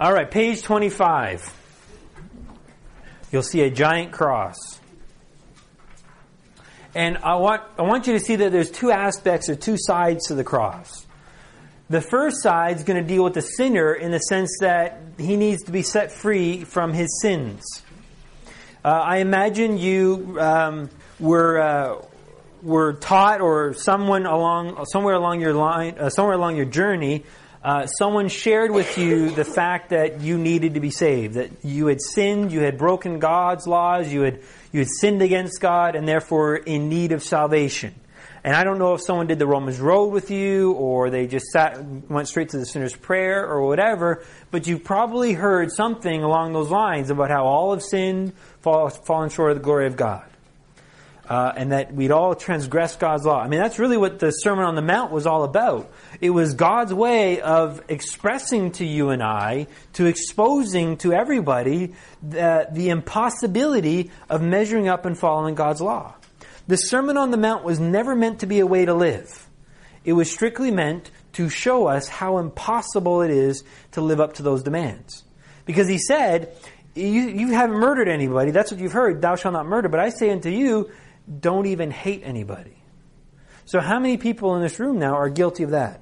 All 0.00 0.10
right, 0.10 0.28
page 0.28 0.62
25. 0.62 1.52
You'll 3.30 3.42
see 3.42 3.60
a 3.60 3.70
giant 3.70 4.10
cross. 4.10 4.56
And 6.94 7.18
I 7.18 7.36
want, 7.36 7.62
I 7.78 7.82
want 7.82 8.06
you 8.06 8.14
to 8.14 8.18
see 8.18 8.36
that 8.36 8.52
there's 8.52 8.70
two 8.70 8.90
aspects 8.90 9.50
or 9.50 9.54
two 9.54 9.76
sides 9.78 10.28
to 10.28 10.34
the 10.34 10.44
cross. 10.44 11.06
The 11.90 12.00
first 12.00 12.42
side 12.42 12.76
is 12.76 12.84
going 12.84 13.02
to 13.02 13.06
deal 13.06 13.22
with 13.22 13.34
the 13.34 13.42
sinner 13.42 13.92
in 13.92 14.12
the 14.12 14.18
sense 14.18 14.50
that 14.60 14.98
he 15.18 15.36
needs 15.36 15.64
to 15.64 15.72
be 15.72 15.82
set 15.82 16.10
free 16.10 16.64
from 16.64 16.94
his 16.94 17.20
sins. 17.20 17.62
Uh, 18.82 18.88
I 18.88 19.18
imagine 19.18 19.76
you 19.76 20.38
um, 20.40 20.88
were 21.20 21.60
uh, 21.60 22.02
were 22.62 22.94
taught, 22.94 23.42
or 23.42 23.74
someone 23.74 24.24
along 24.24 24.86
somewhere 24.86 25.14
along 25.14 25.40
your 25.40 25.52
line, 25.52 25.96
uh, 25.98 26.08
somewhere 26.08 26.34
along 26.34 26.56
your 26.56 26.64
journey, 26.64 27.24
uh, 27.62 27.86
someone 27.86 28.28
shared 28.28 28.72
with 28.72 28.98
you 28.98 29.30
the 29.30 29.44
fact 29.44 29.90
that 29.90 30.20
you 30.20 30.36
needed 30.36 30.74
to 30.74 30.80
be 30.80 30.90
saved, 30.90 31.34
that 31.34 31.64
you 31.64 31.86
had 31.86 32.00
sinned, 32.00 32.50
you 32.50 32.60
had 32.60 32.76
broken 32.76 33.20
God's 33.20 33.66
laws, 33.66 34.12
you 34.12 34.22
had 34.22 34.40
you 34.72 34.80
had 34.80 34.88
sinned 34.88 35.22
against 35.22 35.60
God, 35.60 35.94
and 35.94 36.08
therefore 36.08 36.56
in 36.56 36.88
need 36.88 37.12
of 37.12 37.22
salvation. 37.22 37.94
And 38.44 38.56
I 38.56 38.64
don't 38.64 38.78
know 38.78 38.94
if 38.94 39.02
someone 39.02 39.28
did 39.28 39.38
the 39.38 39.46
Romans 39.46 39.78
Road 39.78 40.06
with 40.06 40.30
you, 40.30 40.72
or 40.72 41.10
they 41.10 41.28
just 41.28 41.46
sat, 41.46 41.80
went 42.10 42.26
straight 42.26 42.48
to 42.48 42.58
the 42.58 42.66
sinner's 42.66 42.96
prayer, 42.96 43.46
or 43.46 43.64
whatever. 43.64 44.24
But 44.50 44.66
you've 44.66 44.82
probably 44.82 45.32
heard 45.32 45.70
something 45.70 46.24
along 46.24 46.54
those 46.54 46.70
lines 46.70 47.10
about 47.10 47.30
how 47.30 47.44
all 47.44 47.72
have 47.72 47.82
sinned, 47.82 48.32
fall, 48.60 48.88
fallen 48.88 49.28
short 49.28 49.52
of 49.52 49.58
the 49.58 49.62
glory 49.62 49.86
of 49.86 49.96
God 49.96 50.31
uh, 51.28 51.52
and 51.56 51.72
that 51.72 51.94
we'd 51.94 52.10
all 52.10 52.34
transgress 52.34 52.96
God's 52.96 53.24
law. 53.24 53.40
I 53.40 53.48
mean, 53.48 53.60
that's 53.60 53.78
really 53.78 53.96
what 53.96 54.18
the 54.18 54.30
Sermon 54.30 54.64
on 54.64 54.74
the 54.74 54.82
Mount 54.82 55.12
was 55.12 55.26
all 55.26 55.44
about. 55.44 55.90
It 56.20 56.30
was 56.30 56.54
God's 56.54 56.92
way 56.92 57.40
of 57.40 57.82
expressing 57.88 58.72
to 58.72 58.84
you 58.84 59.10
and 59.10 59.22
I, 59.22 59.68
to 59.94 60.06
exposing 60.06 60.96
to 60.98 61.12
everybody 61.12 61.94
the, 62.22 62.68
the 62.72 62.88
impossibility 62.88 64.10
of 64.28 64.42
measuring 64.42 64.88
up 64.88 65.06
and 65.06 65.16
following 65.18 65.54
God's 65.54 65.80
law. 65.80 66.14
The 66.66 66.76
Sermon 66.76 67.16
on 67.16 67.30
the 67.30 67.36
Mount 67.36 67.64
was 67.64 67.80
never 67.80 68.14
meant 68.14 68.40
to 68.40 68.46
be 68.46 68.60
a 68.60 68.66
way 68.66 68.84
to 68.84 68.94
live. 68.94 69.48
It 70.04 70.12
was 70.14 70.30
strictly 70.30 70.70
meant 70.70 71.10
to 71.34 71.48
show 71.48 71.86
us 71.86 72.08
how 72.08 72.38
impossible 72.38 73.22
it 73.22 73.30
is 73.30 73.64
to 73.92 74.00
live 74.00 74.20
up 74.20 74.34
to 74.34 74.42
those 74.42 74.62
demands. 74.62 75.24
Because 75.64 75.88
he 75.88 75.98
said, 75.98 76.54
you, 76.94 77.04
you 77.04 77.48
haven't 77.48 77.76
murdered 77.76 78.08
anybody. 78.08 78.50
That's 78.50 78.70
what 78.70 78.80
you've 78.80 78.92
heard. 78.92 79.22
Thou 79.22 79.36
shalt 79.36 79.54
not 79.54 79.66
murder. 79.66 79.88
But 79.88 80.00
I 80.00 80.10
say 80.10 80.30
unto 80.30 80.50
you, 80.50 80.90
don't 81.40 81.66
even 81.66 81.90
hate 81.90 82.22
anybody. 82.24 82.76
So, 83.64 83.80
how 83.80 83.98
many 83.98 84.16
people 84.16 84.56
in 84.56 84.62
this 84.62 84.78
room 84.80 84.98
now 84.98 85.14
are 85.14 85.28
guilty 85.28 85.62
of 85.62 85.70
that? 85.70 86.00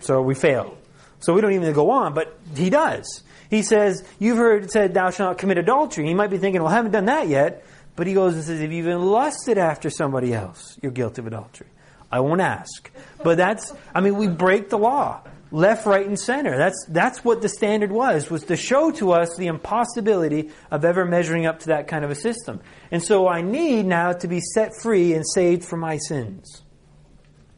So 0.00 0.20
we 0.20 0.34
fail. 0.34 0.76
So 1.20 1.32
we 1.32 1.40
don't 1.40 1.52
even 1.52 1.72
go 1.72 1.90
on, 1.90 2.12
but 2.12 2.38
he 2.54 2.68
does. 2.68 3.22
He 3.48 3.62
says, 3.62 4.04
You've 4.18 4.36
heard 4.36 4.64
it 4.64 4.70
said, 4.70 4.92
Thou 4.92 5.10
shalt 5.10 5.30
not 5.30 5.38
commit 5.38 5.58
adultery. 5.58 6.06
He 6.06 6.14
might 6.14 6.30
be 6.30 6.38
thinking, 6.38 6.62
Well, 6.62 6.70
I 6.70 6.74
haven't 6.74 6.92
done 6.92 7.06
that 7.06 7.28
yet. 7.28 7.64
But 7.96 8.06
he 8.06 8.14
goes 8.14 8.34
and 8.34 8.44
says, 8.44 8.60
If 8.60 8.70
you've 8.72 8.86
even 8.86 9.02
lusted 9.02 9.56
after 9.56 9.88
somebody 9.88 10.34
else, 10.34 10.78
you're 10.82 10.92
guilty 10.92 11.22
of 11.22 11.26
adultery. 11.26 11.68
I 12.12 12.20
won't 12.20 12.40
ask. 12.40 12.90
But 13.22 13.36
that's, 13.38 13.72
I 13.94 14.00
mean, 14.00 14.16
we 14.16 14.28
break 14.28 14.68
the 14.68 14.78
law 14.78 15.22
left, 15.54 15.86
right, 15.86 16.04
and 16.04 16.18
center. 16.18 16.58
That's, 16.58 16.84
that's 16.88 17.24
what 17.24 17.40
the 17.40 17.48
standard 17.48 17.92
was, 17.92 18.28
was 18.28 18.42
to 18.44 18.56
show 18.56 18.90
to 18.92 19.12
us 19.12 19.36
the 19.36 19.46
impossibility 19.46 20.50
of 20.70 20.84
ever 20.84 21.04
measuring 21.04 21.46
up 21.46 21.60
to 21.60 21.66
that 21.68 21.86
kind 21.86 22.04
of 22.04 22.10
a 22.10 22.16
system. 22.16 22.60
And 22.90 23.00
so 23.00 23.28
I 23.28 23.40
need 23.40 23.86
now 23.86 24.12
to 24.12 24.26
be 24.26 24.40
set 24.40 24.72
free 24.82 25.14
and 25.14 25.24
saved 25.26 25.64
from 25.64 25.80
my 25.80 25.98
sins. 25.98 26.62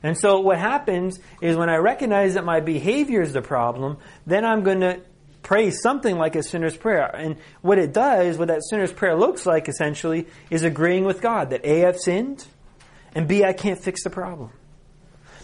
And 0.03 0.16
so 0.16 0.41
what 0.41 0.58
happens 0.58 1.19
is 1.41 1.56
when 1.56 1.70
I 1.70 1.77
recognize 1.77 2.34
that 2.34 2.44
my 2.44 2.61
behavior 2.61 3.22
is 3.22 3.33
the 3.33 3.41
problem, 3.41 3.97
then 4.27 4.44
I'm 4.44 4.62
going 4.62 4.81
to 4.81 5.00
pray 5.42 5.70
something 5.70 6.19
like 6.19 6.36
a 6.36 6.42
sinner's 6.42 6.77
prayer. 6.77 7.06
And 7.06 7.36
what 7.62 7.78
it 7.78 7.94
does, 7.94 8.36
what 8.36 8.48
that 8.48 8.62
sinner's 8.69 8.92
prayer 8.92 9.16
looks 9.16 9.47
like 9.47 9.69
essentially, 9.69 10.27
is 10.50 10.64
agreeing 10.64 11.05
with 11.05 11.22
God 11.22 11.48
that 11.50 11.65
A, 11.65 11.87
I've 11.87 11.98
sinned, 11.98 12.44
and 13.15 13.26
B, 13.26 13.42
I 13.42 13.54
can't 13.54 13.82
fix 13.82 14.04
the 14.04 14.10
problem. 14.10 14.50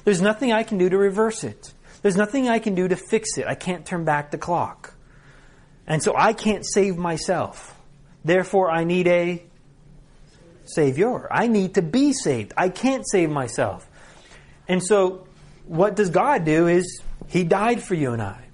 There's 0.04 0.21
nothing 0.21 0.53
I 0.53 0.65
can 0.65 0.77
do 0.77 0.91
to 0.91 0.98
reverse 0.98 1.44
it. 1.44 1.72
There's 2.03 2.17
nothing 2.17 2.49
I 2.49 2.59
can 2.59 2.75
do 2.75 2.89
to 2.89 2.97
fix 2.97 3.39
it. 3.39 3.47
I 3.47 3.55
can't 3.55 3.87
turn 3.87 4.05
back 4.05 4.33
the 4.33 4.39
clock. 4.39 4.95
And 5.87 6.03
so 6.03 6.15
I 6.17 6.33
can't 6.33 6.65
save 6.67 6.97
myself. 6.97 7.79
Therefore, 8.25 8.71
I 8.71 8.85
need 8.85 9.09
a 9.09 9.43
Savior. 10.65 11.29
I 11.33 11.49
need 11.49 11.75
to 11.75 11.83
be 11.83 12.13
saved. 12.13 12.53
I 12.57 12.69
can't 12.69 13.05
save 13.09 13.31
myself. 13.31 13.89
And 14.69 14.83
so, 14.83 15.27
what 15.67 15.97
does 15.97 16.11
God 16.11 16.45
do 16.45 16.67
is 16.67 17.03
He 17.29 17.45
died 17.45 17.83
for 17.83 17.95
you 17.95 18.13
and 18.13 18.23
I. 18.23 18.45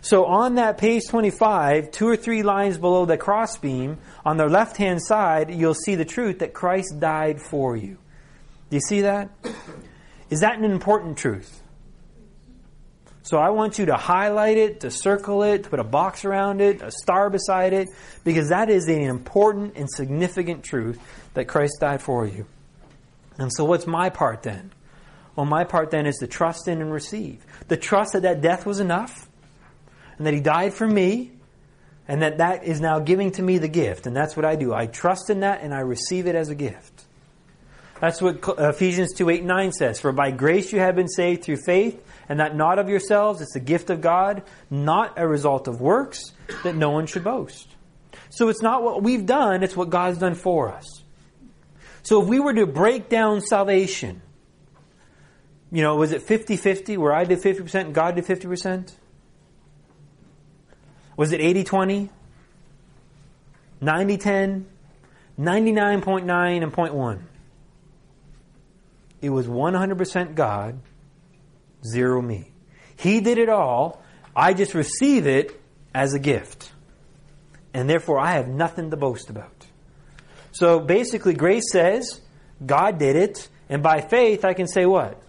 So, 0.00 0.24
on 0.24 0.54
that 0.54 0.78
page 0.78 1.02
25, 1.08 1.90
two 1.90 2.08
or 2.08 2.16
three 2.16 2.42
lines 2.42 2.78
below 2.78 3.04
the 3.04 3.18
crossbeam, 3.18 3.98
on 4.24 4.38
the 4.38 4.46
left 4.46 4.78
hand 4.78 5.02
side, 5.02 5.50
you'll 5.50 5.74
see 5.74 5.94
the 5.94 6.06
truth 6.06 6.38
that 6.38 6.54
Christ 6.54 6.98
died 6.98 7.40
for 7.40 7.76
you. 7.76 7.98
Do 8.70 8.76
you 8.76 8.80
see 8.80 9.02
that? 9.02 9.30
Is 10.30 10.40
that 10.40 10.58
an 10.58 10.64
important 10.64 11.18
truth? 11.18 11.59
So 13.22 13.38
I 13.38 13.50
want 13.50 13.78
you 13.78 13.86
to 13.86 13.96
highlight 13.96 14.56
it, 14.56 14.80
to 14.80 14.90
circle 14.90 15.42
it, 15.42 15.64
to 15.64 15.70
put 15.70 15.78
a 15.78 15.84
box 15.84 16.24
around 16.24 16.60
it, 16.60 16.80
a 16.80 16.90
star 16.90 17.28
beside 17.28 17.72
it, 17.72 17.88
because 18.24 18.48
that 18.48 18.70
is 18.70 18.88
an 18.88 19.02
important 19.02 19.76
and 19.76 19.88
significant 19.90 20.64
truth 20.64 20.98
that 21.34 21.46
Christ 21.46 21.74
died 21.80 22.02
for 22.02 22.26
you. 22.26 22.46
And 23.38 23.52
so 23.52 23.64
what's 23.64 23.86
my 23.86 24.08
part 24.08 24.42
then? 24.42 24.72
Well, 25.36 25.46
my 25.46 25.64
part 25.64 25.90
then 25.90 26.06
is 26.06 26.16
to 26.16 26.26
trust 26.26 26.66
in 26.66 26.80
and 26.80 26.92
receive. 26.92 27.44
The 27.68 27.76
trust 27.76 28.14
that 28.14 28.22
that 28.22 28.40
death 28.40 28.66
was 28.66 28.80
enough, 28.80 29.28
and 30.18 30.26
that 30.26 30.34
He 30.34 30.40
died 30.40 30.74
for 30.74 30.86
me, 30.86 31.32
and 32.08 32.22
that 32.22 32.38
that 32.38 32.64
is 32.64 32.80
now 32.80 32.98
giving 32.98 33.30
to 33.32 33.42
me 33.42 33.58
the 33.58 33.68
gift. 33.68 34.06
And 34.06 34.16
that's 34.16 34.36
what 34.36 34.44
I 34.44 34.56
do. 34.56 34.74
I 34.74 34.86
trust 34.86 35.30
in 35.30 35.40
that 35.40 35.62
and 35.62 35.72
I 35.72 35.78
receive 35.78 36.26
it 36.26 36.34
as 36.34 36.48
a 36.48 36.56
gift. 36.56 37.04
That's 38.00 38.20
what 38.20 38.42
Ephesians 38.58 39.12
2 39.12 39.30
8 39.30 39.44
9 39.44 39.72
says. 39.72 40.00
For 40.00 40.10
by 40.10 40.32
grace 40.32 40.72
you 40.72 40.80
have 40.80 40.96
been 40.96 41.08
saved 41.08 41.44
through 41.44 41.58
faith 41.58 42.02
and 42.30 42.38
that 42.38 42.54
not 42.54 42.78
of 42.78 42.88
yourselves, 42.88 43.40
it's 43.40 43.54
the 43.54 43.60
gift 43.60 43.90
of 43.90 44.00
God, 44.00 44.44
not 44.70 45.14
a 45.18 45.26
result 45.26 45.66
of 45.66 45.80
works, 45.80 46.32
that 46.62 46.76
no 46.76 46.90
one 46.90 47.06
should 47.06 47.24
boast. 47.24 47.66
So 48.30 48.48
it's 48.48 48.62
not 48.62 48.84
what 48.84 49.02
we've 49.02 49.26
done, 49.26 49.64
it's 49.64 49.76
what 49.76 49.90
God's 49.90 50.18
done 50.18 50.36
for 50.36 50.72
us. 50.72 51.02
So 52.04 52.22
if 52.22 52.28
we 52.28 52.38
were 52.38 52.54
to 52.54 52.66
break 52.66 53.08
down 53.08 53.40
salvation, 53.40 54.22
you 55.72 55.82
know, 55.82 55.96
was 55.96 56.12
it 56.12 56.22
50 56.22 56.56
50 56.56 56.96
where 56.98 57.12
I 57.12 57.24
did 57.24 57.40
50% 57.40 57.74
and 57.86 57.94
God 57.94 58.14
did 58.14 58.24
50%? 58.24 58.92
Was 61.16 61.32
it 61.32 61.40
80 61.40 61.64
20? 61.64 62.10
90 63.80 64.16
10? 64.18 64.66
99.9 65.36 66.62
and 66.62 66.72
0.1? 66.72 67.22
It 69.20 69.30
was 69.30 69.48
100% 69.48 70.34
God 70.36 70.78
zero 71.84 72.20
me. 72.20 72.52
He 72.96 73.20
did 73.20 73.38
it 73.38 73.48
all. 73.48 74.02
I 74.34 74.54
just 74.54 74.74
receive 74.74 75.26
it 75.26 75.60
as 75.94 76.14
a 76.14 76.18
gift. 76.18 76.72
And 77.72 77.88
therefore, 77.88 78.18
I 78.18 78.32
have 78.32 78.48
nothing 78.48 78.90
to 78.90 78.96
boast 78.96 79.30
about. 79.30 79.66
So 80.52 80.80
basically, 80.80 81.34
grace 81.34 81.70
says, 81.70 82.20
God 82.64 82.98
did 82.98 83.16
it, 83.16 83.48
and 83.68 83.82
by 83.82 84.00
faith, 84.00 84.44
I 84.44 84.54
can 84.54 84.66
say 84.66 84.84
what? 84.84 85.20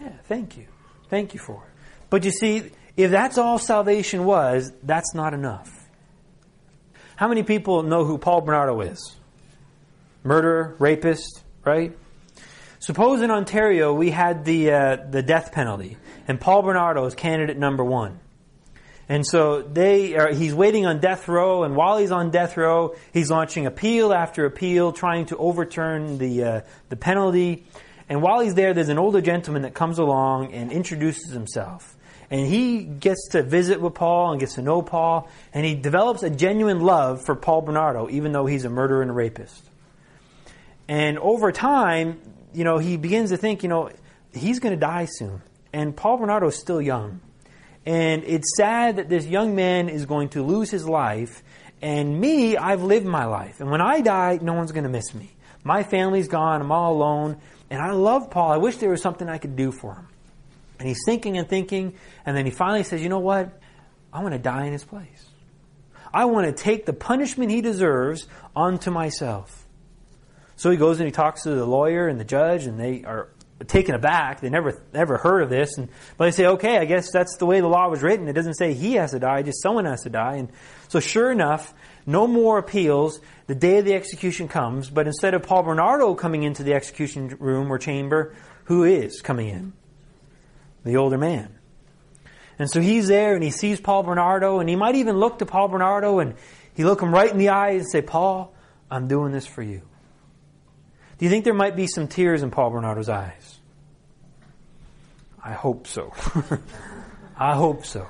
Yeah, 0.00 0.12
thank 0.24 0.56
you. 0.56 0.66
Thank 1.08 1.34
you 1.34 1.40
for 1.40 1.64
it. 1.64 1.70
But 2.10 2.24
you 2.24 2.30
see, 2.30 2.70
if 2.96 3.10
that's 3.10 3.38
all 3.38 3.58
salvation 3.58 4.24
was, 4.24 4.72
that's 4.82 5.14
not 5.14 5.34
enough. 5.34 5.70
How 7.16 7.28
many 7.28 7.42
people 7.42 7.82
know 7.82 8.04
who 8.04 8.18
Paul 8.18 8.42
Bernardo 8.42 8.80
is? 8.80 9.16
Murderer, 10.22 10.76
rapist, 10.78 11.42
right? 11.64 11.96
Suppose 12.80 13.22
in 13.22 13.30
Ontario 13.30 13.92
we 13.92 14.10
had 14.10 14.44
the 14.44 14.70
uh, 14.70 14.96
the 15.10 15.22
death 15.22 15.52
penalty, 15.52 15.96
and 16.28 16.40
Paul 16.40 16.62
Bernardo 16.62 17.04
is 17.06 17.14
candidate 17.14 17.58
number 17.58 17.82
one. 17.82 18.20
And 19.08 19.26
so 19.26 19.62
they 19.62 20.16
are, 20.16 20.32
he's 20.32 20.54
waiting 20.54 20.84
on 20.84 21.00
death 21.00 21.28
row, 21.28 21.64
and 21.64 21.74
while 21.74 21.96
he's 21.96 22.10
on 22.10 22.30
death 22.30 22.56
row, 22.58 22.94
he's 23.12 23.30
launching 23.30 23.64
appeal 23.66 24.12
after 24.12 24.44
appeal, 24.44 24.92
trying 24.92 25.26
to 25.26 25.36
overturn 25.38 26.18
the 26.18 26.44
uh, 26.44 26.60
the 26.88 26.96
penalty. 26.96 27.66
And 28.08 28.22
while 28.22 28.40
he's 28.40 28.54
there, 28.54 28.74
there's 28.74 28.90
an 28.90 28.98
older 28.98 29.20
gentleman 29.20 29.62
that 29.62 29.74
comes 29.74 29.98
along 29.98 30.52
and 30.52 30.70
introduces 30.70 31.32
himself. 31.32 31.96
And 32.30 32.46
he 32.46 32.84
gets 32.84 33.28
to 33.30 33.42
visit 33.42 33.80
with 33.80 33.94
Paul 33.94 34.32
and 34.32 34.40
gets 34.40 34.54
to 34.54 34.62
know 34.62 34.82
Paul, 34.82 35.28
and 35.52 35.64
he 35.64 35.74
develops 35.74 36.22
a 36.22 36.30
genuine 36.30 36.80
love 36.80 37.24
for 37.24 37.34
Paul 37.34 37.62
Bernardo, 37.62 38.08
even 38.10 38.32
though 38.32 38.46
he's 38.46 38.64
a 38.66 38.70
murderer 38.70 39.02
and 39.02 39.10
a 39.10 39.14
rapist. 39.14 39.68
And 40.86 41.18
over 41.18 41.52
time, 41.52 42.20
you 42.54 42.64
know, 42.64 42.78
he 42.78 42.96
begins 42.96 43.30
to 43.30 43.36
think, 43.36 43.62
you 43.62 43.68
know, 43.68 43.90
he's 44.32 44.60
going 44.60 44.74
to 44.74 44.80
die 44.80 45.06
soon. 45.08 45.42
And 45.72 45.96
Paul 45.96 46.18
Bernardo 46.18 46.48
is 46.48 46.56
still 46.56 46.80
young. 46.80 47.20
And 47.84 48.24
it's 48.24 48.56
sad 48.56 48.96
that 48.96 49.08
this 49.08 49.26
young 49.26 49.54
man 49.54 49.88
is 49.88 50.06
going 50.06 50.30
to 50.30 50.42
lose 50.42 50.70
his 50.70 50.86
life. 50.86 51.42
And 51.80 52.20
me, 52.20 52.56
I've 52.56 52.82
lived 52.82 53.06
my 53.06 53.24
life. 53.24 53.60
And 53.60 53.70
when 53.70 53.80
I 53.80 54.00
die, 54.00 54.38
no 54.42 54.54
one's 54.54 54.72
going 54.72 54.84
to 54.84 54.90
miss 54.90 55.14
me. 55.14 55.30
My 55.64 55.82
family's 55.82 56.28
gone. 56.28 56.60
I'm 56.60 56.72
all 56.72 56.94
alone. 56.94 57.38
And 57.70 57.80
I 57.80 57.92
love 57.92 58.30
Paul. 58.30 58.50
I 58.50 58.56
wish 58.56 58.76
there 58.76 58.90
was 58.90 59.02
something 59.02 59.28
I 59.28 59.38
could 59.38 59.56
do 59.56 59.72
for 59.72 59.94
him. 59.94 60.08
And 60.78 60.88
he's 60.88 61.00
thinking 61.04 61.36
and 61.38 61.48
thinking, 61.48 61.94
and 62.24 62.36
then 62.36 62.44
he 62.44 62.50
finally 62.50 62.84
says, 62.84 63.02
You 63.02 63.08
know 63.08 63.18
what? 63.18 63.60
I 64.12 64.22
want 64.22 64.34
to 64.34 64.38
die 64.38 64.66
in 64.66 64.72
his 64.72 64.84
place. 64.84 65.26
I 66.12 66.24
want 66.26 66.46
to 66.46 66.62
take 66.62 66.86
the 66.86 66.92
punishment 66.92 67.50
he 67.50 67.60
deserves 67.60 68.26
onto 68.56 68.90
myself. 68.90 69.66
So 70.58 70.70
he 70.70 70.76
goes 70.76 70.98
and 70.98 71.06
he 71.06 71.12
talks 71.12 71.44
to 71.44 71.50
the 71.50 71.64
lawyer 71.64 72.08
and 72.08 72.18
the 72.18 72.24
judge, 72.24 72.66
and 72.66 72.80
they 72.80 73.04
are 73.04 73.28
taken 73.68 73.94
aback. 73.94 74.40
They 74.40 74.50
never 74.50 74.82
never 74.92 75.16
heard 75.16 75.42
of 75.42 75.50
this, 75.50 75.78
and 75.78 75.88
but 76.16 76.24
they 76.24 76.30
say, 76.32 76.46
"Okay, 76.46 76.78
I 76.78 76.84
guess 76.84 77.12
that's 77.12 77.36
the 77.36 77.46
way 77.46 77.60
the 77.60 77.68
law 77.68 77.88
was 77.88 78.02
written. 78.02 78.26
It 78.26 78.32
doesn't 78.32 78.54
say 78.54 78.74
he 78.74 78.94
has 78.94 79.12
to 79.12 79.20
die; 79.20 79.42
just 79.42 79.62
someone 79.62 79.84
has 79.84 80.02
to 80.02 80.10
die." 80.10 80.34
And 80.34 80.48
so, 80.88 80.98
sure 80.98 81.30
enough, 81.30 81.72
no 82.06 82.26
more 82.26 82.58
appeals. 82.58 83.20
The 83.46 83.54
day 83.54 83.78
of 83.78 83.84
the 83.84 83.94
execution 83.94 84.48
comes, 84.48 84.90
but 84.90 85.06
instead 85.06 85.32
of 85.34 85.44
Paul 85.44 85.62
Bernardo 85.62 86.14
coming 86.16 86.42
into 86.42 86.64
the 86.64 86.74
execution 86.74 87.36
room 87.38 87.72
or 87.72 87.78
chamber, 87.78 88.34
who 88.64 88.82
is 88.82 89.20
coming 89.20 89.48
in? 89.48 89.72
The 90.84 90.96
older 90.96 91.18
man. 91.18 91.54
And 92.58 92.68
so 92.68 92.80
he's 92.80 93.06
there 93.06 93.34
and 93.34 93.44
he 93.44 93.50
sees 93.50 93.80
Paul 93.80 94.02
Bernardo 94.02 94.58
and 94.58 94.68
he 94.68 94.74
might 94.74 94.96
even 94.96 95.18
look 95.18 95.38
to 95.38 95.46
Paul 95.46 95.68
Bernardo 95.68 96.18
and 96.18 96.34
he 96.74 96.84
look 96.84 97.00
him 97.00 97.14
right 97.14 97.30
in 97.30 97.38
the 97.38 97.50
eyes 97.50 97.82
and 97.82 97.90
say, 97.90 98.02
Paul, 98.02 98.52
I'm 98.90 99.06
doing 99.06 99.30
this 99.30 99.46
for 99.46 99.62
you. 99.62 99.87
Do 101.18 101.24
you 101.24 101.30
think 101.30 101.44
there 101.44 101.54
might 101.54 101.74
be 101.74 101.86
some 101.86 102.06
tears 102.06 102.42
in 102.42 102.50
Paul 102.50 102.70
Bernardo's 102.70 103.08
eyes? 103.08 103.58
I 105.42 105.52
hope 105.52 105.86
so. 105.86 106.12
I 107.36 107.54
hope 107.54 107.84
so. 107.84 108.06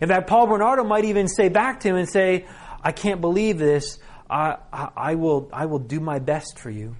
In 0.00 0.08
fact, 0.08 0.28
Paul 0.28 0.46
Bernardo 0.46 0.84
might 0.84 1.04
even 1.04 1.28
say 1.28 1.48
back 1.48 1.80
to 1.80 1.88
him 1.88 1.96
and 1.96 2.08
say, 2.08 2.46
I 2.82 2.92
can't 2.92 3.20
believe 3.20 3.58
this. 3.58 3.98
I, 4.28 4.56
I, 4.72 4.88
I, 4.96 5.14
will, 5.14 5.50
I 5.52 5.66
will 5.66 5.78
do 5.78 6.00
my 6.00 6.18
best 6.18 6.58
for 6.58 6.70
you. 6.70 6.96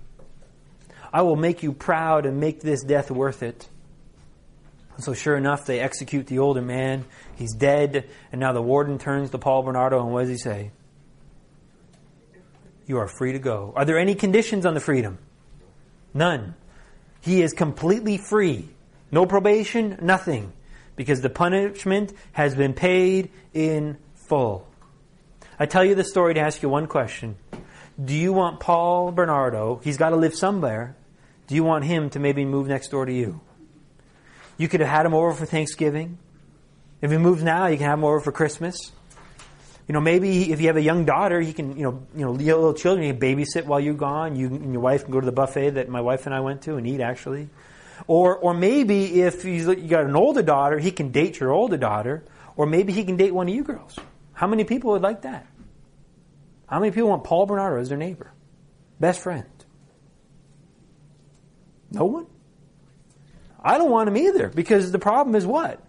I 1.12 1.23
will 1.23 1.37
make 1.37 1.62
you 1.62 1.73
proud 1.73 2.26
and 2.26 2.38
make 2.38 2.61
this 2.61 2.82
death 2.84 3.11
worth 3.11 3.43
it. 3.43 3.69
So 4.99 5.14
sure 5.14 5.37
enough, 5.37 5.64
they 5.64 5.81
execute 5.81 6.26
the 6.26 6.38
older 6.38 6.62
man. 6.62 7.05
He's 7.37 7.55
dead, 7.55 8.08
and 8.31 8.40
now 8.40 8.52
the 8.52 8.62
warden 8.62 8.99
turns 8.99 9.31
to 9.31 9.38
Paul 9.38 9.62
Bernardo, 9.62 10.02
and 10.02 10.12
what 10.12 10.20
does 10.20 10.31
he 10.31 10.38
say? 10.38 10.70
You 12.87 12.99
are 12.99 13.08
free 13.08 13.32
to 13.32 13.38
go. 13.38 13.73
Are 13.76 13.84
there 13.84 13.99
any 13.99 14.14
conditions 14.14 14.67
on 14.67 14.75
the 14.75 14.81
freedom? 14.81 15.19
None. 16.14 16.55
He 17.20 17.43
is 17.43 17.52
completely 17.52 18.19
free. 18.19 18.69
No 19.11 19.26
probation, 19.26 19.99
nothing. 20.02 20.52
Because 20.96 21.20
the 21.20 21.31
punishment 21.31 22.12
has 22.32 22.55
been 22.55 22.75
paid 22.75 23.31
in 23.55 23.96
full. 24.14 24.67
I 25.58 25.67
tell 25.67 25.84
you 25.84 25.94
the 25.94 26.05
story 26.05 26.34
to 26.34 26.40
ask 26.40 26.62
you 26.62 26.69
one 26.69 26.87
question. 26.87 27.37
Do 28.02 28.14
you 28.14 28.32
want 28.32 28.61
Paul 28.61 29.12
Bernardo, 29.12 29.81
he's 29.84 29.96
got 29.96 30.11
to 30.11 30.17
live 30.17 30.34
somewhere, 30.34 30.96
do 31.46 31.55
you 31.55 31.62
want 31.62 31.84
him 31.84 32.11
to 32.11 32.19
maybe 32.19 32.44
move 32.44 32.67
next 32.67 32.88
door 32.88 33.05
to 33.05 33.12
you? 33.12 33.40
You 34.56 34.69
could 34.69 34.81
have 34.81 34.88
had 34.88 35.06
him 35.06 35.14
over 35.14 35.32
for 35.34 35.46
Thanksgiving. 35.46 36.19
If 37.00 37.11
he 37.11 37.19
moves 37.19 37.43
now, 37.43 37.67
you 37.67 37.76
can 37.76 37.87
have 37.87 37.99
him 37.99 38.05
over 38.05 38.20
for 38.20 38.32
Christmas. 38.32 38.93
You 39.88 39.94
know, 39.94 40.00
maybe 40.00 40.52
if 40.52 40.61
you 40.61 40.69
have 40.69 40.76
a 40.76 40.82
young 40.82 41.05
daughter, 41.05 41.40
you 41.40 41.52
can, 41.52 41.76
you 41.76 41.82
know, 41.82 42.06
you 42.14 42.25
know, 42.25 42.32
little 42.32 42.75
children, 42.75 43.06
you 43.06 43.14
can 43.14 43.20
babysit 43.20 43.67
while 43.67 43.81
you're 43.81 43.94
gone. 43.94 44.37
You 44.37 44.46
and 44.46 44.73
your 44.73 44.81
wife 44.81 45.05
can 45.05 45.12
go 45.12 45.20
to 45.20 45.26
the 45.26 45.32
buffet 45.32 45.70
that 45.70 45.88
my 45.88 46.00
wife 46.00 46.26
and 46.26 46.34
I 46.34 46.40
went 46.40 46.62
to 46.62 46.76
and 46.76 46.87
eat 46.87 47.00
actually. 47.00 47.49
Or, 48.06 48.37
or 48.37 48.55
maybe 48.55 49.23
if 49.23 49.44
you 49.44 49.75
got 49.75 50.05
an 50.05 50.17
older 50.17 50.43
daughter, 50.43 50.79
he 50.79 50.93
can 50.93 51.11
date 51.11 51.40
your 51.40 51.52
older 51.52 51.76
daughter. 51.76 52.25
Or 52.56 52.67
maybe 52.67 52.93
he 52.93 53.05
can 53.05 53.17
date 53.17 53.32
one 53.32 53.49
of 53.49 53.55
you 53.55 53.64
girls. 53.64 53.99
How 54.32 54.46
many 54.46 54.64
people 54.64 54.93
would 54.93 55.02
like 55.02 55.23
that? 55.23 55.46
How 56.67 56.81
many 56.81 56.93
people 56.93 57.11
want 57.11 57.25
Paul 57.25 57.46
Bernardo 57.46 57.81
as 57.81 57.88
their 57.88 57.99
neighbor? 57.99 58.32
Best 58.99 59.20
friend? 59.20 59.46
No 61.90 62.05
one? 62.06 62.26
I 63.62 63.79
don't 63.79 63.90
want 63.90 64.08
him 64.08 64.17
either 64.17 64.49
because 64.49 64.90
the 64.90 64.99
problem 64.99 65.37
is 65.37 65.46
what? 65.46 65.81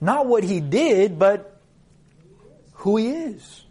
Not 0.00 0.26
what 0.26 0.44
he 0.44 0.60
did, 0.60 1.18
but 1.18 1.53
who 2.84 2.96
he 2.96 3.08
is. 3.08 3.64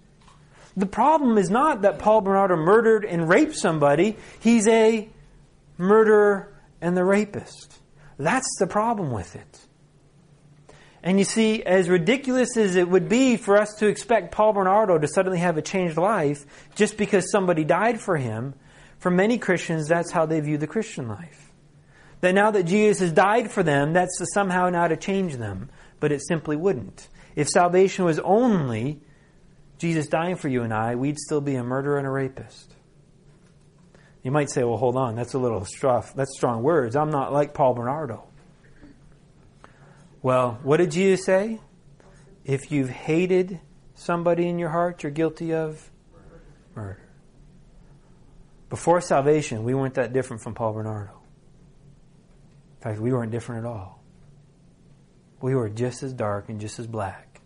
The 0.75 0.86
problem 0.86 1.38
is 1.38 1.50
not 1.50 1.83
that 1.83 2.00
Paul 2.00 2.21
Bernardo 2.21 2.56
murdered 2.56 3.06
and 3.06 3.30
raped 3.30 3.56
somebody. 3.56 4.18
He's 4.39 4.68
a 4.68 5.07
murderer 5.77 6.54
and 6.81 6.98
the 6.98 7.06
rapist. 7.06 7.80
That's 8.18 8.50
the 8.60 8.68
problem 8.68 9.12
with 9.12 9.36
it. 9.36 9.60
And 11.04 11.19
you 11.19 11.25
see, 11.25 11.63
as 11.63 11.89
ridiculous 11.89 12.57
as 12.57 12.75
it 12.75 12.89
would 12.89 13.07
be 13.07 13.38
for 13.38 13.57
us 13.57 13.75
to 13.75 13.88
expect 13.88 14.31
Paul 14.31 14.54
Bernardo 14.54 14.98
to 14.98 15.07
suddenly 15.07 15.39
have 15.39 15.57
a 15.57 15.62
changed 15.62 15.98
life 15.98 16.45
just 16.75 16.98
because 16.98 17.30
somebody 17.30 17.63
died 17.63 18.01
for 18.01 18.18
him, 18.18 18.56
for 18.98 19.12
many 19.12 19.38
Christians, 19.38 19.88
that's 19.88 20.12
how 20.12 20.25
they 20.25 20.39
view 20.39 20.57
the 20.57 20.68
Christian 20.68 21.07
life 21.07 21.44
that 22.24 22.33
now 22.33 22.51
that 22.51 22.63
Jesus 22.63 23.01
has 23.01 23.12
died 23.12 23.51
for 23.51 23.63
them, 23.63 23.92
that's 23.92 24.18
somehow 24.33 24.69
now 24.69 24.88
to 24.88 24.95
change 24.95 25.36
them. 25.36 25.69
But 26.00 26.13
it 26.13 26.21
simply 26.25 26.56
wouldn't. 26.56 27.10
If 27.35 27.50
salvation 27.50 28.06
was 28.06 28.19
only 28.19 29.01
Jesus 29.77 30.07
dying 30.07 30.35
for 30.35 30.47
you 30.47 30.63
and 30.63 30.74
I, 30.74 30.95
we'd 30.95 31.18
still 31.18 31.41
be 31.41 31.56
a 31.56 31.63
murderer 31.63 31.97
and 31.97 32.07
a 32.07 32.09
rapist. 32.09 32.74
You 34.24 34.31
might 34.31 34.50
say, 34.50 34.63
well, 34.63 34.77
hold 34.77 34.95
on, 34.95 35.15
that's 35.15 35.33
a 35.33 35.39
little 35.39 35.62
struff. 35.62 36.13
That's 36.13 36.31
strong 36.35 36.63
words. 36.63 36.95
I'm 36.95 37.09
not 37.09 37.33
like 37.33 37.53
Paul 37.53 37.74
Bernardo. 37.74 38.24
Well, 40.21 40.59
what 40.63 40.77
did 40.77 40.91
Jesus 40.91 41.25
say? 41.25 41.59
If 42.45 42.71
you've 42.71 42.89
hated 42.89 43.59
somebody 43.95 44.47
in 44.47 44.59
your 44.59 44.69
heart, 44.69 45.03
you're 45.03 45.12
guilty 45.12 45.53
of 45.53 45.89
murder. 46.75 47.00
Before 48.69 49.01
salvation, 49.01 49.63
we 49.63 49.74
weren't 49.74 49.95
that 49.95 50.13
different 50.13 50.41
from 50.41 50.53
Paul 50.53 50.74
Bernardo. 50.74 51.12
In 52.77 52.83
fact, 52.83 53.00
we 53.00 53.12
weren't 53.12 53.31
different 53.31 53.65
at 53.65 53.69
all. 53.69 54.02
We 55.43 55.55
were 55.55 55.67
just 55.67 56.03
as 56.03 56.13
dark 56.13 56.47
and 56.47 56.61
just 56.61 56.79
as 56.79 56.87
black. 56.87 57.41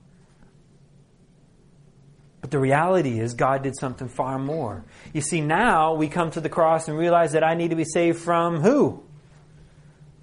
But 2.41 2.51
the 2.51 2.59
reality 2.59 3.19
is, 3.19 3.33
God 3.33 3.63
did 3.63 3.75
something 3.75 4.07
far 4.07 4.38
more. 4.38 4.85
You 5.13 5.21
see, 5.21 5.41
now 5.41 5.95
we 5.95 6.07
come 6.07 6.29
to 6.29 6.39
the 6.39 6.47
cross 6.47 6.88
and 6.88 6.95
realize 6.95 7.31
that 7.31 7.44
I 7.44 7.55
need 7.55 7.71
to 7.71 7.75
be 7.75 7.85
saved 7.85 8.19
from 8.19 8.61
who? 8.61 9.03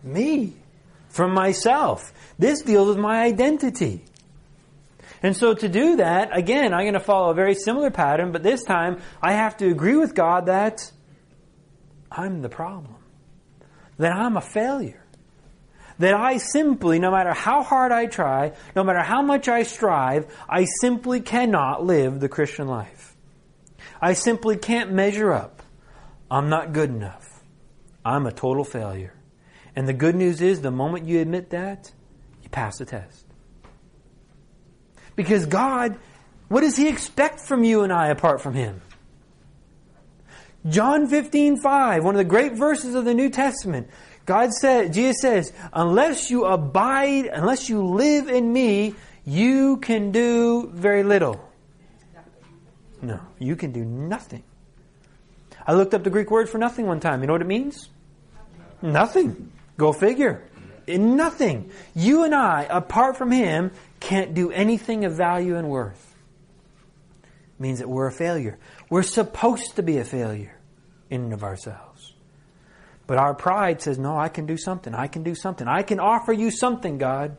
Me. 0.05 0.53
From 1.09 1.35
myself. 1.35 2.13
This 2.39 2.63
deals 2.63 2.91
with 2.91 2.99
my 2.99 3.25
identity. 3.25 4.05
And 5.21 5.37
so 5.37 5.53
to 5.53 5.69
do 5.69 5.97
that, 5.97 6.29
again, 6.31 6.73
I'm 6.73 6.83
going 6.85 6.95
to 6.95 7.01
follow 7.01 7.31
a 7.31 7.35
very 7.35 7.57
similar 7.57 7.91
pattern, 7.91 8.31
but 8.31 8.45
this 8.45 8.63
time 8.63 9.01
I 9.21 9.33
have 9.33 9.57
to 9.57 9.69
agree 9.69 9.97
with 9.97 10.15
God 10.15 10.47
that 10.47 10.93
I'm 12.09 12.41
the 12.41 12.49
problem. 12.49 12.95
That 13.99 14.13
I'm 14.13 14.37
a 14.37 14.41
failure 14.41 15.04
that 15.99 16.15
I 16.15 16.39
simply, 16.39 16.99
no 16.99 17.11
matter 17.11 17.33
how 17.33 17.63
hard 17.63 17.93
I 17.93 18.07
try, 18.07 18.53
no 18.75 18.83
matter 18.83 19.03
how 19.03 19.23
much 19.23 19.49
I 19.49 19.63
strive, 19.63 20.27
I 20.49 20.67
simply 20.81 21.21
cannot 21.21 21.85
live 21.85 22.21
the 22.21 22.29
Christian 22.29 22.67
life. 22.67 23.17
I 24.01 24.15
simply 24.15 24.57
can't 24.57 24.93
measure 24.93 25.33
up. 25.33 25.63
I'm 26.31 26.49
not 26.49 26.73
good 26.73 26.91
enough. 26.91 27.43
I'm 28.05 28.27
a 28.27 28.33
total 28.33 28.65
failure. 28.65 29.15
And 29.77 29.89
the 29.89 29.93
good 29.93 30.15
news 30.15 30.41
is, 30.41 30.61
the 30.61 30.71
moment 30.71 31.07
you 31.07 31.21
admit 31.21 31.51
that, 31.51 31.93
you 32.43 32.49
pass 32.49 32.79
the 32.79 32.85
test. 32.85 33.25
Because 35.17 35.47
God, 35.47 35.99
what 36.49 36.61
does 36.61 36.77
He 36.77 36.89
expect 36.89 37.41
from 37.41 37.65
you 37.65 37.83
and 37.83 37.93
I 37.93 38.09
apart 38.09 38.41
from 38.41 38.55
Him? 38.55 38.83
John 40.69 41.09
15, 41.09 41.59
5, 41.59 42.05
one 42.05 42.15
of 42.15 42.19
the 42.19 42.25
great 42.25 42.53
verses 42.53 42.95
of 42.95 43.05
the 43.05 43.15
New 43.15 43.29
Testament. 43.29 43.91
God 44.27 44.53
said, 44.53 44.93
Jesus 44.93 45.21
says, 45.21 45.53
unless 45.73 46.31
you 46.31 46.45
abide, 46.45 47.27
unless 47.27 47.69
you 47.69 47.85
live 47.85 48.29
in 48.29 48.53
me, 48.53 48.95
you 49.27 49.77
can 49.79 50.13
do 50.13 50.71
very 50.73 51.03
little. 51.03 51.41
No, 53.03 53.21
you 53.39 53.55
can 53.55 53.73
do 53.73 53.85
nothing. 53.85 54.43
I 55.67 55.75
looked 55.75 55.95
up 55.95 56.05
the 56.05 56.11
Greek 56.11 56.31
word 56.31 56.49
for 56.49 56.59
nothing 56.59 56.87
one 56.87 57.01
time. 57.01 57.21
You 57.21 57.27
know 57.27 57.35
what 57.35 57.43
it 57.43 57.49
means? 57.49 57.89
Nothing. 58.81 59.53
Go 59.77 59.93
figure. 59.93 60.43
In 60.87 61.17
nothing. 61.17 61.71
You 61.95 62.25
and 62.25 62.35
I, 62.35 62.67
apart 62.69 63.17
from 63.17 63.31
Him, 63.31 63.73
can't 64.01 64.35
do 64.35 64.51
anything 64.51 65.05
of 65.05 65.15
value 65.15 65.57
and 65.57 65.69
worth. 65.69 66.15
It 67.23 67.63
means 67.63 67.79
that 67.79 67.89
we're 67.89 68.07
a 68.07 68.13
failure. 68.13 68.59
We're 68.91 69.03
supposed 69.03 69.77
to 69.77 69.83
be 69.83 69.99
a 69.99 70.05
failure 70.05 70.55
in 71.09 71.25
and 71.25 71.33
of 71.33 71.43
ourselves. 71.45 71.94
But 73.07 73.19
our 73.19 73.35
pride 73.35 73.83
says, 73.83 73.99
no, 73.99 74.17
I 74.17 74.29
can 74.29 74.47
do 74.47 74.57
something. 74.57 74.95
I 74.95 75.09
can 75.09 75.23
do 75.23 75.35
something. 75.35 75.69
I 75.69 75.83
can 75.83 76.01
offer 76.01 76.33
you 76.33 76.51
something, 76.51 76.99
God. 76.99 77.37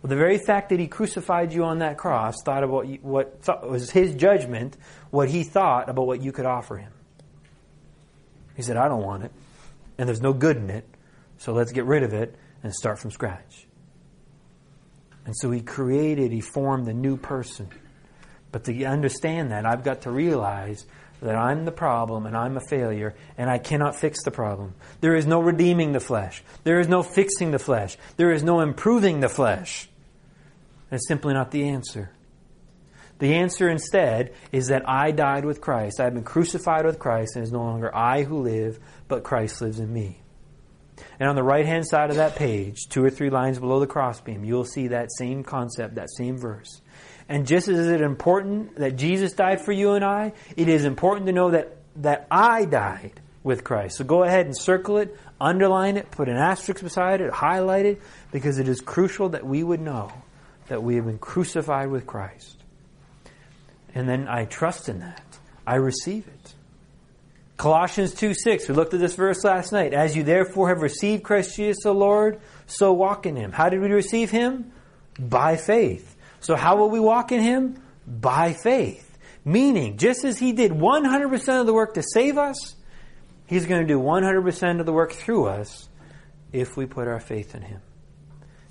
Well, 0.00 0.08
the 0.08 0.16
very 0.16 0.38
fact 0.38 0.70
that 0.70 0.80
He 0.80 0.88
crucified 0.88 1.52
you 1.52 1.64
on 1.64 1.78
that 1.78 1.96
cross 1.96 2.36
thought 2.44 2.64
about 2.64 2.86
what 3.02 3.40
was 3.64 3.90
His 3.90 4.14
judgment, 4.14 4.76
what 5.10 5.28
He 5.28 5.44
thought 5.44 5.88
about 5.88 6.06
what 6.06 6.22
you 6.22 6.32
could 6.32 6.46
offer 6.46 6.76
Him. 6.76 6.92
He 8.56 8.62
said, 8.62 8.76
I 8.76 8.88
don't 8.88 9.02
want 9.02 9.24
it. 9.24 9.32
And 9.98 10.08
there's 10.08 10.20
no 10.20 10.32
good 10.32 10.56
in 10.56 10.70
it. 10.70 10.84
So 11.38 11.52
let's 11.52 11.72
get 11.72 11.84
rid 11.84 12.02
of 12.02 12.12
it 12.12 12.36
and 12.62 12.72
start 12.72 12.98
from 12.98 13.10
scratch. 13.10 13.66
And 15.24 15.36
so 15.36 15.50
He 15.50 15.60
created, 15.60 16.32
He 16.32 16.40
formed 16.40 16.88
a 16.88 16.94
new 16.94 17.16
person. 17.16 17.68
But 18.50 18.64
to 18.64 18.84
understand 18.84 19.50
that, 19.52 19.66
I've 19.66 19.82
got 19.82 20.02
to 20.02 20.10
realize 20.10 20.84
that 21.22 21.36
I'm 21.36 21.64
the 21.64 21.72
problem 21.72 22.26
and 22.26 22.36
I'm 22.36 22.56
a 22.56 22.68
failure 22.68 23.14
and 23.38 23.48
I 23.48 23.58
cannot 23.58 23.96
fix 23.96 24.22
the 24.24 24.30
problem. 24.30 24.74
There 25.00 25.14
is 25.14 25.26
no 25.26 25.40
redeeming 25.40 25.92
the 25.92 26.00
flesh. 26.00 26.42
There 26.64 26.80
is 26.80 26.88
no 26.88 27.02
fixing 27.02 27.52
the 27.52 27.58
flesh. 27.58 27.96
There 28.16 28.32
is 28.32 28.42
no 28.42 28.60
improving 28.60 29.20
the 29.20 29.28
flesh. 29.28 29.88
That's 30.90 31.08
simply 31.08 31.32
not 31.32 31.50
the 31.50 31.68
answer. 31.68 32.10
The 33.18 33.34
answer 33.34 33.68
instead 33.68 34.34
is 34.50 34.66
that 34.66 34.88
I 34.88 35.12
died 35.12 35.44
with 35.44 35.60
Christ. 35.60 36.00
I 36.00 36.04
have 36.04 36.14
been 36.14 36.24
crucified 36.24 36.84
with 36.84 36.98
Christ, 36.98 37.36
and 37.36 37.42
it 37.42 37.46
is 37.46 37.52
no 37.52 37.60
longer 37.60 37.94
I 37.94 38.24
who 38.24 38.42
live, 38.42 38.80
but 39.06 39.22
Christ 39.22 39.62
lives 39.62 39.78
in 39.78 39.92
me. 39.92 40.20
And 41.20 41.28
on 41.28 41.36
the 41.36 41.42
right 41.44 41.64
hand 41.64 41.86
side 41.86 42.10
of 42.10 42.16
that 42.16 42.34
page, 42.34 42.88
two 42.88 43.04
or 43.04 43.10
three 43.10 43.30
lines 43.30 43.60
below 43.60 43.78
the 43.78 43.86
crossbeam, 43.86 44.44
you'll 44.44 44.64
see 44.64 44.88
that 44.88 45.12
same 45.16 45.44
concept, 45.44 45.94
that 45.94 46.10
same 46.10 46.36
verse. 46.36 46.81
And 47.32 47.46
just 47.46 47.66
as 47.66 47.88
it 47.88 47.94
is 47.94 48.02
important 48.02 48.76
that 48.76 48.96
Jesus 48.96 49.32
died 49.32 49.62
for 49.62 49.72
you 49.72 49.92
and 49.92 50.04
I, 50.04 50.34
it 50.54 50.68
is 50.68 50.84
important 50.84 51.24
to 51.28 51.32
know 51.32 51.52
that, 51.52 51.78
that 51.96 52.26
I 52.30 52.66
died 52.66 53.22
with 53.42 53.64
Christ. 53.64 53.96
So 53.96 54.04
go 54.04 54.22
ahead 54.22 54.44
and 54.44 54.54
circle 54.54 54.98
it, 54.98 55.16
underline 55.40 55.96
it, 55.96 56.10
put 56.10 56.28
an 56.28 56.36
asterisk 56.36 56.82
beside 56.82 57.22
it, 57.22 57.32
highlight 57.32 57.86
it, 57.86 58.02
because 58.32 58.58
it 58.58 58.68
is 58.68 58.82
crucial 58.82 59.30
that 59.30 59.46
we 59.46 59.62
would 59.62 59.80
know 59.80 60.12
that 60.68 60.82
we 60.82 60.96
have 60.96 61.06
been 61.06 61.16
crucified 61.16 61.88
with 61.88 62.06
Christ. 62.06 62.62
And 63.94 64.06
then 64.06 64.28
I 64.28 64.44
trust 64.44 64.90
in 64.90 65.00
that. 65.00 65.24
I 65.66 65.76
receive 65.76 66.28
it. 66.28 66.54
Colossians 67.56 68.12
2 68.12 68.34
6, 68.34 68.68
we 68.68 68.74
looked 68.74 68.92
at 68.92 69.00
this 69.00 69.14
verse 69.14 69.42
last 69.42 69.72
night. 69.72 69.94
As 69.94 70.14
you 70.14 70.22
therefore 70.22 70.68
have 70.68 70.82
received 70.82 71.22
Christ 71.22 71.56
Jesus 71.56 71.82
the 71.82 71.94
Lord, 71.94 72.42
so 72.66 72.92
walk 72.92 73.24
in 73.24 73.36
him. 73.36 73.52
How 73.52 73.70
did 73.70 73.80
we 73.80 73.88
receive 73.88 74.30
him? 74.30 74.70
By 75.18 75.56
faith. 75.56 76.11
So 76.42 76.56
how 76.56 76.76
will 76.76 76.90
we 76.90 77.00
walk 77.00 77.32
in 77.32 77.40
him? 77.40 77.82
By 78.06 78.52
faith. 78.52 79.08
Meaning, 79.44 79.96
just 79.96 80.24
as 80.24 80.38
he 80.38 80.52
did 80.52 80.72
100% 80.72 81.60
of 81.60 81.66
the 81.66 81.72
work 81.72 81.94
to 81.94 82.02
save 82.02 82.36
us, 82.36 82.74
he's 83.46 83.66
going 83.66 83.80
to 83.80 83.86
do 83.86 83.98
100% 83.98 84.80
of 84.80 84.86
the 84.86 84.92
work 84.92 85.12
through 85.12 85.46
us 85.46 85.88
if 86.52 86.76
we 86.76 86.86
put 86.86 87.08
our 87.08 87.20
faith 87.20 87.54
in 87.54 87.62
him, 87.62 87.80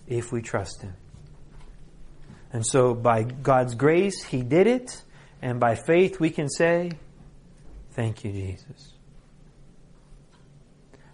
if 0.07 0.31
we 0.31 0.41
trust 0.41 0.81
him. 0.81 0.93
And 2.53 2.65
so, 2.65 2.93
by 2.93 3.23
God's 3.23 3.75
grace, 3.75 4.23
he 4.23 4.43
did 4.43 4.67
it, 4.67 5.01
and 5.41 5.59
by 5.59 5.75
faith, 5.75 6.19
we 6.19 6.29
can 6.29 6.49
say, 6.49 6.91
Thank 7.91 8.23
you, 8.23 8.31
Jesus. 8.31 8.93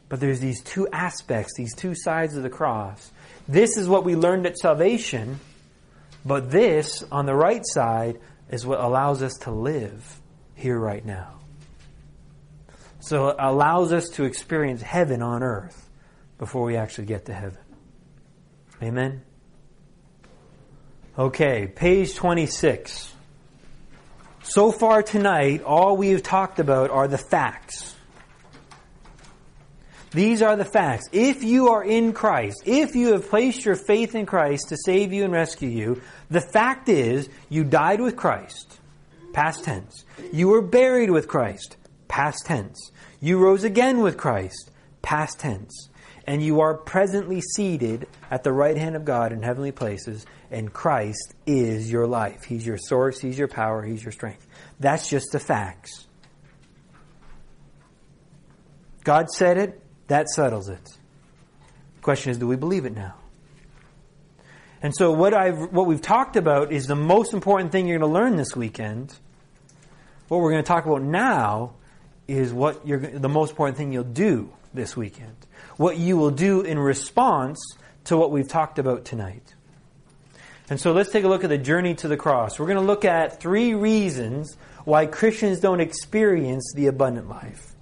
But 0.09 0.19
there's 0.19 0.39
these 0.39 0.61
two 0.61 0.87
aspects, 0.89 1.53
these 1.57 1.75
two 1.75 1.93
sides 1.95 2.35
of 2.35 2.43
the 2.43 2.49
cross. 2.49 3.11
This 3.47 3.77
is 3.77 3.87
what 3.87 4.03
we 4.03 4.15
learned 4.15 4.45
at 4.45 4.57
salvation, 4.57 5.39
but 6.27 6.51
this, 6.51 7.03
on 7.09 7.25
the 7.25 7.33
right 7.33 7.65
side, 7.65 8.19
is 8.49 8.65
what 8.65 8.81
allows 8.81 9.23
us 9.23 9.33
to 9.41 9.51
live 9.51 10.21
here 10.55 10.77
right 10.77 11.05
now. 11.05 11.39
So 12.99 13.29
it 13.29 13.37
allows 13.39 13.93
us 13.93 14.09
to 14.09 14.25
experience 14.25 14.81
heaven 14.81 15.21
on 15.21 15.41
earth 15.41 15.89
before 16.37 16.63
we 16.63 16.75
actually 16.75 17.05
get 17.05 17.27
to 17.27 17.33
heaven. 17.33 17.59
Amen? 18.83 19.21
Okay, 21.17 21.67
page 21.67 22.15
26. 22.15 23.13
So 24.43 24.73
far 24.73 25.03
tonight, 25.03 25.63
all 25.63 25.95
we 25.95 26.09
have 26.09 26.23
talked 26.23 26.59
about 26.59 26.89
are 26.89 27.07
the 27.07 27.17
facts. 27.17 27.95
These 30.11 30.41
are 30.41 30.55
the 30.55 30.65
facts. 30.65 31.09
If 31.11 31.43
you 31.43 31.69
are 31.69 31.83
in 31.83 32.13
Christ, 32.13 32.63
if 32.65 32.95
you 32.95 33.11
have 33.11 33.29
placed 33.29 33.65
your 33.65 33.75
faith 33.75 34.15
in 34.15 34.25
Christ 34.25 34.69
to 34.69 34.77
save 34.77 35.11
you 35.11 35.23
and 35.23 35.33
rescue 35.33 35.69
you, 35.69 36.01
the 36.29 36.41
fact 36.41 36.89
is 36.89 37.29
you 37.49 37.63
died 37.63 38.01
with 38.01 38.15
Christ, 38.15 38.79
past 39.33 39.63
tense. 39.63 40.05
You 40.33 40.49
were 40.49 40.61
buried 40.61 41.09
with 41.09 41.27
Christ, 41.27 41.77
past 42.07 42.45
tense. 42.45 42.91
You 43.21 43.39
rose 43.39 43.63
again 43.63 44.01
with 44.01 44.17
Christ, 44.17 44.71
past 45.01 45.39
tense. 45.39 45.89
And 46.25 46.43
you 46.43 46.59
are 46.59 46.73
presently 46.73 47.39
seated 47.39 48.07
at 48.29 48.43
the 48.43 48.51
right 48.51 48.75
hand 48.75 48.97
of 48.97 49.05
God 49.05 49.31
in 49.31 49.41
heavenly 49.41 49.71
places, 49.71 50.25
and 50.51 50.73
Christ 50.73 51.33
is 51.45 51.89
your 51.89 52.05
life. 52.05 52.43
He's 52.43 52.65
your 52.65 52.77
source, 52.77 53.19
He's 53.19 53.39
your 53.39 53.47
power, 53.47 53.81
He's 53.81 54.03
your 54.03 54.11
strength. 54.11 54.45
That's 54.77 55.09
just 55.09 55.31
the 55.31 55.39
facts. 55.39 56.05
God 59.05 59.29
said 59.29 59.57
it, 59.57 59.81
that 60.07 60.27
settles 60.27 60.67
it. 60.67 60.83
The 60.83 62.01
question 62.01 62.31
is, 62.31 62.37
do 62.37 62.47
we 62.47 62.57
believe 62.57 62.83
it 62.83 62.93
now? 62.93 63.15
And 64.81 64.95
so 64.95 65.11
what 65.11 65.33
I've 65.33 65.71
what 65.71 65.87
we've 65.87 66.01
talked 66.01 66.35
about 66.35 66.71
is 66.71 66.87
the 66.87 66.95
most 66.95 67.33
important 67.33 67.71
thing 67.71 67.87
you're 67.87 67.99
going 67.99 68.11
to 68.11 68.13
learn 68.13 68.35
this 68.35 68.55
weekend. 68.55 69.15
What 70.27 70.41
we're 70.41 70.51
going 70.51 70.63
to 70.63 70.67
talk 70.67 70.85
about 70.85 71.01
now 71.01 71.73
is 72.27 72.53
what 72.53 72.85
you're 72.85 72.99
the 72.99 73.29
most 73.29 73.51
important 73.51 73.77
thing 73.77 73.91
you'll 73.91 74.03
do 74.03 74.51
this 74.73 74.95
weekend. 74.95 75.35
What 75.77 75.97
you 75.97 76.17
will 76.17 76.31
do 76.31 76.61
in 76.61 76.77
response 76.77 77.59
to 78.05 78.17
what 78.17 78.31
we've 78.31 78.47
talked 78.47 78.79
about 78.79 79.05
tonight. 79.05 79.55
And 80.69 80.79
so 80.79 80.91
let's 80.91 81.11
take 81.11 81.23
a 81.23 81.27
look 81.27 81.43
at 81.43 81.49
the 81.49 81.57
journey 81.57 81.95
to 81.95 82.07
the 82.07 82.17
cross. 82.17 82.59
We're 82.59 82.65
going 82.65 82.77
to 82.77 82.83
look 82.83 83.05
at 83.05 83.39
three 83.39 83.73
reasons 83.73 84.57
why 84.83 85.05
Christians 85.05 85.59
don't 85.59 85.79
experience 85.79 86.73
the 86.75 86.87
abundant 86.87 87.29
life. 87.29 87.73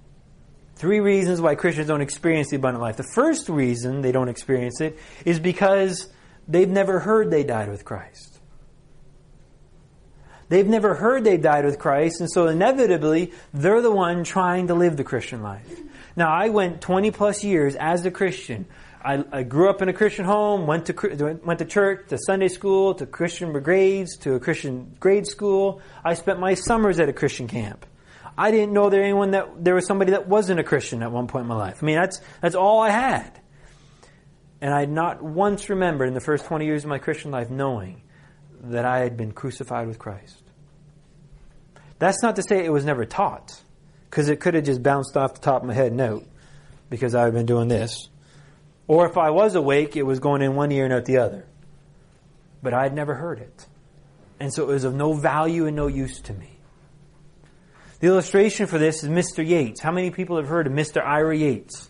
Three 0.76 1.00
reasons 1.00 1.40
why 1.40 1.54
Christians 1.54 1.88
don't 1.88 2.00
experience 2.00 2.50
the 2.50 2.56
abundant 2.56 2.82
life. 2.82 2.96
The 2.96 3.08
first 3.14 3.48
reason 3.48 4.02
they 4.02 4.12
don't 4.12 4.28
experience 4.28 4.80
it 4.80 4.98
is 5.24 5.40
because 5.40 6.08
they've 6.48 6.68
never 6.68 7.00
heard 7.00 7.30
they 7.30 7.44
died 7.44 7.68
with 7.68 7.84
Christ. 7.84 8.40
They've 10.48 10.66
never 10.66 10.94
heard 10.94 11.24
they 11.24 11.38
died 11.38 11.64
with 11.64 11.78
Christ, 11.78 12.20
and 12.20 12.30
so 12.30 12.46
inevitably, 12.46 13.32
they're 13.52 13.82
the 13.82 13.90
one 13.90 14.22
trying 14.22 14.68
to 14.68 14.74
live 14.74 14.96
the 14.96 15.04
Christian 15.04 15.42
life. 15.42 15.80
Now, 16.14 16.32
I 16.32 16.50
went 16.50 16.80
20 16.80 17.10
plus 17.10 17.42
years 17.42 17.74
as 17.74 18.06
a 18.06 18.10
Christian 18.10 18.66
I, 19.06 19.24
I, 19.30 19.42
grew 19.44 19.70
up 19.70 19.82
in 19.82 19.88
a 19.88 19.92
Christian 19.92 20.24
home, 20.24 20.66
went 20.66 20.86
to 20.86 21.38
went 21.44 21.60
to 21.60 21.64
church, 21.64 22.08
to 22.08 22.18
Sunday 22.18 22.48
school, 22.48 22.94
to 22.94 23.06
Christian 23.06 23.52
brigades, 23.52 24.16
to 24.18 24.34
a 24.34 24.40
Christian 24.40 24.96
grade 24.98 25.28
school. 25.28 25.80
I 26.04 26.14
spent 26.14 26.40
my 26.40 26.54
summers 26.54 26.98
at 26.98 27.08
a 27.08 27.12
Christian 27.12 27.46
camp. 27.46 27.86
I 28.36 28.50
didn't 28.50 28.72
know 28.72 28.90
there 28.90 29.04
anyone 29.04 29.30
that 29.30 29.62
there 29.62 29.76
was 29.76 29.86
somebody 29.86 30.10
that 30.10 30.26
wasn't 30.26 30.58
a 30.58 30.64
Christian 30.64 31.04
at 31.04 31.12
one 31.12 31.28
point 31.28 31.42
in 31.42 31.48
my 31.48 31.56
life. 31.56 31.78
I 31.82 31.86
mean, 31.86 31.94
that's 31.94 32.20
that's 32.40 32.56
all 32.56 32.80
I 32.80 32.90
had. 32.90 33.40
And 34.60 34.72
I 34.72 34.80
had 34.80 34.90
not 34.90 35.22
once 35.22 35.68
remembered 35.68 36.08
in 36.08 36.14
the 36.14 36.20
first 36.20 36.46
20 36.46 36.64
years 36.64 36.84
of 36.84 36.88
my 36.88 36.98
Christian 36.98 37.30
life 37.30 37.50
knowing 37.50 38.02
that 38.62 38.84
I 38.84 39.00
had 39.00 39.16
been 39.16 39.32
crucified 39.32 39.86
with 39.86 39.98
Christ. 39.98 40.42
That's 41.98 42.22
not 42.22 42.36
to 42.36 42.42
say 42.42 42.64
it 42.64 42.72
was 42.72 42.84
never 42.84 43.04
taught, 43.04 43.60
because 44.10 44.28
it 44.28 44.40
could 44.40 44.54
have 44.54 44.64
just 44.64 44.82
bounced 44.82 45.16
off 45.16 45.34
the 45.34 45.40
top 45.40 45.62
of 45.62 45.68
my 45.68 45.74
head 45.74 45.92
note 45.92 46.26
because 46.90 47.14
I've 47.14 47.32
been 47.32 47.46
doing 47.46 47.68
this. 47.68 48.08
Or 48.86 49.08
if 49.08 49.18
I 49.18 49.30
was 49.30 49.54
awake, 49.54 49.96
it 49.96 50.04
was 50.04 50.20
going 50.20 50.42
in 50.42 50.54
one 50.54 50.70
ear 50.72 50.84
and 50.84 50.92
out 50.92 51.04
the 51.04 51.18
other. 51.18 51.46
But 52.62 52.74
I 52.74 52.84
had 52.84 52.94
never 52.94 53.14
heard 53.14 53.40
it. 53.40 53.66
And 54.38 54.52
so 54.52 54.64
it 54.64 54.68
was 54.68 54.84
of 54.84 54.94
no 54.94 55.12
value 55.12 55.66
and 55.66 55.76
no 55.76 55.86
use 55.86 56.20
to 56.22 56.32
me. 56.32 56.58
The 58.00 58.08
illustration 58.08 58.66
for 58.66 58.78
this 58.78 59.02
is 59.02 59.08
Mr. 59.08 59.46
Yates. 59.46 59.80
How 59.80 59.90
many 59.90 60.10
people 60.10 60.36
have 60.36 60.46
heard 60.46 60.66
of 60.66 60.72
Mr. 60.72 61.02
Ira 61.02 61.36
Yates? 61.36 61.88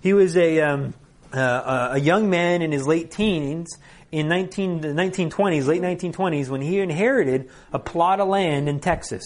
He 0.00 0.12
was 0.12 0.36
a, 0.36 0.60
um, 0.60 0.94
uh, 1.32 1.90
a 1.92 2.00
young 2.00 2.30
man 2.30 2.62
in 2.62 2.72
his 2.72 2.86
late 2.86 3.10
teens 3.10 3.76
in 4.10 4.28
19, 4.28 4.80
the 4.80 4.88
1920s, 4.88 5.66
late 5.66 5.82
1920s, 5.82 6.48
when 6.48 6.60
he 6.60 6.80
inherited 6.80 7.50
a 7.72 7.78
plot 7.78 8.20
of 8.20 8.28
land 8.28 8.68
in 8.68 8.80
Texas. 8.80 9.24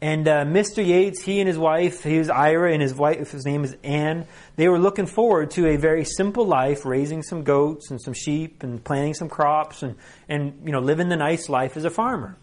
And 0.00 0.28
uh, 0.28 0.44
Mr. 0.44 0.86
Yates, 0.86 1.22
he 1.22 1.40
and 1.40 1.48
his 1.48 1.56
wife, 1.56 2.04
was 2.04 2.28
Ira, 2.28 2.72
and 2.72 2.82
his 2.82 2.94
wife, 2.94 3.30
his 3.30 3.46
name 3.46 3.64
is 3.64 3.74
Ann. 3.82 4.26
They 4.56 4.68
were 4.68 4.78
looking 4.78 5.06
forward 5.06 5.52
to 5.52 5.66
a 5.68 5.76
very 5.76 6.04
simple 6.04 6.46
life, 6.46 6.84
raising 6.84 7.22
some 7.22 7.42
goats 7.42 7.90
and 7.90 7.98
some 8.00 8.12
sheep, 8.12 8.62
and 8.62 8.84
planting 8.84 9.14
some 9.14 9.30
crops, 9.30 9.82
and 9.82 9.96
and 10.28 10.60
you 10.62 10.72
know 10.72 10.80
living 10.80 11.08
the 11.08 11.16
nice 11.16 11.48
life 11.48 11.78
as 11.78 11.86
a 11.86 11.90
farmer. 11.90 12.36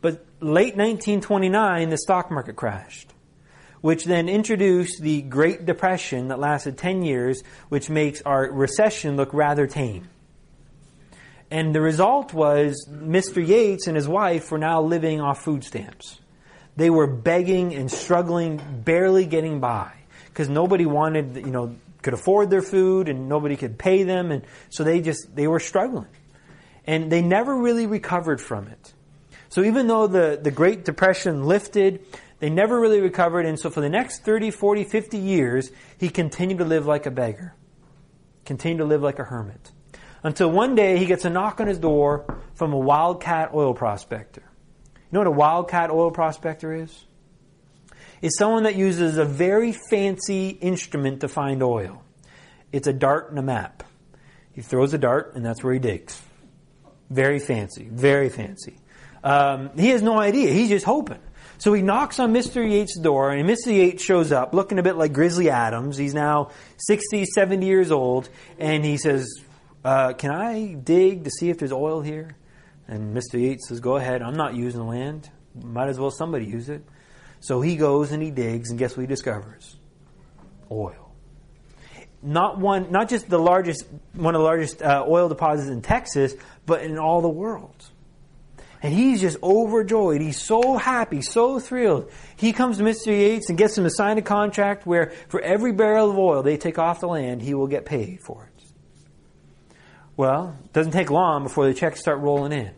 But 0.00 0.26
late 0.40 0.76
1929, 0.76 1.88
the 1.88 1.98
stock 1.98 2.32
market 2.32 2.56
crashed, 2.56 3.13
which 3.84 4.06
then 4.06 4.30
introduced 4.30 5.02
the 5.02 5.20
Great 5.20 5.66
Depression 5.66 6.28
that 6.28 6.38
lasted 6.38 6.78
10 6.78 7.02
years, 7.02 7.42
which 7.68 7.90
makes 7.90 8.22
our 8.22 8.50
recession 8.50 9.16
look 9.16 9.34
rather 9.34 9.66
tame. 9.66 10.08
And 11.50 11.74
the 11.74 11.82
result 11.82 12.32
was 12.32 12.88
Mr. 12.90 13.46
Yates 13.46 13.86
and 13.86 13.94
his 13.94 14.08
wife 14.08 14.50
were 14.50 14.56
now 14.56 14.80
living 14.80 15.20
off 15.20 15.44
food 15.44 15.64
stamps. 15.64 16.18
They 16.76 16.88
were 16.88 17.06
begging 17.06 17.74
and 17.74 17.90
struggling, 17.90 18.58
barely 18.86 19.26
getting 19.26 19.60
by 19.60 19.92
because 20.28 20.48
nobody 20.48 20.86
wanted, 20.86 21.36
you 21.36 21.50
know, 21.50 21.76
could 22.00 22.14
afford 22.14 22.48
their 22.48 22.62
food 22.62 23.10
and 23.10 23.28
nobody 23.28 23.54
could 23.54 23.78
pay 23.78 24.02
them. 24.02 24.30
And 24.30 24.46
so 24.70 24.82
they 24.82 25.02
just, 25.02 25.36
they 25.36 25.46
were 25.46 25.60
struggling. 25.60 26.08
And 26.86 27.12
they 27.12 27.20
never 27.20 27.54
really 27.54 27.86
recovered 27.86 28.40
from 28.40 28.66
it. 28.68 28.94
So 29.50 29.62
even 29.62 29.88
though 29.88 30.06
the, 30.06 30.40
the 30.42 30.50
Great 30.50 30.86
Depression 30.86 31.44
lifted, 31.44 32.02
they 32.44 32.50
never 32.50 32.78
really 32.78 33.00
recovered. 33.00 33.46
And 33.46 33.58
so 33.58 33.70
for 33.70 33.80
the 33.80 33.88
next 33.88 34.22
30, 34.22 34.50
40, 34.50 34.84
50 34.84 35.16
years, 35.16 35.70
he 35.96 36.10
continued 36.10 36.58
to 36.58 36.66
live 36.66 36.84
like 36.84 37.06
a 37.06 37.10
beggar, 37.10 37.54
continued 38.44 38.80
to 38.80 38.84
live 38.84 39.00
like 39.00 39.18
a 39.18 39.24
hermit. 39.24 39.72
Until 40.22 40.50
one 40.50 40.74
day 40.74 40.98
he 40.98 41.06
gets 41.06 41.24
a 41.24 41.30
knock 41.30 41.58
on 41.62 41.68
his 41.68 41.78
door 41.78 42.42
from 42.54 42.74
a 42.74 42.78
wildcat 42.78 43.54
oil 43.54 43.72
prospector 43.72 44.42
You 44.42 45.08
know 45.12 45.20
what 45.20 45.26
a 45.26 45.30
wildcat 45.30 45.90
oil 45.90 46.10
prospector 46.10 46.74
is? 46.74 47.06
is 48.20 48.36
someone 48.36 48.64
that 48.64 48.76
uses 48.76 49.16
a 49.16 49.24
very 49.24 49.72
fancy 49.72 50.50
instrument 50.50 51.22
to 51.22 51.28
find 51.28 51.62
oil. 51.62 52.02
It's 52.72 52.86
a 52.86 52.92
dart 52.92 53.30
and 53.30 53.38
a 53.38 53.42
map. 53.42 53.84
He 54.52 54.60
throws 54.60 54.92
a 54.92 54.98
dart, 54.98 55.32
and 55.34 55.42
that's 55.42 55.64
where 55.64 55.72
he 55.72 55.78
digs. 55.78 56.20
Very 57.08 57.38
fancy, 57.38 57.88
very 57.90 58.28
fancy. 58.28 58.76
Um, 59.22 59.70
he 59.78 59.88
has 59.88 60.02
no 60.02 60.18
idea. 60.18 60.52
He's 60.52 60.68
just 60.68 60.84
hoping. 60.84 61.20
So 61.58 61.72
he 61.72 61.82
knocks 61.82 62.18
on 62.18 62.32
Mr. 62.32 62.68
Yates' 62.68 62.98
door, 62.98 63.30
and 63.30 63.48
Mr. 63.48 63.66
Yates 63.66 64.02
shows 64.02 64.32
up 64.32 64.54
looking 64.54 64.78
a 64.78 64.82
bit 64.82 64.96
like 64.96 65.12
Grizzly 65.12 65.50
Adams. 65.50 65.96
He's 65.96 66.14
now 66.14 66.50
60, 66.78 67.24
70 67.26 67.66
years 67.66 67.90
old, 67.90 68.28
and 68.58 68.84
he 68.84 68.96
says, 68.96 69.26
uh, 69.84 70.12
Can 70.14 70.30
I 70.30 70.74
dig 70.74 71.24
to 71.24 71.30
see 71.30 71.50
if 71.50 71.58
there's 71.58 71.72
oil 71.72 72.00
here? 72.00 72.36
And 72.88 73.16
Mr. 73.16 73.40
Yates 73.40 73.68
says, 73.68 73.80
Go 73.80 73.96
ahead. 73.96 74.22
I'm 74.22 74.36
not 74.36 74.54
using 74.54 74.80
the 74.80 74.86
land. 74.86 75.30
Might 75.62 75.88
as 75.88 75.98
well 75.98 76.10
somebody 76.10 76.46
use 76.46 76.68
it. 76.68 76.84
So 77.40 77.60
he 77.60 77.76
goes 77.76 78.10
and 78.10 78.22
he 78.22 78.30
digs, 78.30 78.70
and 78.70 78.78
guess 78.78 78.96
what 78.96 79.02
he 79.02 79.06
discovers? 79.06 79.76
Oil. 80.70 81.12
Not 82.22 82.58
one, 82.58 82.90
not 82.90 83.10
just 83.10 83.28
the 83.28 83.38
largest, 83.38 83.84
one 84.14 84.34
of 84.34 84.38
the 84.38 84.44
largest 84.44 84.82
uh, 84.82 85.04
oil 85.06 85.28
deposits 85.28 85.68
in 85.68 85.82
Texas, 85.82 86.34
but 86.64 86.82
in 86.82 86.98
all 86.98 87.20
the 87.20 87.28
world. 87.28 87.84
And 88.84 88.92
he's 88.92 89.22
just 89.22 89.42
overjoyed. 89.42 90.20
He's 90.20 90.38
so 90.38 90.76
happy, 90.76 91.22
so 91.22 91.58
thrilled. 91.58 92.10
He 92.36 92.52
comes 92.52 92.76
to 92.76 92.84
Mr. 92.84 93.06
Yates 93.06 93.48
and 93.48 93.56
gets 93.56 93.78
him 93.78 93.84
to 93.84 93.90
sign 93.90 94.18
a 94.18 94.22
contract 94.22 94.86
where 94.86 95.14
for 95.28 95.40
every 95.40 95.72
barrel 95.72 96.10
of 96.10 96.18
oil 96.18 96.42
they 96.42 96.58
take 96.58 96.78
off 96.78 97.00
the 97.00 97.06
land, 97.06 97.40
he 97.40 97.54
will 97.54 97.66
get 97.66 97.86
paid 97.86 98.20
for 98.20 98.44
it. 98.44 98.64
Well, 100.18 100.58
it 100.66 100.74
doesn't 100.74 100.92
take 100.92 101.10
long 101.10 101.44
before 101.44 101.66
the 101.66 101.72
checks 101.72 101.98
start 101.98 102.18
rolling 102.18 102.52
in. 102.52 102.72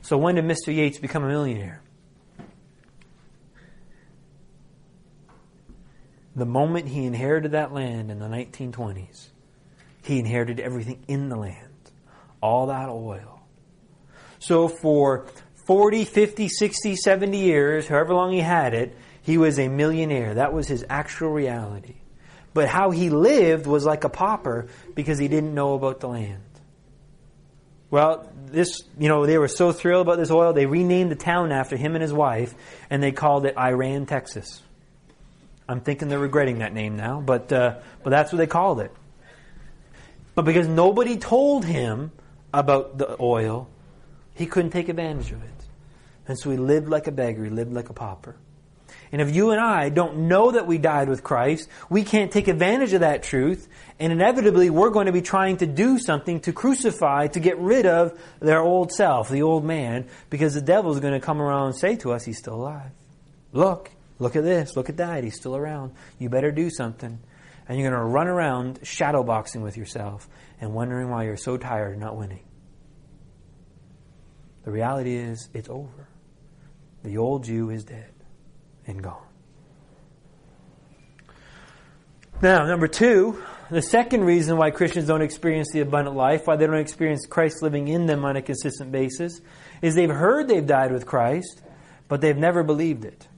So 0.00 0.16
when 0.16 0.36
did 0.36 0.46
Mr. 0.46 0.74
Yates 0.74 0.96
become 0.96 1.22
a 1.22 1.28
millionaire? 1.28 1.82
The 6.34 6.46
moment 6.46 6.88
he 6.88 7.04
inherited 7.04 7.52
that 7.52 7.74
land 7.74 8.10
in 8.10 8.20
the 8.20 8.26
1920s, 8.28 9.28
he 10.02 10.18
inherited 10.18 10.60
everything 10.60 11.04
in 11.08 11.28
the 11.28 11.36
land. 11.36 11.90
All 12.40 12.68
that 12.68 12.88
oil 12.88 13.33
so 14.46 14.68
for 14.68 15.26
40, 15.66 16.04
50, 16.04 16.48
60, 16.48 16.96
70 16.96 17.38
years, 17.38 17.88
however 17.88 18.14
long 18.14 18.32
he 18.32 18.40
had 18.40 18.74
it, 18.74 18.94
he 19.22 19.38
was 19.38 19.58
a 19.58 19.68
millionaire. 19.68 20.34
That 20.34 20.52
was 20.52 20.68
his 20.68 20.84
actual 20.90 21.30
reality. 21.30 21.94
But 22.52 22.68
how 22.68 22.90
he 22.90 23.08
lived 23.08 23.66
was 23.66 23.86
like 23.86 24.04
a 24.04 24.10
pauper 24.10 24.68
because 24.94 25.18
he 25.18 25.28
didn't 25.28 25.54
know 25.54 25.72
about 25.74 26.00
the 26.00 26.08
land. 26.08 26.42
Well, 27.90 28.30
this, 28.46 28.82
you 28.98 29.08
know, 29.08 29.24
they 29.24 29.38
were 29.38 29.48
so 29.48 29.72
thrilled 29.72 30.06
about 30.06 30.18
this 30.18 30.30
oil, 30.30 30.52
they 30.52 30.66
renamed 30.66 31.10
the 31.10 31.16
town 31.16 31.50
after 31.50 31.76
him 31.76 31.94
and 31.94 32.02
his 32.02 32.12
wife, 32.12 32.54
and 32.90 33.02
they 33.02 33.12
called 33.12 33.46
it 33.46 33.56
Iraan, 33.56 34.06
Texas. 34.06 34.62
I'm 35.66 35.80
thinking 35.80 36.08
they're 36.08 36.18
regretting 36.18 36.58
that 36.58 36.74
name 36.74 36.96
now, 36.96 37.20
but, 37.20 37.50
uh, 37.50 37.78
but 38.02 38.10
that's 38.10 38.30
what 38.30 38.38
they 38.38 38.46
called 38.46 38.80
it. 38.80 38.92
But 40.34 40.44
because 40.44 40.68
nobody 40.68 41.16
told 41.16 41.64
him 41.64 42.12
about 42.52 42.98
the 42.98 43.16
oil, 43.20 43.68
he 44.34 44.46
couldn't 44.46 44.70
take 44.70 44.88
advantage 44.88 45.32
of 45.32 45.42
it. 45.42 45.50
And 46.26 46.38
so 46.38 46.50
he 46.50 46.56
lived 46.56 46.88
like 46.88 47.06
a 47.06 47.12
beggar, 47.12 47.44
he 47.44 47.50
lived 47.50 47.72
like 47.72 47.88
a 47.88 47.92
pauper. 47.92 48.36
And 49.12 49.22
if 49.22 49.34
you 49.34 49.52
and 49.52 49.60
I 49.60 49.90
don't 49.90 50.26
know 50.28 50.50
that 50.50 50.66
we 50.66 50.76
died 50.78 51.08
with 51.08 51.22
Christ, 51.22 51.68
we 51.88 52.02
can't 52.02 52.32
take 52.32 52.48
advantage 52.48 52.94
of 52.94 53.00
that 53.00 53.22
truth, 53.22 53.68
and 54.00 54.12
inevitably 54.12 54.70
we're 54.70 54.90
going 54.90 55.06
to 55.06 55.12
be 55.12 55.22
trying 55.22 55.58
to 55.58 55.66
do 55.66 56.00
something 56.00 56.40
to 56.40 56.52
crucify, 56.52 57.28
to 57.28 57.38
get 57.38 57.58
rid 57.58 57.86
of 57.86 58.18
their 58.40 58.60
old 58.60 58.90
self, 58.90 59.28
the 59.28 59.42
old 59.42 59.64
man, 59.64 60.08
because 60.30 60.54
the 60.54 60.60
devil's 60.60 60.98
going 60.98 61.14
to 61.14 61.20
come 61.20 61.40
around 61.40 61.66
and 61.66 61.76
say 61.76 61.94
to 61.96 62.12
us, 62.12 62.24
he's 62.24 62.38
still 62.38 62.54
alive. 62.54 62.90
Look, 63.52 63.92
look 64.18 64.34
at 64.34 64.42
this, 64.42 64.74
look 64.74 64.88
at 64.88 64.96
that, 64.96 65.22
he's 65.22 65.36
still 65.36 65.54
around. 65.54 65.92
You 66.18 66.28
better 66.28 66.50
do 66.50 66.68
something. 66.68 67.20
And 67.68 67.78
you're 67.78 67.90
going 67.90 68.00
to 68.00 68.06
run 68.06 68.26
around 68.26 68.80
shadowboxing 68.80 69.62
with 69.62 69.76
yourself 69.76 70.28
and 70.60 70.74
wondering 70.74 71.08
why 71.08 71.24
you're 71.24 71.36
so 71.36 71.56
tired 71.56 71.92
and 71.92 72.00
not 72.00 72.16
winning. 72.16 72.42
The 74.64 74.70
reality 74.70 75.14
is, 75.14 75.48
it's 75.52 75.68
over. 75.68 76.08
The 77.02 77.18
old 77.18 77.46
you 77.46 77.70
is 77.70 77.84
dead 77.84 78.10
and 78.86 79.02
gone. 79.02 79.26
Now, 82.40 82.66
number 82.66 82.88
two, 82.88 83.42
the 83.70 83.82
second 83.82 84.24
reason 84.24 84.56
why 84.56 84.70
Christians 84.70 85.06
don't 85.06 85.22
experience 85.22 85.70
the 85.72 85.80
abundant 85.80 86.16
life, 86.16 86.46
why 86.46 86.56
they 86.56 86.66
don't 86.66 86.78
experience 86.78 87.26
Christ 87.26 87.62
living 87.62 87.88
in 87.88 88.06
them 88.06 88.24
on 88.24 88.36
a 88.36 88.42
consistent 88.42 88.90
basis, 88.90 89.40
is 89.82 89.94
they've 89.94 90.08
heard 90.08 90.48
they've 90.48 90.66
died 90.66 90.92
with 90.92 91.06
Christ, 91.06 91.62
but 92.08 92.20
they've 92.20 92.36
never 92.36 92.62
believed 92.62 93.04
it. 93.04 93.28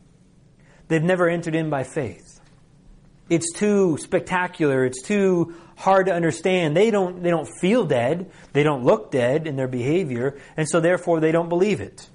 They've 0.88 1.02
never 1.02 1.28
entered 1.28 1.54
in 1.54 1.70
by 1.70 1.82
faith. 1.82 2.35
It's 3.28 3.52
too 3.52 3.98
spectacular. 3.98 4.84
It's 4.84 5.02
too 5.02 5.54
hard 5.76 6.06
to 6.06 6.12
understand. 6.12 6.76
They 6.76 6.90
don't, 6.90 7.22
they 7.22 7.30
don't 7.30 7.48
feel 7.60 7.84
dead. 7.84 8.30
They 8.52 8.62
don't 8.62 8.84
look 8.84 9.10
dead 9.10 9.46
in 9.46 9.56
their 9.56 9.68
behavior. 9.68 10.38
And 10.56 10.68
so 10.68 10.80
therefore 10.80 11.20
they 11.20 11.32
don't 11.32 11.48
believe 11.48 11.80
it. 11.80 12.08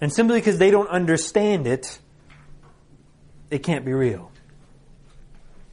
And 0.00 0.12
simply 0.12 0.38
because 0.38 0.58
they 0.58 0.70
don't 0.70 0.88
understand 0.88 1.66
it, 1.66 1.98
it 3.50 3.62
can't 3.62 3.84
be 3.84 3.92
real. 3.92 4.30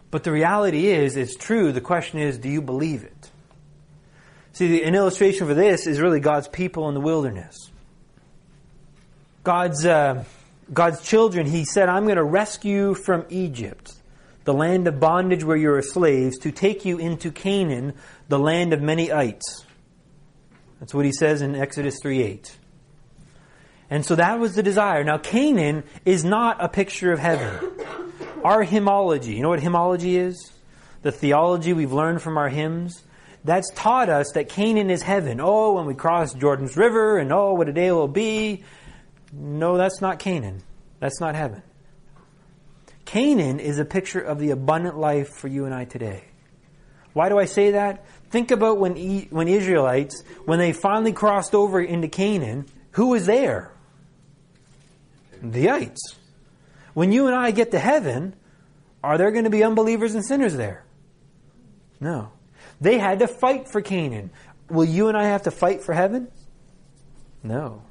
But 0.10 0.24
the 0.24 0.32
reality 0.32 0.88
is, 0.88 1.18
it's 1.18 1.36
true. 1.36 1.72
The 1.72 1.82
question 1.82 2.20
is, 2.20 2.38
do 2.38 2.48
you 2.48 2.62
believe 2.62 3.04
it? 3.04 3.32
See, 4.54 4.84
an 4.84 4.94
illustration 4.94 5.48
for 5.48 5.56
this 5.56 5.88
is 5.88 6.00
really 6.00 6.20
God's 6.20 6.48
people 6.48 6.88
in 6.88 6.94
the 6.94 7.02
wilderness. 7.02 7.72
God's, 9.44 9.86
uh, 9.86 10.24
God's 10.72 11.02
children, 11.02 11.48
He 11.48 11.66
said, 11.66 11.90
I'm 11.90 12.04
going 12.04 12.18
to 12.18 12.24
rescue 12.24 12.94
from 12.94 13.26
Egypt 13.30 13.94
the 14.44 14.54
land 14.54 14.88
of 14.88 15.00
bondage 15.00 15.44
where 15.44 15.58
you 15.58 15.72
are 15.72 15.82
slaves, 15.82 16.38
to 16.40 16.52
take 16.52 16.86
you 16.86 16.98
into 16.98 17.32
Canaan, 17.32 17.94
the 18.28 18.40
land 18.40 18.74
of 18.74 18.82
many 18.82 19.12
ites. 19.12 19.66
That's 20.80 20.94
what 20.94 21.06
he 21.06 21.12
says 21.12 21.42
in 21.42 21.56
Exodus 21.56 22.00
3 22.02 22.22
8. 22.22 22.58
And 23.90 24.06
so 24.06 24.16
that 24.16 24.40
was 24.40 24.56
the 24.56 24.64
desire. 24.64 25.04
Now, 25.04 25.18
Canaan 25.18 25.84
is 26.04 26.26
not 26.26 26.58
a 26.60 26.68
picture 26.68 27.14
of 27.14 27.20
heaven. 27.20 27.72
Our 28.44 28.64
hymnology, 28.64 29.36
you 29.36 29.42
know 29.42 29.50
what 29.50 29.62
hymnology 29.62 30.18
is? 30.18 30.52
The 31.04 31.12
theology 31.12 31.74
we've 31.74 31.94
learned 31.94 32.22
from 32.22 32.38
our 32.38 32.50
hymns. 32.50 33.02
That's 33.46 33.70
taught 33.76 34.10
us 34.10 34.32
that 34.34 34.50
Canaan 34.50 34.90
is 34.90 35.02
heaven. 35.02 35.40
Oh, 35.42 35.74
when 35.74 35.86
we 35.86 35.96
cross 35.96 36.34
Jordan's 36.34 36.76
River, 36.78 37.18
and 37.18 37.32
oh, 37.32 37.54
what 37.54 37.70
a 37.70 37.74
day 37.74 37.88
it 37.88 37.92
will 37.92 38.08
be. 38.08 38.64
No, 39.32 39.78
that's 39.78 40.02
not 40.02 40.20
Canaan. 40.20 40.64
That's 41.00 41.20
not 41.20 41.36
heaven. 41.36 41.62
Canaan 43.06 43.60
is 43.60 43.80
a 43.80 43.86
picture 43.86 44.22
of 44.22 44.40
the 44.40 44.52
abundant 44.52 44.98
life 44.98 45.30
for 45.30 45.48
you 45.48 45.66
and 45.66 45.74
I 45.74 45.86
today. 45.86 46.24
Why 47.14 47.30
do 47.30 47.38
I 47.38 47.46
say 47.46 47.72
that? 47.72 48.06
Think 48.30 48.52
about 48.52 48.80
when, 48.80 48.96
when 49.30 49.48
Israelites, 49.48 50.24
when 50.46 50.60
they 50.60 50.74
finally 50.74 51.14
crossed 51.14 51.54
over 51.54 51.80
into 51.80 52.08
Canaan, 52.08 52.66
who 52.92 53.08
was 53.10 53.26
there? 53.26 53.72
The 55.42 55.70
ites. 55.70 56.16
When 56.94 57.12
you 57.12 57.28
and 57.28 57.36
I 57.36 57.52
get 57.52 57.72
to 57.72 57.80
heaven, 57.80 58.36
are 59.04 59.18
there 59.18 59.32
going 59.32 59.44
to 59.44 59.50
be 59.50 59.64
unbelievers 59.64 60.16
and 60.16 60.26
sinners 60.26 60.56
there? 60.56 60.84
No. 62.00 62.32
They 62.82 62.98
had 62.98 63.20
to 63.20 63.28
fight 63.28 63.70
for 63.70 63.82
Canaan. 63.82 64.32
Will 64.70 64.86
you 64.86 65.10
and 65.10 65.18
I 65.18 65.26
have 65.26 65.44
to 65.44 65.52
fight 65.52 65.84
for 65.84 65.94
heaven? 65.94 66.30
No. 67.44 67.84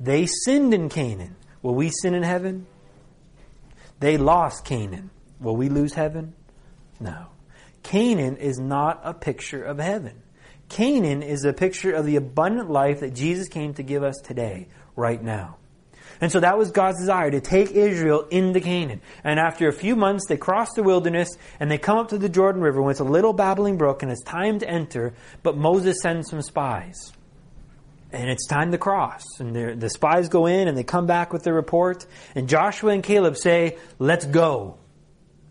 They 0.00 0.26
sinned 0.26 0.72
in 0.72 0.88
Canaan. 0.88 1.36
Will 1.62 1.74
we 1.74 1.90
sin 1.90 2.14
in 2.14 2.22
heaven? 2.22 2.66
They 4.00 4.16
lost 4.16 4.64
Canaan. 4.64 5.10
Will 5.40 5.56
we 5.56 5.68
lose 5.68 5.94
heaven? 5.94 6.34
No. 7.00 7.26
Canaan 7.82 8.36
is 8.36 8.58
not 8.58 9.00
a 9.04 9.14
picture 9.14 9.62
of 9.62 9.78
heaven. 9.78 10.22
Canaan 10.68 11.22
is 11.22 11.44
a 11.44 11.52
picture 11.52 11.92
of 11.92 12.04
the 12.04 12.16
abundant 12.16 12.70
life 12.70 13.00
that 13.00 13.14
Jesus 13.14 13.48
came 13.48 13.74
to 13.74 13.82
give 13.82 14.02
us 14.02 14.16
today, 14.24 14.66
right 14.96 15.22
now. 15.22 15.56
And 16.20 16.32
so 16.32 16.40
that 16.40 16.56
was 16.56 16.70
God's 16.70 16.98
desire 16.98 17.30
to 17.30 17.40
take 17.40 17.72
Israel 17.72 18.26
into 18.30 18.60
Canaan. 18.60 19.02
And 19.22 19.38
after 19.38 19.68
a 19.68 19.72
few 19.72 19.96
months, 19.96 20.26
they 20.26 20.36
cross 20.36 20.72
the 20.74 20.82
wilderness 20.82 21.36
and 21.60 21.70
they 21.70 21.78
come 21.78 21.98
up 21.98 22.08
to 22.08 22.18
the 22.18 22.28
Jordan 22.28 22.62
River 22.62 22.80
when 22.80 22.90
it's 22.90 23.00
a 23.00 23.04
little 23.04 23.34
babbling 23.34 23.76
brook 23.76 24.02
and 24.02 24.10
it's 24.10 24.22
time 24.22 24.58
to 24.60 24.68
enter, 24.68 25.14
but 25.42 25.56
Moses 25.56 26.00
sends 26.00 26.30
some 26.30 26.42
spies 26.42 27.12
and 28.12 28.30
it's 28.30 28.46
time 28.46 28.72
to 28.72 28.78
cross. 28.78 29.22
And 29.38 29.80
the 29.80 29.90
spies 29.90 30.28
go 30.28 30.46
in 30.46 30.68
and 30.68 30.76
they 30.76 30.84
come 30.84 31.06
back 31.06 31.32
with 31.32 31.42
the 31.42 31.52
report. 31.52 32.06
And 32.34 32.48
Joshua 32.48 32.92
and 32.92 33.02
Caleb 33.02 33.36
say, 33.36 33.78
Let's 33.98 34.24
go. 34.24 34.78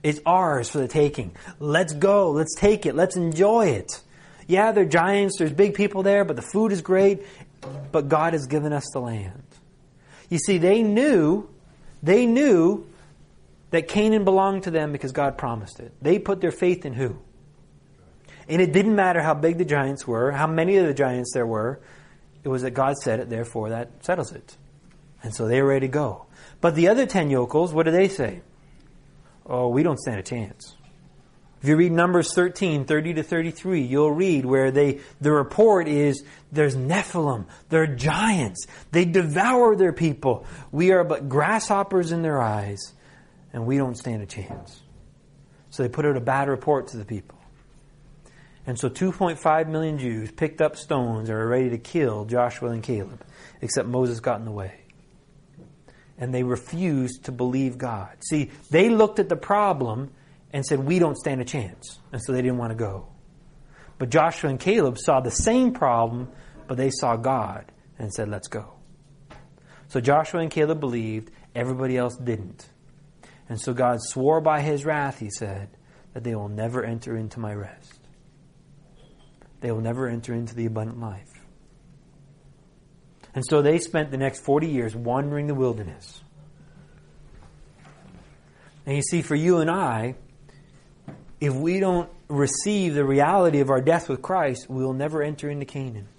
It's 0.03 0.19
ours 0.25 0.69
for 0.69 0.77
the 0.77 0.87
taking. 0.87 1.35
Let's 1.59 1.93
go. 1.93 2.31
Let's 2.31 2.55
take 2.55 2.85
it. 2.85 2.95
Let's 2.95 3.15
enjoy 3.15 3.67
it. 3.69 4.01
Yeah, 4.47 4.71
they're 4.71 4.85
giants. 4.85 5.37
There's 5.39 5.51
big 5.51 5.73
people 5.73 6.03
there, 6.03 6.23
but 6.23 6.35
the 6.35 6.43
food 6.43 6.71
is 6.71 6.81
great. 6.81 7.23
But 7.91 8.07
God 8.07 8.33
has 8.33 8.45
given 8.45 8.71
us 8.71 8.85
the 8.93 8.99
land. 8.99 9.43
You 10.29 10.37
see, 10.37 10.59
they 10.59 10.83
knew, 10.83 11.49
they 12.03 12.25
knew 12.25 12.87
that 13.71 13.87
Canaan 13.87 14.23
belonged 14.23 14.63
to 14.63 14.71
them 14.71 14.91
because 14.91 15.11
God 15.11 15.37
promised 15.37 15.79
it. 15.79 15.91
They 16.01 16.19
put 16.19 16.39
their 16.39 16.51
faith 16.51 16.85
in 16.85 16.93
who? 16.93 17.17
And 18.47 18.61
it 18.61 18.71
didn't 18.73 18.95
matter 18.95 19.21
how 19.21 19.33
big 19.33 19.57
the 19.57 19.65
giants 19.65 20.07
were, 20.07 20.31
how 20.31 20.47
many 20.47 20.77
of 20.77 20.85
the 20.85 20.93
giants 20.93 21.31
there 21.33 21.47
were. 21.47 21.79
It 22.45 22.49
was 22.49 22.61
that 22.61 22.71
God 22.71 22.95
said 22.97 23.19
it, 23.19 23.27
therefore 23.27 23.69
that 23.71 24.05
settles 24.05 24.31
it. 24.31 24.55
And 25.23 25.33
so 25.33 25.47
they 25.47 25.63
were 25.63 25.69
ready 25.69 25.87
to 25.87 25.91
go. 25.91 26.27
But 26.61 26.75
the 26.75 26.89
other 26.89 27.07
10 27.07 27.31
yokels, 27.31 27.73
what 27.73 27.83
do 27.83 27.91
they 27.91 28.07
say? 28.07 28.41
Oh, 29.47 29.69
we 29.69 29.81
don't 29.81 29.99
stand 29.99 30.19
a 30.19 30.23
chance. 30.23 30.75
If 31.63 31.69
you 31.69 31.75
read 31.75 31.91
Numbers 31.91 32.31
13, 32.35 32.85
30 32.85 33.15
to 33.15 33.23
33, 33.23 33.81
you'll 33.81 34.11
read 34.11 34.45
where 34.45 34.69
they, 34.69 34.99
the 35.19 35.31
report 35.31 35.87
is, 35.87 36.23
there's 36.51 36.75
Nephilim, 36.75 37.47
they're 37.69 37.87
giants, 37.87 38.67
they 38.91 39.05
devour 39.05 39.75
their 39.75 39.93
people. 39.93 40.45
We 40.71 40.91
are 40.91 41.03
but 41.03 41.27
grasshoppers 41.27 42.11
in 42.11 42.21
their 42.21 42.39
eyes, 42.39 42.93
and 43.53 43.65
we 43.65 43.77
don't 43.77 43.97
stand 43.97 44.21
a 44.21 44.27
chance. 44.27 44.83
So 45.71 45.81
they 45.81 45.89
put 45.89 46.05
out 46.05 46.15
a 46.15 46.21
bad 46.21 46.47
report 46.47 46.89
to 46.89 46.97
the 46.97 47.05
people. 47.05 47.39
And 48.67 48.79
so 48.79 48.89
2.5 48.89 49.67
million 49.67 49.97
Jews 49.97 50.31
picked 50.31 50.61
up 50.61 50.75
stones 50.75 51.29
and 51.29 51.37
were 51.37 51.47
ready 51.47 51.69
to 51.69 51.77
kill 51.77 52.25
Joshua 52.25 52.69
and 52.71 52.81
Caleb, 52.81 53.23
except 53.61 53.87
Moses 53.87 54.19
got 54.19 54.39
in 54.39 54.45
the 54.45 54.51
way. 54.51 54.81
And 56.17 56.33
they 56.33 56.43
refused 56.43 57.25
to 57.25 57.31
believe 57.31 57.77
God. 57.77 58.17
See, 58.29 58.51
they 58.71 58.89
looked 58.89 59.19
at 59.19 59.29
the 59.29 59.35
problem 59.35 60.11
and 60.51 60.65
said, 60.65 60.79
We 60.79 60.97
don't 60.97 61.17
stand 61.17 61.41
a 61.41 61.45
chance. 61.45 61.99
And 62.11 62.21
so 62.23 62.31
they 62.31 62.41
didn't 62.41 62.57
want 62.57 62.71
to 62.71 62.77
go. 62.77 63.07
But 63.97 64.09
Joshua 64.09 64.49
and 64.49 64.59
Caleb 64.59 64.97
saw 64.97 65.19
the 65.19 65.31
same 65.31 65.73
problem, 65.73 66.29
but 66.67 66.77
they 66.77 66.89
saw 66.89 67.17
God 67.17 67.71
and 67.99 68.11
said, 68.13 68.29
Let's 68.29 68.47
go. 68.47 68.73
So 69.89 70.01
Joshua 70.01 70.39
and 70.39 70.49
Caleb 70.49 70.79
believed, 70.79 71.31
everybody 71.53 71.97
else 71.97 72.17
didn't. 72.17 72.69
And 73.47 73.59
so 73.59 73.73
God 73.73 73.99
swore 74.01 74.41
by 74.41 74.61
his 74.61 74.85
wrath, 74.85 75.19
he 75.19 75.29
said, 75.29 75.69
that 76.13 76.23
they 76.23 76.33
will 76.33 76.49
never 76.49 76.83
enter 76.83 77.15
into 77.15 77.39
my 77.39 77.53
rest. 77.53 77.94
They 79.65 79.71
will 79.71 79.81
never 79.81 80.07
enter 80.07 80.31
into 80.31 80.53
the 80.53 80.67
abundant 80.67 80.99
life. 80.99 81.43
And 83.33 83.43
so 83.49 83.63
they 83.63 83.79
spent 83.79 84.11
the 84.11 84.17
next 84.17 84.41
40 84.41 84.67
years 84.67 84.95
wandering 84.95 85.47
the 85.47 85.55
wilderness. 85.55 86.21
And 88.85 88.95
you 88.95 89.01
see, 89.01 89.23
for 89.23 89.33
you 89.33 89.57
and 89.61 89.71
I, 89.71 90.17
if 91.41 91.51
we 91.55 91.79
don't 91.79 92.07
receive 92.27 92.93
the 92.93 93.03
reality 93.03 93.59
of 93.59 93.71
our 93.71 93.81
death 93.81 94.07
with 94.07 94.21
Christ, 94.21 94.69
we 94.69 94.83
will 94.83 94.93
never 94.93 95.23
enter 95.23 95.49
into 95.49 95.65
Canaan. 95.65 96.09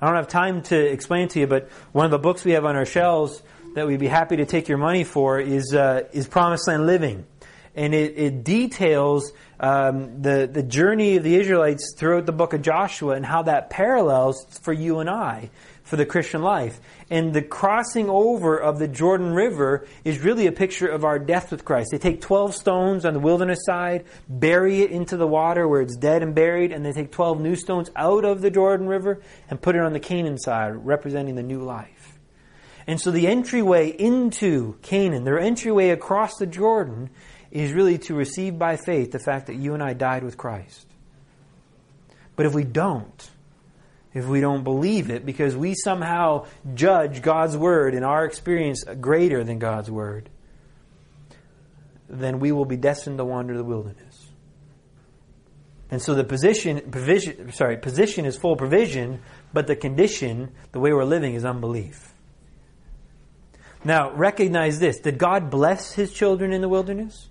I 0.00 0.06
don't 0.06 0.16
have 0.16 0.28
time 0.28 0.62
to 0.62 0.78
explain 0.78 1.28
to 1.28 1.40
you, 1.40 1.46
but 1.46 1.68
one 1.92 2.06
of 2.06 2.10
the 2.10 2.18
books 2.18 2.42
we 2.42 2.52
have 2.52 2.64
on 2.64 2.74
our 2.74 2.86
shelves 2.86 3.42
that 3.74 3.86
we'd 3.86 4.00
be 4.00 4.08
happy 4.08 4.36
to 4.36 4.46
take 4.46 4.66
your 4.66 4.78
money 4.78 5.04
for 5.04 5.38
is 5.38 5.74
uh, 5.74 6.04
is 6.14 6.26
Promised 6.26 6.68
Land 6.68 6.86
Living, 6.86 7.26
and 7.74 7.94
it, 7.94 8.16
it 8.16 8.44
details 8.44 9.34
um, 9.58 10.22
the 10.22 10.48
the 10.50 10.62
journey 10.62 11.16
of 11.16 11.22
the 11.22 11.36
Israelites 11.36 11.94
throughout 11.96 12.26
the 12.26 12.32
book 12.32 12.52
of 12.52 12.62
Joshua 12.62 13.14
and 13.14 13.24
how 13.24 13.42
that 13.42 13.70
parallels 13.70 14.44
for 14.62 14.72
you 14.72 14.98
and 15.00 15.08
I 15.08 15.50
for 15.86 15.96
the 15.96 16.04
Christian 16.04 16.42
life. 16.42 16.80
And 17.10 17.32
the 17.32 17.42
crossing 17.42 18.10
over 18.10 18.58
of 18.58 18.80
the 18.80 18.88
Jordan 18.88 19.32
River 19.32 19.86
is 20.04 20.18
really 20.18 20.48
a 20.48 20.52
picture 20.52 20.88
of 20.88 21.04
our 21.04 21.18
death 21.18 21.52
with 21.52 21.64
Christ. 21.64 21.90
They 21.92 21.98
take 21.98 22.20
12 22.20 22.54
stones 22.54 23.04
on 23.04 23.14
the 23.14 23.20
wilderness 23.20 23.60
side, 23.64 24.04
bury 24.28 24.82
it 24.82 24.90
into 24.90 25.16
the 25.16 25.28
water 25.28 25.68
where 25.68 25.80
it's 25.80 25.96
dead 25.96 26.24
and 26.24 26.34
buried, 26.34 26.72
and 26.72 26.84
they 26.84 26.92
take 26.92 27.12
12 27.12 27.40
new 27.40 27.54
stones 27.54 27.88
out 27.94 28.24
of 28.24 28.42
the 28.42 28.50
Jordan 28.50 28.88
River 28.88 29.22
and 29.48 29.62
put 29.62 29.76
it 29.76 29.80
on 29.80 29.92
the 29.92 30.00
Canaan 30.00 30.38
side, 30.38 30.74
representing 30.84 31.36
the 31.36 31.42
new 31.44 31.62
life. 31.62 32.18
And 32.88 33.00
so 33.00 33.12
the 33.12 33.28
entryway 33.28 33.90
into 33.90 34.76
Canaan, 34.82 35.24
their 35.24 35.38
entryway 35.38 35.90
across 35.90 36.36
the 36.36 36.46
Jordan, 36.46 37.10
is 37.62 37.72
really 37.72 37.98
to 37.98 38.14
receive 38.14 38.58
by 38.58 38.76
faith 38.76 39.12
the 39.12 39.18
fact 39.18 39.46
that 39.46 39.56
you 39.56 39.74
and 39.74 39.82
I 39.82 39.92
died 39.92 40.22
with 40.22 40.36
Christ. 40.36 40.86
But 42.34 42.46
if 42.46 42.54
we 42.54 42.64
don't, 42.64 43.30
if 44.12 44.26
we 44.26 44.40
don't 44.40 44.62
believe 44.62 45.10
it 45.10 45.24
because 45.24 45.56
we 45.56 45.74
somehow 45.74 46.46
judge 46.74 47.22
God's 47.22 47.56
word 47.56 47.94
in 47.94 48.04
our 48.04 48.24
experience 48.24 48.84
greater 49.00 49.42
than 49.44 49.58
God's 49.58 49.90
word, 49.90 50.28
then 52.08 52.40
we 52.40 52.52
will 52.52 52.64
be 52.64 52.76
destined 52.76 53.18
to 53.18 53.24
wander 53.24 53.56
the 53.56 53.64
wilderness. 53.64 54.28
And 55.90 56.02
so 56.02 56.14
the 56.14 56.24
position, 56.24 56.90
provision, 56.90 57.52
sorry, 57.52 57.76
position 57.76 58.26
is 58.26 58.36
full 58.36 58.56
provision, 58.56 59.22
but 59.52 59.66
the 59.66 59.76
condition, 59.76 60.52
the 60.72 60.80
way 60.80 60.92
we're 60.92 61.04
living, 61.04 61.34
is 61.34 61.44
unbelief. 61.44 62.12
Now, 63.84 64.10
recognize 64.10 64.80
this. 64.80 64.98
Did 64.98 65.16
God 65.16 65.48
bless 65.48 65.92
his 65.92 66.12
children 66.12 66.52
in 66.52 66.60
the 66.60 66.68
wilderness? 66.68 67.28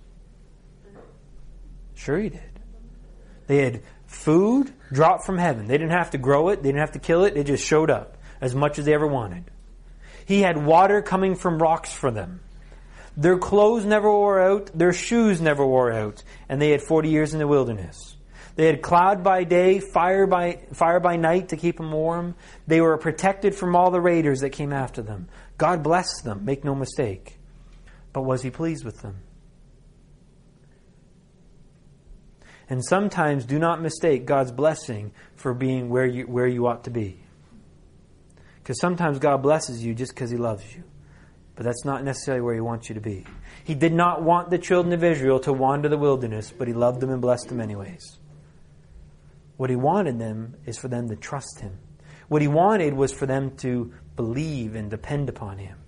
Sure, 1.96 2.18
he 2.18 2.28
did. 2.28 2.60
They 3.48 3.58
had 3.64 3.82
food 4.06 4.72
dropped 4.92 5.24
from 5.24 5.38
heaven. 5.38 5.66
They 5.66 5.78
didn't 5.78 5.96
have 5.96 6.10
to 6.10 6.18
grow 6.18 6.50
it, 6.50 6.62
they 6.62 6.68
didn't 6.68 6.80
have 6.80 6.92
to 6.92 6.98
kill 7.00 7.24
it, 7.24 7.36
it 7.36 7.44
just 7.44 7.64
showed 7.64 7.90
up 7.90 8.16
as 8.40 8.54
much 8.54 8.78
as 8.78 8.84
they 8.84 8.94
ever 8.94 9.06
wanted. 9.06 9.50
He 10.26 10.42
had 10.42 10.64
water 10.64 11.02
coming 11.02 11.34
from 11.34 11.58
rocks 11.58 11.92
for 11.92 12.10
them. 12.10 12.40
Their 13.16 13.38
clothes 13.38 13.84
never 13.84 14.10
wore 14.10 14.40
out, 14.40 14.70
their 14.74 14.92
shoes 14.92 15.40
never 15.40 15.66
wore 15.66 15.90
out, 15.90 16.22
and 16.48 16.60
they 16.60 16.70
had 16.70 16.82
40 16.82 17.08
years 17.08 17.32
in 17.32 17.38
the 17.38 17.48
wilderness. 17.48 18.16
They 18.56 18.66
had 18.66 18.82
cloud 18.82 19.22
by 19.22 19.44
day, 19.44 19.80
fire 19.80 20.26
by, 20.26 20.60
fire 20.72 21.00
by 21.00 21.16
night 21.16 21.50
to 21.50 21.56
keep 21.56 21.76
them 21.76 21.92
warm. 21.92 22.34
They 22.66 22.80
were 22.80 22.96
protected 22.98 23.54
from 23.54 23.76
all 23.76 23.90
the 23.90 24.00
raiders 24.00 24.40
that 24.40 24.50
came 24.50 24.72
after 24.72 25.02
them. 25.02 25.28
God 25.56 25.82
blessed 25.82 26.24
them, 26.24 26.44
make 26.44 26.64
no 26.64 26.74
mistake. 26.74 27.38
But 28.12 28.22
was 28.22 28.42
he 28.42 28.50
pleased 28.50 28.84
with 28.84 29.00
them? 29.02 29.16
And 32.68 32.84
sometimes 32.84 33.44
do 33.44 33.58
not 33.58 33.80
mistake 33.80 34.26
God's 34.26 34.50
blessing 34.50 35.12
for 35.36 35.54
being 35.54 35.88
where 35.88 36.06
you, 36.06 36.24
where 36.24 36.46
you 36.46 36.66
ought 36.66 36.84
to 36.84 36.90
be. 36.90 37.20
Because 38.58 38.80
sometimes 38.80 39.20
God 39.20 39.42
blesses 39.42 39.84
you 39.84 39.94
just 39.94 40.12
because 40.14 40.30
He 40.30 40.36
loves 40.36 40.74
you. 40.74 40.82
But 41.54 41.64
that's 41.64 41.84
not 41.84 42.02
necessarily 42.02 42.42
where 42.42 42.54
He 42.54 42.60
wants 42.60 42.88
you 42.88 42.96
to 42.96 43.00
be. 43.00 43.24
He 43.64 43.74
did 43.74 43.92
not 43.92 44.22
want 44.22 44.50
the 44.50 44.58
children 44.58 44.92
of 44.92 45.04
Israel 45.04 45.38
to 45.40 45.52
wander 45.52 45.88
the 45.88 45.96
wilderness, 45.96 46.52
but 46.56 46.66
He 46.66 46.74
loved 46.74 47.00
them 47.00 47.10
and 47.10 47.22
blessed 47.22 47.48
them 47.48 47.60
anyways. 47.60 48.18
What 49.56 49.70
He 49.70 49.76
wanted 49.76 50.18
them 50.18 50.56
is 50.66 50.76
for 50.76 50.88
them 50.88 51.08
to 51.08 51.16
trust 51.16 51.60
Him. 51.60 51.78
What 52.28 52.42
He 52.42 52.48
wanted 52.48 52.94
was 52.94 53.12
for 53.12 53.26
them 53.26 53.56
to 53.58 53.92
believe 54.16 54.74
and 54.74 54.90
depend 54.90 55.28
upon 55.28 55.58
Him. 55.58 55.78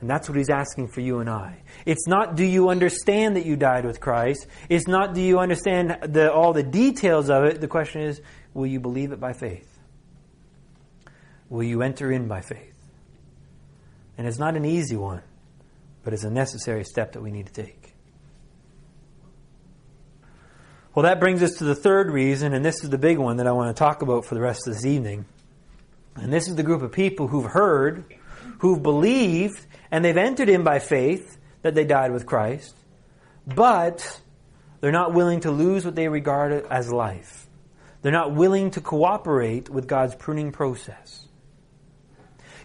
And 0.00 0.08
that's 0.08 0.28
what 0.28 0.38
he's 0.38 0.48
asking 0.48 0.88
for 0.88 1.00
you 1.00 1.18
and 1.18 1.28
I. 1.28 1.62
It's 1.84 2.06
not 2.06 2.34
do 2.34 2.44
you 2.44 2.70
understand 2.70 3.36
that 3.36 3.44
you 3.44 3.56
died 3.56 3.84
with 3.84 4.00
Christ? 4.00 4.46
It's 4.68 4.88
not 4.88 5.14
do 5.14 5.20
you 5.20 5.38
understand 5.38 5.98
the, 6.02 6.32
all 6.32 6.52
the 6.52 6.62
details 6.62 7.28
of 7.28 7.44
it? 7.44 7.60
The 7.60 7.68
question 7.68 8.02
is, 8.02 8.20
will 8.54 8.66
you 8.66 8.80
believe 8.80 9.12
it 9.12 9.20
by 9.20 9.34
faith? 9.34 9.78
Will 11.50 11.64
you 11.64 11.82
enter 11.82 12.10
in 12.10 12.28
by 12.28 12.40
faith? 12.40 12.74
And 14.16 14.26
it's 14.26 14.38
not 14.38 14.56
an 14.56 14.64
easy 14.64 14.96
one, 14.96 15.22
but 16.02 16.14
it's 16.14 16.24
a 16.24 16.30
necessary 16.30 16.84
step 16.84 17.12
that 17.12 17.22
we 17.22 17.30
need 17.30 17.46
to 17.46 17.52
take. 17.52 17.94
Well, 20.94 21.04
that 21.04 21.20
brings 21.20 21.42
us 21.42 21.52
to 21.58 21.64
the 21.64 21.74
third 21.74 22.10
reason, 22.10 22.52
and 22.52 22.64
this 22.64 22.82
is 22.82 22.90
the 22.90 22.98
big 22.98 23.18
one 23.18 23.36
that 23.36 23.46
I 23.46 23.52
want 23.52 23.74
to 23.74 23.78
talk 23.78 24.02
about 24.02 24.24
for 24.24 24.34
the 24.34 24.40
rest 24.40 24.66
of 24.66 24.74
this 24.74 24.84
evening. 24.84 25.24
And 26.16 26.32
this 26.32 26.48
is 26.48 26.56
the 26.56 26.62
group 26.62 26.82
of 26.82 26.90
people 26.90 27.28
who've 27.28 27.44
heard, 27.44 28.04
who've 28.58 28.82
believed, 28.82 29.64
and 29.90 30.04
they've 30.04 30.16
entered 30.16 30.48
in 30.48 30.64
by 30.64 30.78
faith 30.78 31.38
that 31.62 31.74
they 31.74 31.84
died 31.84 32.12
with 32.12 32.26
Christ, 32.26 32.76
but 33.46 34.20
they're 34.80 34.92
not 34.92 35.14
willing 35.14 35.40
to 35.40 35.50
lose 35.50 35.84
what 35.84 35.94
they 35.94 36.08
regard 36.08 36.52
as 36.66 36.92
life. 36.92 37.46
They're 38.02 38.12
not 38.12 38.34
willing 38.34 38.70
to 38.72 38.80
cooperate 38.80 39.68
with 39.68 39.86
God's 39.86 40.14
pruning 40.14 40.52
process. 40.52 41.26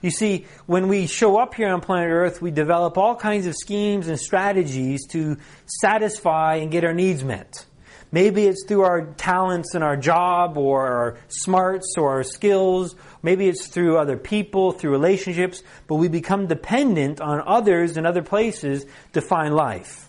You 0.02 0.12
see, 0.12 0.46
when 0.66 0.88
we 0.88 1.08
show 1.08 1.38
up 1.38 1.56
here 1.56 1.70
on 1.70 1.82
planet 1.82 2.10
Earth, 2.10 2.42
we 2.42 2.52
develop 2.52 2.98
all 2.98 3.16
kinds 3.16 3.48
of 3.48 3.56
schemes 3.56 4.08
and 4.08 4.20
strategies 4.20 5.08
to 5.08 5.38
satisfy 5.66 6.58
and 6.58 6.72
get 6.72 6.84
our 6.84 6.94
needs 6.94 7.24
met. 7.24 7.66
Maybe 8.12 8.46
it's 8.46 8.66
through 8.66 8.84
our 8.84 9.14
talents 9.16 9.74
and 9.74 9.84
our 9.84 9.98
job 9.98 10.58
or 10.58 10.86
our 10.88 11.18
smarts 11.28 11.96
or 11.98 12.12
our 12.12 12.24
skills. 12.24 12.96
Maybe 13.26 13.48
it's 13.48 13.66
through 13.66 13.98
other 13.98 14.18
people, 14.18 14.72
through 14.72 14.92
relationships, 14.92 15.64
but 15.88 15.96
we 15.96 16.10
become 16.10 16.46
dependent 16.46 17.20
on 17.20 17.42
others 17.44 17.98
and 17.98 18.06
other 18.06 18.22
places 18.22 18.86
to 19.14 19.22
find 19.22 19.56
life. 19.56 20.08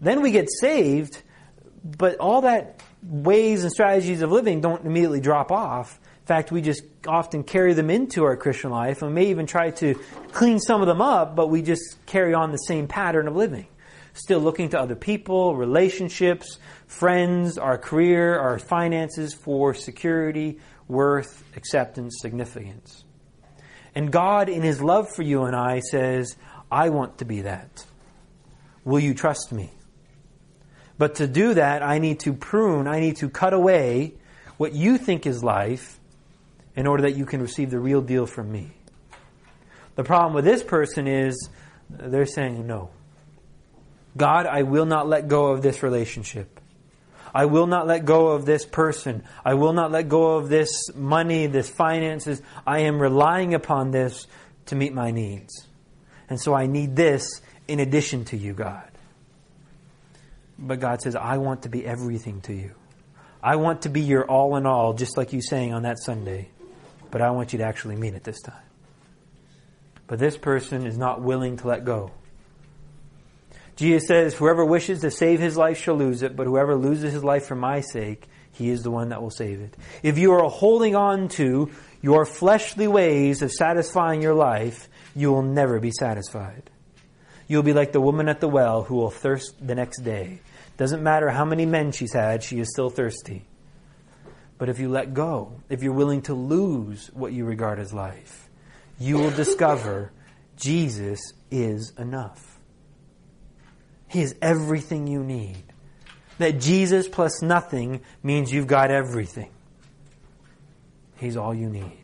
Then 0.00 0.22
we 0.22 0.30
get 0.30 0.48
saved, 0.50 1.22
but 1.84 2.16
all 2.16 2.40
that 2.40 2.82
ways 3.02 3.62
and 3.62 3.70
strategies 3.70 4.22
of 4.22 4.32
living 4.32 4.62
don't 4.62 4.86
immediately 4.86 5.20
drop 5.20 5.52
off. 5.52 6.00
In 6.22 6.26
fact, 6.26 6.50
we 6.50 6.62
just 6.62 6.82
often 7.06 7.44
carry 7.44 7.74
them 7.74 7.90
into 7.90 8.24
our 8.24 8.38
Christian 8.38 8.70
life 8.70 9.02
and 9.02 9.14
may 9.14 9.26
even 9.26 9.44
try 9.44 9.72
to 9.72 10.00
clean 10.32 10.60
some 10.60 10.80
of 10.80 10.86
them 10.86 11.02
up, 11.02 11.36
but 11.36 11.48
we 11.48 11.60
just 11.60 12.06
carry 12.06 12.32
on 12.32 12.52
the 12.52 12.56
same 12.56 12.88
pattern 12.88 13.28
of 13.28 13.36
living 13.36 13.66
still 14.12 14.40
looking 14.40 14.68
to 14.70 14.80
other 14.80 14.96
people, 14.96 15.54
relationships, 15.54 16.58
friends, 16.86 17.58
our 17.58 17.78
career, 17.78 18.38
our 18.38 18.58
finances 18.58 19.32
for 19.34 19.72
security, 19.72 20.58
worth, 20.90 21.44
acceptance, 21.56 22.18
significance. 22.20 23.04
And 23.94 24.12
God, 24.12 24.48
in 24.48 24.62
His 24.62 24.80
love 24.80 25.08
for 25.14 25.22
you 25.22 25.44
and 25.44 25.56
I, 25.56 25.80
says, 25.80 26.36
I 26.70 26.90
want 26.90 27.18
to 27.18 27.24
be 27.24 27.42
that. 27.42 27.84
Will 28.84 29.00
you 29.00 29.14
trust 29.14 29.52
me? 29.52 29.70
But 30.98 31.16
to 31.16 31.26
do 31.26 31.54
that, 31.54 31.82
I 31.82 31.98
need 31.98 32.20
to 32.20 32.34
prune, 32.34 32.86
I 32.86 33.00
need 33.00 33.16
to 33.16 33.30
cut 33.30 33.54
away 33.54 34.14
what 34.58 34.74
you 34.74 34.98
think 34.98 35.26
is 35.26 35.42
life 35.42 35.98
in 36.76 36.86
order 36.86 37.04
that 37.04 37.16
you 37.16 37.24
can 37.24 37.40
receive 37.40 37.70
the 37.70 37.78
real 37.78 38.02
deal 38.02 38.26
from 38.26 38.52
me. 38.52 38.70
The 39.96 40.04
problem 40.04 40.34
with 40.34 40.44
this 40.44 40.62
person 40.62 41.06
is 41.06 41.48
they're 41.88 42.26
saying 42.26 42.66
no. 42.66 42.90
God, 44.16 44.46
I 44.46 44.62
will 44.62 44.86
not 44.86 45.08
let 45.08 45.28
go 45.28 45.46
of 45.46 45.62
this 45.62 45.82
relationship. 45.82 46.59
I 47.34 47.46
will 47.46 47.66
not 47.66 47.86
let 47.86 48.04
go 48.04 48.28
of 48.28 48.44
this 48.44 48.64
person. 48.64 49.24
I 49.44 49.54
will 49.54 49.72
not 49.72 49.90
let 49.90 50.08
go 50.08 50.36
of 50.36 50.48
this 50.48 50.94
money, 50.94 51.46
this 51.46 51.68
finances. 51.68 52.42
I 52.66 52.80
am 52.80 53.00
relying 53.00 53.54
upon 53.54 53.90
this 53.90 54.26
to 54.66 54.76
meet 54.76 54.92
my 54.92 55.10
needs. 55.10 55.66
And 56.28 56.40
so 56.40 56.54
I 56.54 56.66
need 56.66 56.96
this 56.96 57.40
in 57.68 57.80
addition 57.80 58.24
to 58.26 58.36
you, 58.36 58.52
God. 58.52 58.90
But 60.58 60.80
God 60.80 61.00
says, 61.00 61.16
I 61.16 61.38
want 61.38 61.62
to 61.62 61.68
be 61.68 61.86
everything 61.86 62.40
to 62.42 62.52
you. 62.52 62.72
I 63.42 63.56
want 63.56 63.82
to 63.82 63.88
be 63.88 64.02
your 64.02 64.24
all 64.24 64.56
in 64.56 64.66
all, 64.66 64.92
just 64.92 65.16
like 65.16 65.32
you 65.32 65.40
sang 65.40 65.72
on 65.72 65.82
that 65.82 65.98
Sunday. 65.98 66.50
But 67.10 67.22
I 67.22 67.30
want 67.30 67.52
you 67.52 67.60
to 67.60 67.64
actually 67.64 67.96
mean 67.96 68.14
it 68.14 68.24
this 68.24 68.40
time. 68.42 68.62
But 70.06 70.18
this 70.18 70.36
person 70.36 70.86
is 70.86 70.98
not 70.98 71.22
willing 71.22 71.56
to 71.58 71.68
let 71.68 71.84
go. 71.84 72.10
Jesus 73.80 74.08
says, 74.08 74.34
Whoever 74.34 74.62
wishes 74.62 75.00
to 75.00 75.10
save 75.10 75.40
his 75.40 75.56
life 75.56 75.78
shall 75.78 75.94
lose 75.94 76.20
it, 76.20 76.36
but 76.36 76.46
whoever 76.46 76.76
loses 76.76 77.14
his 77.14 77.24
life 77.24 77.46
for 77.46 77.54
my 77.54 77.80
sake, 77.80 78.28
he 78.52 78.68
is 78.68 78.82
the 78.82 78.90
one 78.90 79.08
that 79.08 79.22
will 79.22 79.30
save 79.30 79.58
it. 79.62 79.74
If 80.02 80.18
you 80.18 80.32
are 80.34 80.50
holding 80.50 80.94
on 80.94 81.28
to 81.28 81.70
your 82.02 82.26
fleshly 82.26 82.86
ways 82.86 83.40
of 83.40 83.50
satisfying 83.50 84.20
your 84.20 84.34
life, 84.34 84.90
you 85.16 85.32
will 85.32 85.40
never 85.40 85.80
be 85.80 85.92
satisfied. 85.92 86.68
You'll 87.48 87.62
be 87.62 87.72
like 87.72 87.92
the 87.92 88.02
woman 88.02 88.28
at 88.28 88.40
the 88.40 88.48
well 88.48 88.82
who 88.82 88.96
will 88.96 89.10
thirst 89.10 89.54
the 89.66 89.74
next 89.74 90.00
day. 90.02 90.40
Doesn't 90.76 91.02
matter 91.02 91.30
how 91.30 91.46
many 91.46 91.64
men 91.64 91.92
she's 91.92 92.12
had, 92.12 92.42
she 92.42 92.60
is 92.60 92.68
still 92.70 92.90
thirsty. 92.90 93.46
But 94.58 94.68
if 94.68 94.78
you 94.78 94.90
let 94.90 95.14
go, 95.14 95.62
if 95.70 95.82
you're 95.82 95.94
willing 95.94 96.20
to 96.22 96.34
lose 96.34 97.10
what 97.14 97.32
you 97.32 97.46
regard 97.46 97.78
as 97.78 97.94
life, 97.94 98.50
you 98.98 99.16
will 99.16 99.30
discover 99.30 100.12
Jesus 100.58 101.32
is 101.50 101.94
enough. 101.96 102.49
He 104.10 104.22
is 104.22 104.34
everything 104.42 105.06
you 105.06 105.22
need. 105.22 105.62
That 106.38 106.58
Jesus 106.58 107.06
plus 107.06 107.42
nothing 107.42 108.00
means 108.22 108.52
you've 108.52 108.66
got 108.66 108.90
everything. 108.90 109.50
He's 111.16 111.36
all 111.36 111.54
you 111.54 111.68
need. 111.68 111.96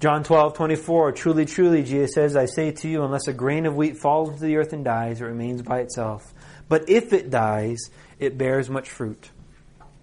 John 0.00 0.24
12, 0.24 0.54
24, 0.54 1.12
truly, 1.12 1.46
truly, 1.46 1.82
Jesus 1.82 2.12
says, 2.12 2.36
I 2.36 2.44
say 2.44 2.72
to 2.72 2.88
you, 2.88 3.04
unless 3.04 3.26
a 3.26 3.32
grain 3.32 3.64
of 3.64 3.74
wheat 3.74 3.96
falls 3.96 4.28
into 4.30 4.44
the 4.44 4.56
earth 4.56 4.74
and 4.74 4.84
dies, 4.84 5.22
it 5.22 5.24
remains 5.24 5.62
by 5.62 5.78
itself. 5.78 6.34
But 6.68 6.90
if 6.90 7.14
it 7.14 7.30
dies, 7.30 7.78
it 8.18 8.36
bears 8.36 8.68
much 8.68 8.90
fruit. 8.90 9.30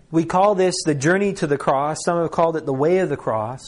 We 0.10 0.26
call 0.26 0.56
this 0.56 0.74
the 0.86 0.96
journey 0.96 1.34
to 1.34 1.46
the 1.46 1.58
cross. 1.58 1.98
Some 2.04 2.18
have 2.18 2.32
called 2.32 2.58
it 2.58 2.66
the 2.66 2.74
way 2.74 2.98
of 3.00 3.10
the 3.10 3.18
cross. 3.18 3.62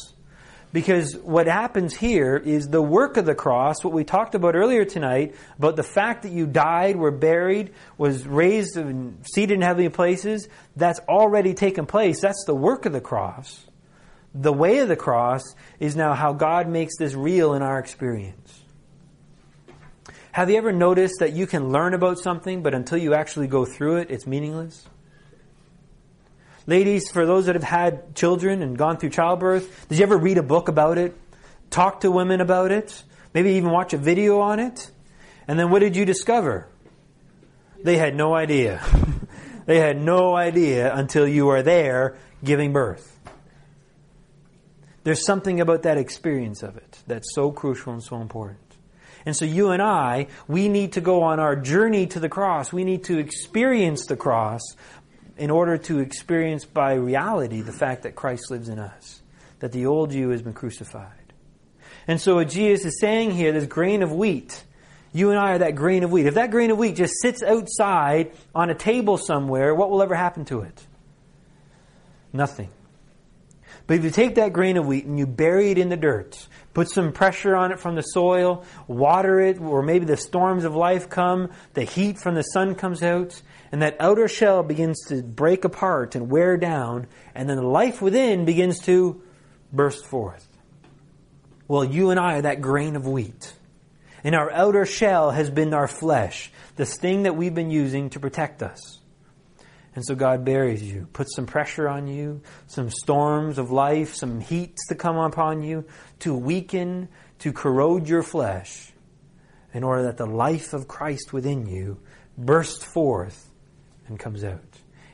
Because 0.73 1.15
what 1.15 1.45
happens 1.45 1.93
here 1.93 2.36
is 2.36 2.67
the 2.67 2.81
work 2.81 3.17
of 3.17 3.25
the 3.25 3.36
cross, 3.36 3.83
what 3.83 3.93
we 3.93 4.03
talked 4.03 4.33
about 4.33 4.55
earlier 4.55 4.86
tonight, 4.86 5.36
about 5.59 5.75
the 5.75 5.83
fact 5.83 6.23
that 6.23 6.31
you 6.31 6.47
died, 6.47 6.95
were 6.95 7.12
buried, 7.12 7.73
was 7.95 8.25
raised 8.25 8.75
and 8.75 9.23
seated 9.23 9.53
in 9.53 9.62
heavenly 9.62 9.89
places, 9.89 10.49
that's 10.75 10.99
already 11.07 11.53
taken 11.53 11.86
place. 11.86 12.19
That's 12.19 12.43
the 12.47 12.55
work 12.55 12.88
of 12.88 12.91
the 12.91 13.01
cross. 13.01 13.67
The 14.33 14.51
way 14.51 14.79
of 14.79 14.88
the 14.88 14.95
cross 14.95 15.43
is 15.79 15.95
now 15.95 16.15
how 16.15 16.33
God 16.33 16.67
makes 16.67 16.97
this 16.97 17.13
real 17.13 17.53
in 17.53 17.62
our 17.62 17.77
experience. 17.77 18.59
Have 20.31 20.49
you 20.49 20.57
ever 20.57 20.71
noticed 20.71 21.19
that 21.19 21.33
you 21.33 21.45
can 21.45 21.69
learn 21.69 21.93
about 21.93 22.17
something, 22.17 22.63
but 22.63 22.73
until 22.73 22.97
you 22.97 23.13
actually 23.13 23.45
go 23.45 23.63
through 23.63 23.97
it, 23.97 24.09
it's 24.09 24.25
meaningless? 24.25 24.88
Ladies, 26.65 27.12
for 27.12 27.26
those 27.26 27.47
that 27.47 27.56
have 27.56 27.63
had 27.63 28.15
children 28.15 28.62
and 28.62 28.78
gone 28.78 28.97
through 28.97 29.10
childbirth, 29.10 29.88
did 29.89 29.97
you 29.97 30.04
ever 30.04 30.17
read 30.17 30.38
a 30.38 30.43
book 30.43 30.69
about 30.69 30.97
it? 30.97 31.13
Talk 31.69 32.02
to 32.02 32.12
women 32.12 32.39
about 32.39 32.71
it? 32.71 33.04
Maybe 33.34 33.54
even 33.54 33.69
watch 33.69 33.93
a 33.93 33.97
video 33.97 34.39
on 34.39 34.60
it? 34.60 34.89
And 35.47 35.60
then 35.60 35.71
what 35.71 35.80
did 35.80 35.97
you 35.97 36.06
discover? 36.06 36.67
They 37.84 37.97
had 37.97 38.15
no 38.15 38.34
idea. 38.34 38.82
they 39.65 39.80
had 39.80 39.99
no 39.99 40.36
idea 40.36 40.93
until 40.95 41.28
you 41.28 41.47
were 41.47 41.63
there 41.63 42.15
giving 42.43 42.71
birth. 42.71 43.10
There's 45.04 45.26
something 45.26 45.60
about 45.60 45.84
that 45.84 45.97
experience 45.97 46.63
of 46.63 46.78
it 46.78 46.99
that's 47.08 47.36
so 47.36 47.52
crucial 47.52 47.91
and 47.91 48.02
so 48.02 48.21
important. 48.21 48.60
And 49.26 49.36
so 49.36 49.45
you 49.45 49.71
and 49.71 49.82
I, 49.82 50.28
we 50.47 50.69
need 50.69 50.93
to 50.93 51.02
go 51.02 51.23
on 51.23 51.39
our 51.39 51.56
journey 51.56 52.08
to 52.08 52.19
the 52.19 52.30
cross. 52.30 52.71
We 52.71 52.84
need 52.84 53.06
to 53.06 53.17
experience 53.17 54.06
the 54.06 54.17
cross 54.17 54.62
in 55.37 55.49
order 55.49 55.77
to 55.77 55.99
experience 55.99 56.65
by 56.65 56.93
reality 56.93 57.61
the 57.61 57.71
fact 57.71 58.03
that 58.03 58.15
Christ 58.15 58.51
lives 58.51 58.69
in 58.69 58.79
us, 58.79 59.21
that 59.59 59.71
the 59.71 59.85
old 59.85 60.13
you 60.13 60.29
has 60.29 60.41
been 60.41 60.53
crucified. 60.53 61.33
And 62.07 62.19
so 62.19 62.35
what 62.35 62.49
Jesus 62.49 62.85
is 62.85 62.99
saying 62.99 63.31
here, 63.31 63.51
this 63.51 63.65
grain 63.65 64.03
of 64.03 64.11
wheat, 64.11 64.63
you 65.13 65.29
and 65.29 65.39
I 65.39 65.53
are 65.53 65.57
that 65.59 65.75
grain 65.75 66.03
of 66.03 66.11
wheat. 66.11 66.25
If 66.25 66.35
that 66.35 66.51
grain 66.51 66.71
of 66.71 66.77
wheat 66.77 66.95
just 66.95 67.13
sits 67.21 67.41
outside 67.43 68.31
on 68.53 68.69
a 68.69 68.75
table 68.75 69.17
somewhere, 69.17 69.73
what 69.73 69.89
will 69.89 70.01
ever 70.01 70.15
happen 70.15 70.45
to 70.45 70.61
it? 70.61 70.85
Nothing. 72.33 72.69
But 73.85 73.97
if 73.97 74.03
you 74.03 74.11
take 74.11 74.35
that 74.35 74.53
grain 74.53 74.77
of 74.77 74.87
wheat 74.87 75.05
and 75.05 75.19
you 75.19 75.27
bury 75.27 75.71
it 75.71 75.77
in 75.77 75.89
the 75.89 75.97
dirt, 75.97 76.47
put 76.73 76.89
some 76.89 77.11
pressure 77.11 77.55
on 77.55 77.71
it 77.71 77.79
from 77.79 77.95
the 77.95 78.01
soil, 78.01 78.65
water 78.87 79.39
it, 79.39 79.59
or 79.59 79.81
maybe 79.81 80.05
the 80.05 80.17
storms 80.17 80.63
of 80.63 80.75
life 80.75 81.09
come, 81.09 81.51
the 81.73 81.83
heat 81.83 82.17
from 82.17 82.35
the 82.35 82.43
sun 82.43 82.75
comes 82.75 83.03
out, 83.03 83.41
and 83.73 83.81
that 83.81 83.97
outer 83.99 84.27
shell 84.27 84.62
begins 84.62 85.03
to 85.07 85.23
break 85.23 85.65
apart 85.65 86.13
and 86.13 86.29
wear 86.29 86.57
down, 86.57 87.07
and 87.33 87.49
then 87.49 87.57
the 87.57 87.63
life 87.63 88.03
within 88.03 88.45
begins 88.45 88.77
to 88.81 89.19
burst 89.71 90.05
forth. 90.05 90.47
Well, 91.67 91.83
you 91.83 92.12
and 92.12 92.19
I 92.19 92.36
are 92.36 92.41
that 92.43 92.62
grain 92.62 92.95
of 92.95 93.07
wheat. 93.07 93.51
And 94.23 94.36
our 94.36 94.51
outer 94.51 94.86
shell 94.86 95.31
has 95.31 95.49
been 95.49 95.73
our 95.73 95.88
flesh, 95.88 96.51
this 96.75 96.95
thing 96.97 97.23
that 97.23 97.36
we've 97.36 97.55
been 97.55 97.71
using 97.71 98.12
to 98.12 98.19
protect 98.19 98.62
us. 98.62 98.99
And 99.95 100.05
so 100.05 100.13
God 100.13 100.45
buries 100.45 100.83
you, 100.83 101.07
puts 101.12 101.36
some 101.36 101.47
pressure 101.47 101.89
on 101.89 102.05
you, 102.05 102.41
some 102.67 102.91
storms 102.91 103.57
of 103.57 103.71
life, 103.71 104.13
some 104.13 104.39
heats 104.39 104.88
to 104.89 104.95
come 104.95 105.17
upon 105.17 105.63
you 105.63 105.86
to 106.19 106.36
weaken, 106.36 107.09
to 107.39 107.51
corrode 107.51 108.07
your 108.07 108.21
flesh, 108.21 108.91
in 109.73 109.83
order 109.83 110.03
that 110.03 110.17
the 110.17 110.27
life 110.27 110.73
of 110.73 110.88
Christ 110.88 111.33
within 111.33 111.65
you 111.65 111.97
burst 112.38 112.86
forth 112.86 113.49
and 114.07 114.19
comes 114.19 114.43
out. 114.43 114.61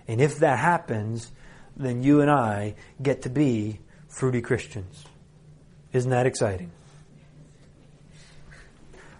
And 0.07 0.21
if 0.21 0.37
that 0.39 0.59
happens, 0.59 1.31
then 1.77 2.03
you 2.03 2.21
and 2.21 2.29
I 2.29 2.75
get 3.01 3.23
to 3.23 3.29
be 3.29 3.79
fruity 4.07 4.41
Christians. 4.41 5.03
Isn't 5.93 6.11
that 6.11 6.25
exciting? 6.25 6.71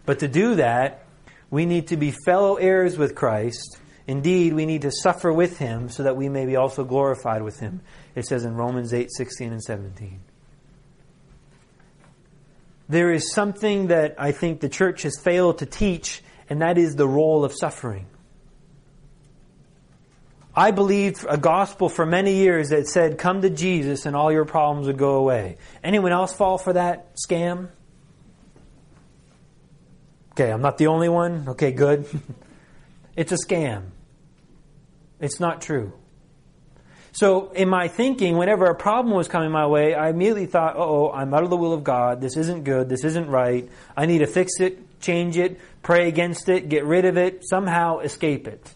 But 0.06 0.20
to 0.20 0.28
do 0.28 0.56
that, 0.56 1.06
we 1.50 1.66
need 1.66 1.88
to 1.88 1.98
be 1.98 2.12
fellow 2.26 2.56
heirs 2.56 2.98
with 2.98 3.16
Christ. 3.16 3.78
Indeed, 4.08 4.54
we 4.54 4.66
need 4.66 4.82
to 4.82 4.92
suffer 4.92 5.32
with 5.32 5.58
him 5.58 5.90
so 5.90 6.04
that 6.04 6.16
we 6.16 6.30
may 6.30 6.46
be 6.46 6.56
also 6.56 6.84
glorified 6.84 7.44
with 7.44 7.60
him. 7.60 7.82
It 8.16 8.26
says 8.26 8.44
in 8.44 8.56
Romans 8.56 8.94
8 8.94 9.10
16 9.12 9.52
and 9.52 9.62
17. 9.62 10.20
There 12.88 13.12
is 13.12 13.32
something 13.32 13.88
that 13.88 14.16
I 14.18 14.32
think 14.32 14.62
the 14.62 14.70
church 14.70 15.04
has 15.04 15.20
failed 15.24 15.60
to 15.60 15.68
teach, 15.68 16.24
and 16.50 16.64
that 16.64 16.80
is 16.80 16.96
the 16.96 17.08
role 17.08 17.46
of 17.46 17.54
suffering. 17.54 18.08
I 20.60 20.72
believed 20.72 21.26
a 21.30 21.38
gospel 21.38 21.88
for 21.88 22.06
many 22.06 22.36
years 22.36 22.68
that 22.72 22.86
said, 22.86 23.18
come 23.18 23.44
to 23.44 23.50
Jesus 23.50 24.06
and 24.06 24.14
all 24.14 24.30
your 24.30 24.44
problems 24.44 24.88
would 24.88 24.98
go 24.98 25.16
away. 25.16 25.56
Anyone 25.86 26.12
else 26.12 26.34
fall 26.34 26.58
for 26.58 26.74
that 26.74 27.16
scam? 27.16 27.70
Okay, 30.32 30.52
I'm 30.52 30.62
not 30.62 30.78
the 30.78 30.88
only 30.88 31.08
one. 31.08 31.48
Okay, 31.48 31.72
good. 31.72 32.08
it's 33.16 33.32
a 33.32 33.38
scam. 33.38 33.84
It's 35.22 35.40
not 35.40 35.62
true. 35.62 35.94
So, 37.14 37.52
in 37.52 37.70
my 37.70 37.88
thinking, 37.88 38.36
whenever 38.36 38.66
a 38.66 38.76
problem 38.76 39.16
was 39.16 39.30
coming 39.30 39.52
my 39.52 39.66
way, 39.66 39.96
I 39.96 40.10
immediately 40.10 40.46
thought, 40.46 40.76
oh, 40.76 41.10
I'm 41.10 41.34
out 41.34 41.44
of 41.44 41.52
the 41.52 41.58
will 41.58 41.72
of 41.72 41.86
God. 41.86 42.20
This 42.20 42.36
isn't 42.36 42.66
good. 42.66 42.90
This 42.90 43.06
isn't 43.06 43.30
right. 43.30 43.70
I 43.96 44.08
need 44.08 44.20
to 44.20 44.28
fix 44.28 44.60
it, 44.60 45.00
change 45.00 45.38
it, 45.38 45.58
pray 45.84 46.10
against 46.10 46.50
it, 46.50 46.68
get 46.68 46.84
rid 46.84 47.06
of 47.06 47.18
it, 47.18 47.48
somehow 47.48 48.00
escape 48.00 48.46
it. 48.46 48.74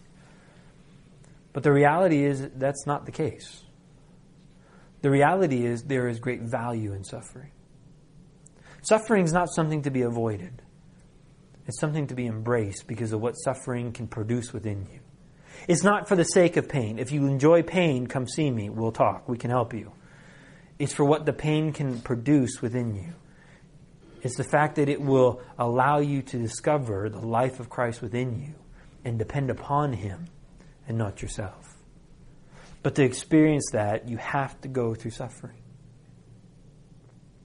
But 1.54 1.62
the 1.62 1.72
reality 1.72 2.24
is 2.24 2.46
that's 2.56 2.84
not 2.84 3.06
the 3.06 3.12
case. 3.12 3.62
The 5.00 5.10
reality 5.10 5.64
is 5.64 5.84
there 5.84 6.08
is 6.08 6.18
great 6.18 6.42
value 6.42 6.92
in 6.92 7.04
suffering. 7.04 7.52
Suffering 8.82 9.24
is 9.24 9.32
not 9.32 9.48
something 9.54 9.82
to 9.82 9.90
be 9.90 10.02
avoided. 10.02 10.62
It's 11.66 11.80
something 11.80 12.08
to 12.08 12.14
be 12.14 12.26
embraced 12.26 12.86
because 12.86 13.12
of 13.12 13.20
what 13.20 13.34
suffering 13.34 13.92
can 13.92 14.08
produce 14.08 14.52
within 14.52 14.86
you. 14.92 15.00
It's 15.68 15.84
not 15.84 16.08
for 16.08 16.16
the 16.16 16.24
sake 16.24 16.56
of 16.56 16.68
pain. 16.68 16.98
If 16.98 17.12
you 17.12 17.26
enjoy 17.26 17.62
pain, 17.62 18.08
come 18.08 18.26
see 18.26 18.50
me. 18.50 18.68
We'll 18.68 18.92
talk. 18.92 19.28
We 19.28 19.38
can 19.38 19.50
help 19.50 19.72
you. 19.72 19.92
It's 20.78 20.92
for 20.92 21.04
what 21.04 21.24
the 21.24 21.32
pain 21.32 21.72
can 21.72 22.00
produce 22.00 22.60
within 22.60 22.94
you. 22.96 23.14
It's 24.22 24.36
the 24.36 24.44
fact 24.44 24.76
that 24.76 24.88
it 24.88 25.00
will 25.00 25.40
allow 25.56 26.00
you 26.00 26.22
to 26.22 26.38
discover 26.38 27.08
the 27.08 27.24
life 27.24 27.60
of 27.60 27.70
Christ 27.70 28.02
within 28.02 28.40
you 28.40 28.54
and 29.04 29.18
depend 29.18 29.50
upon 29.50 29.92
Him 29.92 30.26
and 30.88 30.98
not 30.98 31.22
yourself. 31.22 31.76
But 32.82 32.94
to 32.96 33.02
experience 33.02 33.70
that, 33.72 34.08
you 34.08 34.18
have 34.18 34.60
to 34.60 34.68
go 34.68 34.94
through 34.94 35.12
suffering. 35.12 35.56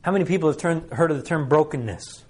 How 0.02 0.12
many 0.12 0.26
people 0.26 0.50
have 0.50 0.58
turned, 0.58 0.92
heard 0.92 1.12
of 1.12 1.18
the 1.18 1.24
term 1.24 1.48
brokenness? 1.48 2.26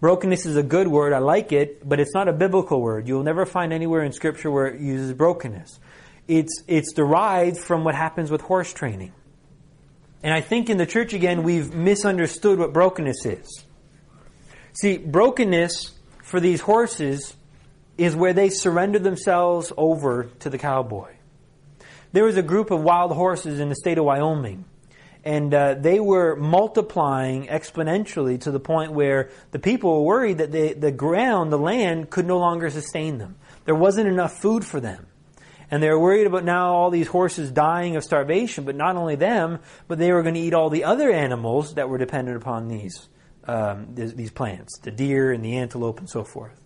Brokenness 0.00 0.46
is 0.46 0.56
a 0.56 0.62
good 0.62 0.88
word. 0.88 1.12
I 1.12 1.18
like 1.18 1.52
it, 1.52 1.86
but 1.88 2.00
it's 2.00 2.14
not 2.14 2.28
a 2.28 2.32
biblical 2.32 2.80
word. 2.80 3.08
You'll 3.08 3.22
never 3.22 3.46
find 3.46 3.72
anywhere 3.72 4.02
in 4.02 4.12
Scripture 4.12 4.50
where 4.50 4.66
it 4.66 4.80
uses 4.80 5.12
brokenness. 5.14 5.78
It's, 6.26 6.62
it's 6.66 6.92
derived 6.92 7.58
from 7.58 7.84
what 7.84 7.94
happens 7.94 8.30
with 8.30 8.40
horse 8.40 8.72
training. 8.72 9.12
And 10.22 10.32
I 10.32 10.40
think 10.40 10.70
in 10.70 10.78
the 10.78 10.86
church 10.86 11.12
again, 11.12 11.42
we've 11.42 11.74
misunderstood 11.74 12.58
what 12.58 12.72
brokenness 12.72 13.26
is. 13.26 13.64
See, 14.72 14.96
brokenness 14.96 15.92
for 16.22 16.40
these 16.40 16.62
horses 16.62 17.36
is 17.96 18.16
where 18.16 18.32
they 18.32 18.48
surrender 18.48 18.98
themselves 18.98 19.72
over 19.76 20.24
to 20.40 20.50
the 20.50 20.58
cowboy. 20.58 21.12
There 22.12 22.24
was 22.24 22.36
a 22.36 22.42
group 22.42 22.70
of 22.70 22.82
wild 22.82 23.12
horses 23.12 23.60
in 23.60 23.68
the 23.68 23.74
state 23.74 23.98
of 23.98 24.04
Wyoming 24.04 24.64
and 25.24 25.54
uh, 25.54 25.74
they 25.74 26.00
were 26.00 26.36
multiplying 26.36 27.46
exponentially 27.46 28.38
to 28.42 28.50
the 28.50 28.60
point 28.60 28.92
where 28.92 29.30
the 29.52 29.58
people 29.58 29.94
were 29.94 30.02
worried 30.02 30.38
that 30.38 30.52
they, 30.52 30.74
the 30.74 30.92
ground, 30.92 31.50
the 31.50 31.58
land, 31.58 32.10
could 32.10 32.26
no 32.26 32.38
longer 32.38 32.68
sustain 32.68 33.16
them. 33.16 33.36
There 33.64 33.74
wasn't 33.74 34.08
enough 34.08 34.38
food 34.38 34.64
for 34.64 34.80
them. 34.80 35.06
And 35.70 35.82
they 35.82 35.88
were 35.88 35.98
worried 35.98 36.26
about 36.26 36.44
now 36.44 36.74
all 36.74 36.90
these 36.90 37.08
horses 37.08 37.50
dying 37.50 37.96
of 37.96 38.04
starvation, 38.04 38.64
but 38.64 38.76
not 38.76 38.96
only 38.96 39.16
them, 39.16 39.60
but 39.88 39.98
they 39.98 40.12
were 40.12 40.22
going 40.22 40.34
to 40.34 40.40
eat 40.40 40.52
all 40.52 40.68
the 40.68 40.84
other 40.84 41.10
animals 41.10 41.74
that 41.74 41.88
were 41.88 41.96
dependent 41.96 42.36
upon 42.36 42.68
these, 42.68 43.08
um, 43.44 43.94
these 43.94 44.30
plants, 44.30 44.78
the 44.82 44.90
deer 44.90 45.32
and 45.32 45.42
the 45.42 45.56
antelope 45.56 46.00
and 46.00 46.08
so 46.08 46.22
forth. 46.22 46.60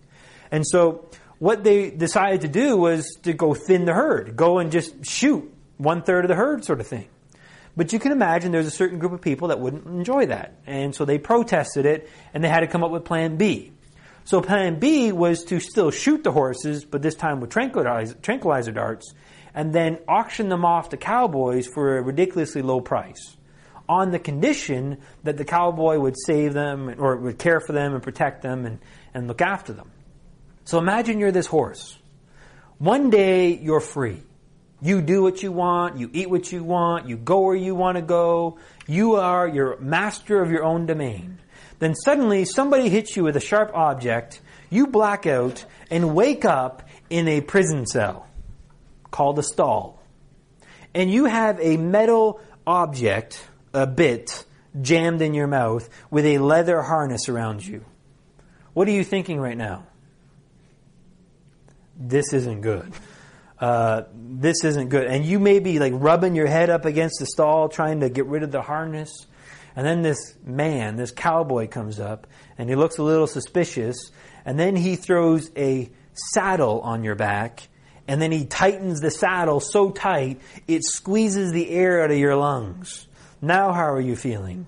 And 0.51 0.65
so 0.67 1.09
what 1.39 1.63
they 1.63 1.89
decided 1.89 2.41
to 2.41 2.47
do 2.47 2.77
was 2.77 3.17
to 3.23 3.33
go 3.33 3.53
thin 3.53 3.85
the 3.85 3.93
herd, 3.93 4.35
go 4.35 4.59
and 4.59 4.71
just 4.71 5.05
shoot 5.05 5.51
one 5.77 6.01
third 6.03 6.25
of 6.25 6.29
the 6.29 6.35
herd 6.35 6.65
sort 6.65 6.79
of 6.79 6.87
thing. 6.87 7.07
But 7.77 7.93
you 7.93 7.99
can 7.99 8.11
imagine 8.11 8.51
there's 8.51 8.67
a 8.67 8.71
certain 8.71 8.99
group 8.99 9.13
of 9.13 9.21
people 9.21 9.49
that 9.49 9.59
wouldn't 9.59 9.85
enjoy 9.85 10.25
that. 10.25 10.55
And 10.67 10.93
so 10.93 11.05
they 11.05 11.17
protested 11.17 11.85
it 11.85 12.09
and 12.33 12.43
they 12.43 12.49
had 12.49 12.59
to 12.59 12.67
come 12.67 12.83
up 12.83 12.91
with 12.91 13.05
plan 13.05 13.37
B. 13.37 13.71
So 14.25 14.41
plan 14.41 14.79
B 14.79 15.11
was 15.11 15.45
to 15.45 15.59
still 15.59 15.89
shoot 15.89 16.23
the 16.23 16.31
horses, 16.31 16.83
but 16.83 17.01
this 17.01 17.15
time 17.15 17.39
with 17.39 17.49
tranquilizer, 17.49 18.15
tranquilizer 18.15 18.71
darts, 18.71 19.13
and 19.55 19.73
then 19.73 19.99
auction 20.07 20.49
them 20.49 20.65
off 20.65 20.89
to 20.89 20.97
cowboys 20.97 21.67
for 21.67 21.97
a 21.97 22.01
ridiculously 22.01 22.61
low 22.61 22.81
price 22.81 23.37
on 23.87 24.11
the 24.11 24.19
condition 24.19 24.99
that 25.23 25.37
the 25.37 25.45
cowboy 25.45 25.97
would 25.97 26.15
save 26.25 26.53
them 26.53 26.93
or 26.99 27.15
would 27.15 27.39
care 27.39 27.59
for 27.59 27.73
them 27.73 27.93
and 27.95 28.03
protect 28.03 28.43
them 28.43 28.65
and, 28.65 28.79
and 29.13 29.27
look 29.27 29.41
after 29.41 29.73
them. 29.73 29.89
So 30.69 30.77
imagine 30.77 31.17
you're 31.17 31.31
this 31.31 31.47
horse. 31.47 31.97
One 32.77 33.09
day 33.09 33.57
you're 33.57 33.79
free. 33.79 34.21
You 34.83 35.01
do 35.01 35.23
what 35.23 35.41
you 35.41 35.51
want, 35.51 35.97
you 35.97 36.11
eat 36.13 36.29
what 36.29 36.51
you 36.51 36.63
want, 36.63 37.09
you 37.09 37.17
go 37.17 37.39
where 37.39 37.55
you 37.55 37.73
want 37.73 37.95
to 37.95 38.03
go. 38.03 38.59
You 38.85 39.15
are 39.15 39.47
your 39.47 39.79
master 39.79 40.43
of 40.43 40.51
your 40.51 40.63
own 40.63 40.85
domain. 40.85 41.39
Then 41.79 41.95
suddenly 41.95 42.45
somebody 42.45 42.87
hits 42.87 43.17
you 43.17 43.23
with 43.23 43.35
a 43.35 43.39
sharp 43.39 43.71
object, 43.73 44.41
you 44.69 44.85
black 44.85 45.25
out 45.25 45.65
and 45.89 46.13
wake 46.13 46.45
up 46.45 46.87
in 47.09 47.27
a 47.27 47.41
prison 47.41 47.87
cell 47.87 48.27
called 49.09 49.39
a 49.39 49.43
stall. 49.43 50.03
And 50.93 51.09
you 51.09 51.25
have 51.25 51.59
a 51.59 51.77
metal 51.77 52.41
object, 52.67 53.43
a 53.73 53.87
bit, 53.87 54.45
jammed 54.79 55.23
in 55.23 55.33
your 55.33 55.47
mouth 55.47 55.89
with 56.11 56.27
a 56.27 56.37
leather 56.37 56.83
harness 56.83 57.27
around 57.27 57.65
you. 57.65 57.83
What 58.73 58.87
are 58.87 58.91
you 58.91 59.03
thinking 59.03 59.39
right 59.39 59.57
now? 59.57 59.88
This 61.99 62.33
isn't 62.33 62.61
good. 62.61 62.93
Uh, 63.59 64.03
this 64.13 64.63
isn't 64.63 64.87
good. 64.87 65.07
And 65.07 65.25
you 65.25 65.37
may 65.37 65.59
be 65.59 65.79
like 65.79 65.93
rubbing 65.95 66.33
your 66.33 66.47
head 66.47 66.69
up 66.69 66.85
against 66.85 67.19
the 67.19 67.25
stall 67.25 67.67
trying 67.67 67.99
to 67.99 68.09
get 68.09 68.25
rid 68.25 68.41
of 68.41 68.51
the 68.51 68.61
harness. 68.61 69.11
And 69.75 69.85
then 69.85 70.01
this 70.01 70.35
man, 70.45 70.95
this 70.95 71.11
cowboy 71.11 71.67
comes 71.67 71.99
up 71.99 72.25
and 72.57 72.69
he 72.69 72.75
looks 72.75 72.97
a 72.97 73.03
little 73.03 73.27
suspicious. 73.27 74.11
And 74.45 74.57
then 74.57 74.77
he 74.77 74.95
throws 74.95 75.51
a 75.57 75.91
saddle 76.13 76.79
on 76.81 77.03
your 77.03 77.15
back. 77.15 77.67
And 78.07 78.21
then 78.21 78.31
he 78.31 78.45
tightens 78.45 79.01
the 79.01 79.11
saddle 79.11 79.59
so 79.59 79.91
tight 79.91 80.39
it 80.67 80.83
squeezes 80.83 81.51
the 81.51 81.69
air 81.69 82.01
out 82.01 82.11
of 82.11 82.17
your 82.17 82.35
lungs. 82.35 83.07
Now, 83.41 83.71
how 83.73 83.91
are 83.91 84.01
you 84.01 84.15
feeling? 84.15 84.67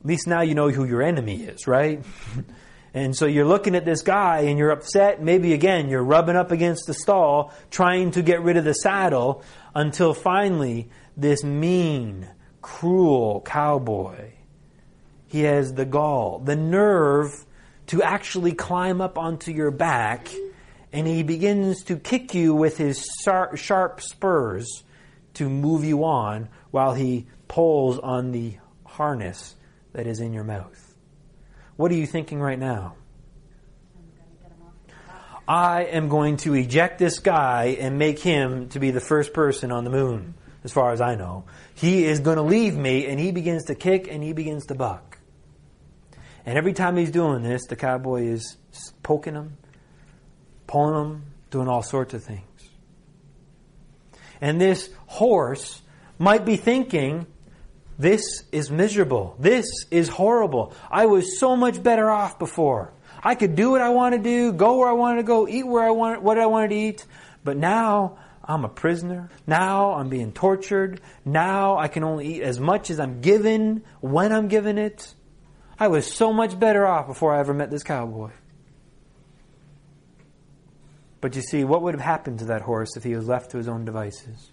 At 0.00 0.06
least 0.06 0.26
now 0.26 0.42
you 0.42 0.54
know 0.54 0.68
who 0.68 0.84
your 0.84 1.02
enemy 1.02 1.42
is, 1.42 1.66
right? 1.66 2.04
And 2.94 3.16
so 3.16 3.26
you're 3.26 3.46
looking 3.46 3.74
at 3.74 3.84
this 3.84 4.02
guy 4.02 4.40
and 4.40 4.58
you're 4.58 4.70
upset. 4.70 5.22
Maybe 5.22 5.54
again, 5.54 5.88
you're 5.88 6.04
rubbing 6.04 6.36
up 6.36 6.50
against 6.50 6.86
the 6.86 6.94
stall, 6.94 7.52
trying 7.70 8.10
to 8.12 8.22
get 8.22 8.42
rid 8.42 8.56
of 8.56 8.64
the 8.64 8.74
saddle 8.74 9.42
until 9.74 10.12
finally 10.12 10.90
this 11.16 11.42
mean, 11.42 12.28
cruel 12.60 13.40
cowboy, 13.40 14.32
he 15.26 15.40
has 15.40 15.72
the 15.72 15.86
gall, 15.86 16.38
the 16.38 16.56
nerve 16.56 17.46
to 17.86 18.02
actually 18.02 18.52
climb 18.52 19.00
up 19.00 19.18
onto 19.18 19.52
your 19.52 19.70
back 19.70 20.28
and 20.92 21.06
he 21.06 21.22
begins 21.22 21.84
to 21.84 21.96
kick 21.96 22.34
you 22.34 22.54
with 22.54 22.76
his 22.76 23.04
sharp 23.24 24.00
spurs 24.00 24.84
to 25.34 25.48
move 25.48 25.84
you 25.84 26.04
on 26.04 26.48
while 26.70 26.92
he 26.92 27.26
pulls 27.48 27.98
on 27.98 28.32
the 28.32 28.56
harness 28.84 29.54
that 29.94 30.06
is 30.06 30.20
in 30.20 30.34
your 30.34 30.44
mouth. 30.44 30.81
What 31.82 31.90
are 31.90 31.96
you 31.96 32.06
thinking 32.06 32.38
right 32.38 32.60
now? 32.60 32.94
I 35.48 35.82
am 35.86 36.08
going 36.08 36.36
to 36.36 36.54
eject 36.54 37.00
this 37.00 37.18
guy 37.18 37.76
and 37.80 37.98
make 37.98 38.20
him 38.20 38.68
to 38.68 38.78
be 38.78 38.92
the 38.92 39.00
first 39.00 39.32
person 39.32 39.72
on 39.72 39.82
the 39.82 39.90
moon, 39.90 40.34
as 40.62 40.70
far 40.70 40.92
as 40.92 41.00
I 41.00 41.16
know. 41.16 41.42
He 41.74 42.04
is 42.04 42.20
going 42.20 42.36
to 42.36 42.44
leave 42.44 42.76
me, 42.76 43.06
and 43.08 43.18
he 43.18 43.32
begins 43.32 43.64
to 43.64 43.74
kick 43.74 44.06
and 44.08 44.22
he 44.22 44.32
begins 44.32 44.66
to 44.66 44.76
buck. 44.76 45.18
And 46.46 46.56
every 46.56 46.72
time 46.72 46.96
he's 46.96 47.10
doing 47.10 47.42
this, 47.42 47.66
the 47.66 47.74
cowboy 47.74 48.26
is 48.26 48.56
poking 49.02 49.34
him, 49.34 49.56
pulling 50.68 50.94
him, 50.94 51.24
doing 51.50 51.66
all 51.66 51.82
sorts 51.82 52.14
of 52.14 52.22
things. 52.22 52.70
And 54.40 54.60
this 54.60 54.88
horse 55.06 55.82
might 56.16 56.44
be 56.44 56.54
thinking, 56.54 57.26
this 57.98 58.44
is 58.52 58.70
miserable. 58.70 59.36
This 59.38 59.66
is 59.90 60.08
horrible. 60.08 60.74
I 60.90 61.06
was 61.06 61.38
so 61.38 61.56
much 61.56 61.82
better 61.82 62.10
off 62.10 62.38
before. 62.38 62.92
I 63.22 63.34
could 63.34 63.54
do 63.54 63.70
what 63.70 63.80
I 63.80 63.90
want 63.90 64.14
to 64.14 64.20
do, 64.20 64.52
go 64.52 64.78
where 64.78 64.88
I 64.88 64.92
wanted 64.92 65.18
to 65.18 65.22
go, 65.22 65.46
eat 65.46 65.66
where 65.66 65.84
I 65.84 65.90
want, 65.90 66.22
what 66.22 66.38
I 66.38 66.46
wanted 66.46 66.70
to 66.70 66.76
eat. 66.76 67.06
But 67.44 67.56
now 67.56 68.18
I'm 68.44 68.64
a 68.64 68.68
prisoner. 68.68 69.30
Now 69.46 69.92
I'm 69.92 70.08
being 70.08 70.32
tortured. 70.32 71.00
Now 71.24 71.78
I 71.78 71.88
can 71.88 72.02
only 72.02 72.36
eat 72.36 72.42
as 72.42 72.58
much 72.58 72.90
as 72.90 72.98
I'm 72.98 73.20
given 73.20 73.84
when 74.00 74.32
I'm 74.32 74.48
given 74.48 74.78
it. 74.78 75.14
I 75.78 75.88
was 75.88 76.12
so 76.12 76.32
much 76.32 76.58
better 76.58 76.86
off 76.86 77.06
before 77.06 77.34
I 77.34 77.40
ever 77.40 77.54
met 77.54 77.70
this 77.70 77.82
cowboy. 77.82 78.30
But 81.20 81.36
you 81.36 81.42
see, 81.42 81.62
what 81.62 81.82
would 81.82 81.94
have 81.94 82.02
happened 82.02 82.40
to 82.40 82.46
that 82.46 82.62
horse 82.62 82.96
if 82.96 83.04
he 83.04 83.14
was 83.14 83.28
left 83.28 83.52
to 83.52 83.56
his 83.56 83.68
own 83.68 83.84
devices? 83.84 84.50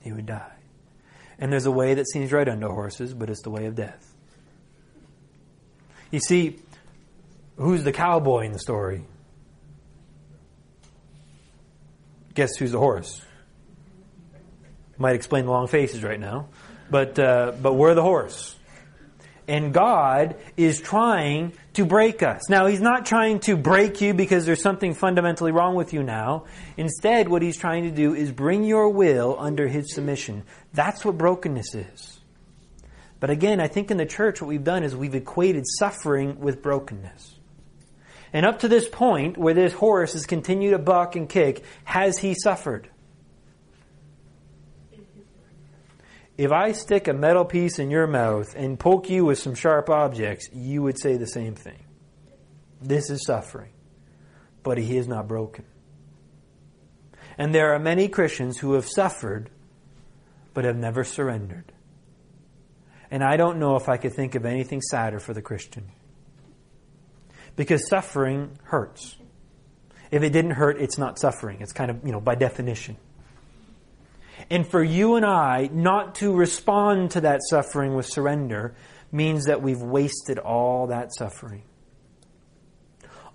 He 0.00 0.12
would 0.12 0.26
die. 0.26 0.53
And 1.38 1.52
there's 1.52 1.66
a 1.66 1.70
way 1.70 1.94
that 1.94 2.08
seems 2.08 2.32
right 2.32 2.48
unto 2.48 2.68
horses, 2.68 3.14
but 3.14 3.28
it's 3.28 3.42
the 3.42 3.50
way 3.50 3.66
of 3.66 3.74
death. 3.74 4.14
You 6.10 6.20
see, 6.20 6.58
who's 7.56 7.82
the 7.82 7.92
cowboy 7.92 8.46
in 8.46 8.52
the 8.52 8.58
story? 8.58 9.04
Guess 12.34 12.56
who's 12.56 12.72
the 12.72 12.78
horse? 12.78 13.22
Might 14.98 15.14
explain 15.14 15.46
the 15.46 15.50
long 15.50 15.66
faces 15.66 16.04
right 16.04 16.20
now, 16.20 16.48
but 16.88 17.18
uh, 17.18 17.52
but 17.60 17.74
we're 17.74 17.94
the 17.94 18.02
horse, 18.02 18.56
and 19.48 19.74
God 19.74 20.36
is 20.56 20.80
trying 20.80 21.52
to 21.74 21.84
break 21.84 22.22
us. 22.22 22.48
Now, 22.48 22.66
He's 22.66 22.80
not 22.80 23.06
trying 23.06 23.40
to 23.40 23.56
break 23.56 24.00
you 24.00 24.14
because 24.14 24.46
there's 24.46 24.62
something 24.62 24.94
fundamentally 24.94 25.50
wrong 25.50 25.74
with 25.74 25.92
you 25.92 26.04
now. 26.04 26.44
Instead, 26.76 27.28
what 27.28 27.42
He's 27.42 27.56
trying 27.56 27.84
to 27.84 27.90
do 27.90 28.14
is 28.14 28.30
bring 28.30 28.62
your 28.62 28.88
will 28.88 29.36
under 29.38 29.66
His 29.66 29.92
submission. 29.92 30.44
That's 30.74 31.04
what 31.04 31.16
brokenness 31.16 31.74
is. 31.74 32.20
But 33.20 33.30
again, 33.30 33.60
I 33.60 33.68
think 33.68 33.90
in 33.90 33.96
the 33.96 34.04
church, 34.04 34.42
what 34.42 34.48
we've 34.48 34.64
done 34.64 34.82
is 34.82 34.94
we've 34.94 35.14
equated 35.14 35.64
suffering 35.78 36.40
with 36.40 36.62
brokenness. 36.62 37.38
And 38.32 38.44
up 38.44 38.58
to 38.58 38.68
this 38.68 38.88
point, 38.88 39.38
where 39.38 39.54
this 39.54 39.72
horse 39.72 40.12
has 40.12 40.26
continued 40.26 40.72
to 40.72 40.78
buck 40.78 41.14
and 41.14 41.28
kick, 41.28 41.64
has 41.84 42.18
he 42.18 42.34
suffered? 42.34 42.90
If 46.36 46.50
I 46.50 46.72
stick 46.72 47.06
a 47.06 47.12
metal 47.12 47.44
piece 47.44 47.78
in 47.78 47.92
your 47.92 48.08
mouth 48.08 48.56
and 48.56 48.78
poke 48.78 49.08
you 49.08 49.24
with 49.24 49.38
some 49.38 49.54
sharp 49.54 49.88
objects, 49.88 50.48
you 50.52 50.82
would 50.82 50.98
say 50.98 51.16
the 51.16 51.28
same 51.28 51.54
thing. 51.54 51.84
This 52.82 53.08
is 53.08 53.24
suffering. 53.24 53.70
But 54.64 54.78
he 54.78 54.96
is 54.96 55.06
not 55.06 55.28
broken. 55.28 55.64
And 57.38 57.54
there 57.54 57.72
are 57.72 57.78
many 57.78 58.08
Christians 58.08 58.58
who 58.58 58.72
have 58.72 58.88
suffered 58.88 59.50
but 60.54 60.64
have 60.64 60.76
never 60.76 61.04
surrendered. 61.04 61.72
And 63.10 63.22
I 63.22 63.36
don't 63.36 63.58
know 63.58 63.76
if 63.76 63.88
I 63.88 63.96
could 63.96 64.14
think 64.14 64.34
of 64.34 64.46
anything 64.46 64.80
sadder 64.80 65.20
for 65.20 65.34
the 65.34 65.42
Christian. 65.42 65.90
Because 67.56 67.88
suffering 67.88 68.58
hurts. 68.64 69.16
If 70.10 70.22
it 70.22 70.30
didn't 70.30 70.52
hurt, 70.52 70.80
it's 70.80 70.98
not 70.98 71.18
suffering. 71.18 71.58
It's 71.60 71.72
kind 71.72 71.90
of, 71.90 72.00
you 72.04 72.12
know, 72.12 72.20
by 72.20 72.34
definition. 72.34 72.96
And 74.50 74.66
for 74.66 74.82
you 74.82 75.16
and 75.16 75.24
I 75.24 75.68
not 75.72 76.16
to 76.16 76.32
respond 76.32 77.12
to 77.12 77.22
that 77.22 77.40
suffering 77.48 77.94
with 77.94 78.06
surrender 78.06 78.74
means 79.12 79.46
that 79.46 79.62
we've 79.62 79.80
wasted 79.80 80.38
all 80.38 80.88
that 80.88 81.14
suffering. 81.14 81.62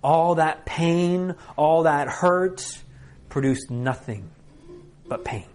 All 0.02 0.36
that 0.36 0.64
pain, 0.64 1.34
all 1.56 1.82
that 1.82 2.08
hurt 2.08 2.82
produced 3.28 3.70
nothing 3.70 4.30
but 5.06 5.24
pain. 5.24 5.46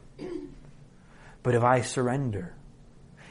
But 1.45 1.53
if 1.53 1.63
I 1.63 1.81
surrender, 1.81 2.55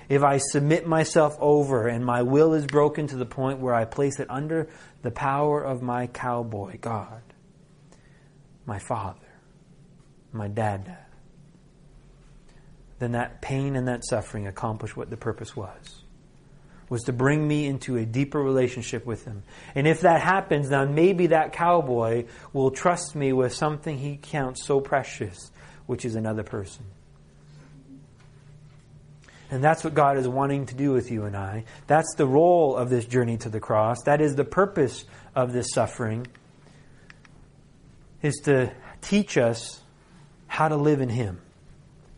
if 0.09 0.23
I 0.23 0.37
submit 0.37 0.87
myself 0.87 1.37
over 1.41 1.89
and 1.89 2.07
my 2.07 2.23
will 2.23 2.55
is 2.55 2.65
broken 2.65 3.09
to 3.09 3.17
the 3.17 3.27
point 3.27 3.59
where 3.59 3.75
I 3.75 3.87
place 3.87 4.21
it 4.21 4.31
under 4.31 4.69
the 5.03 5.11
power 5.11 5.61
of 5.61 5.83
my 5.83 6.07
cowboy, 6.07 6.79
God, 6.81 7.23
my 8.67 8.79
father, 8.79 9.19
my 10.33 10.47
dad, 10.47 10.97
then 13.01 13.13
that 13.13 13.43
pain 13.43 13.75
and 13.75 13.89
that 13.89 14.07
suffering 14.07 14.47
accomplished 14.47 14.97
what 14.97 15.11
the 15.11 15.17
purpose 15.17 15.57
was. 15.57 16.05
Was 16.91 17.03
to 17.05 17.13
bring 17.13 17.49
me 17.49 17.67
into 17.67 17.97
a 17.97 18.07
deeper 18.07 18.41
relationship 18.41 19.05
with 19.05 19.25
him. 19.25 19.43
And 19.75 19.89
if 19.89 20.03
that 20.03 20.21
happens, 20.21 20.69
then 20.69 20.95
maybe 20.95 21.27
that 21.29 21.53
cowboy 21.53 22.27
will 22.53 22.71
trust 22.71 23.17
me 23.17 23.33
with 23.33 23.53
something 23.53 23.99
he 23.99 24.19
counts 24.23 24.65
so 24.65 24.81
precious, 24.81 25.51
which 25.87 26.05
is 26.05 26.15
another 26.15 26.45
person. 26.45 26.85
And 29.55 29.63
that's 29.63 29.85
what 29.85 29.95
God 29.95 30.19
is 30.19 30.27
wanting 30.27 30.67
to 30.67 30.75
do 30.75 30.91
with 30.93 31.13
you 31.13 31.27
and 31.27 31.37
I. 31.37 31.65
That's 31.87 32.13
the 32.17 32.27
role 32.27 32.77
of 32.77 32.91
this 32.91 33.05
journey 33.07 33.37
to 33.39 33.49
the 33.49 33.61
cross. 33.61 34.03
That 34.03 34.21
is 34.21 34.35
the 34.35 34.45
purpose 34.45 35.05
of 35.35 35.53
this 35.53 35.71
suffering 35.71 36.27
is 38.21 38.35
to 38.45 38.73
teach 39.01 39.39
us 39.39 39.81
how 40.49 40.67
to 40.67 40.77
live 40.77 41.01
in 41.01 41.09
him. 41.09 41.41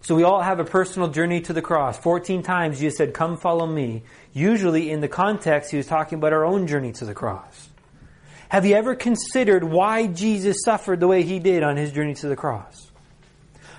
So 0.01 0.15
we 0.15 0.23
all 0.23 0.41
have 0.41 0.61
a 0.61 0.65
personal 0.65 1.09
journey 1.09 1.43
to 1.43 1.53
the 1.53 1.61
cross. 1.61 1.99
14 1.99 2.43
times 2.43 2.79
Jesus 2.79 2.97
said, 2.97 3.13
"Come 3.13 3.37
follow 3.37 3.67
me." 3.67 4.05
Usually 4.33 4.91
in 4.91 5.01
the 5.01 5.09
context 5.09 5.73
he 5.73 5.77
was 5.77 5.87
talking 5.87 6.19
about 6.19 6.33
our 6.33 6.45
own 6.45 6.67
journey 6.67 6.93
to 6.93 7.05
the 7.05 7.13
cross. 7.13 7.69
Have 8.49 8.65
you 8.65 8.77
ever 8.77 8.95
considered 8.95 9.63
why 9.63 10.07
Jesus 10.07 10.63
suffered 10.65 11.01
the 11.01 11.09
way 11.09 11.23
he 11.23 11.39
did 11.39 11.63
on 11.63 11.77
his 11.77 11.93
journey 11.93 12.15
to 12.15 12.29
the 12.29 12.37
cross? 12.37 12.86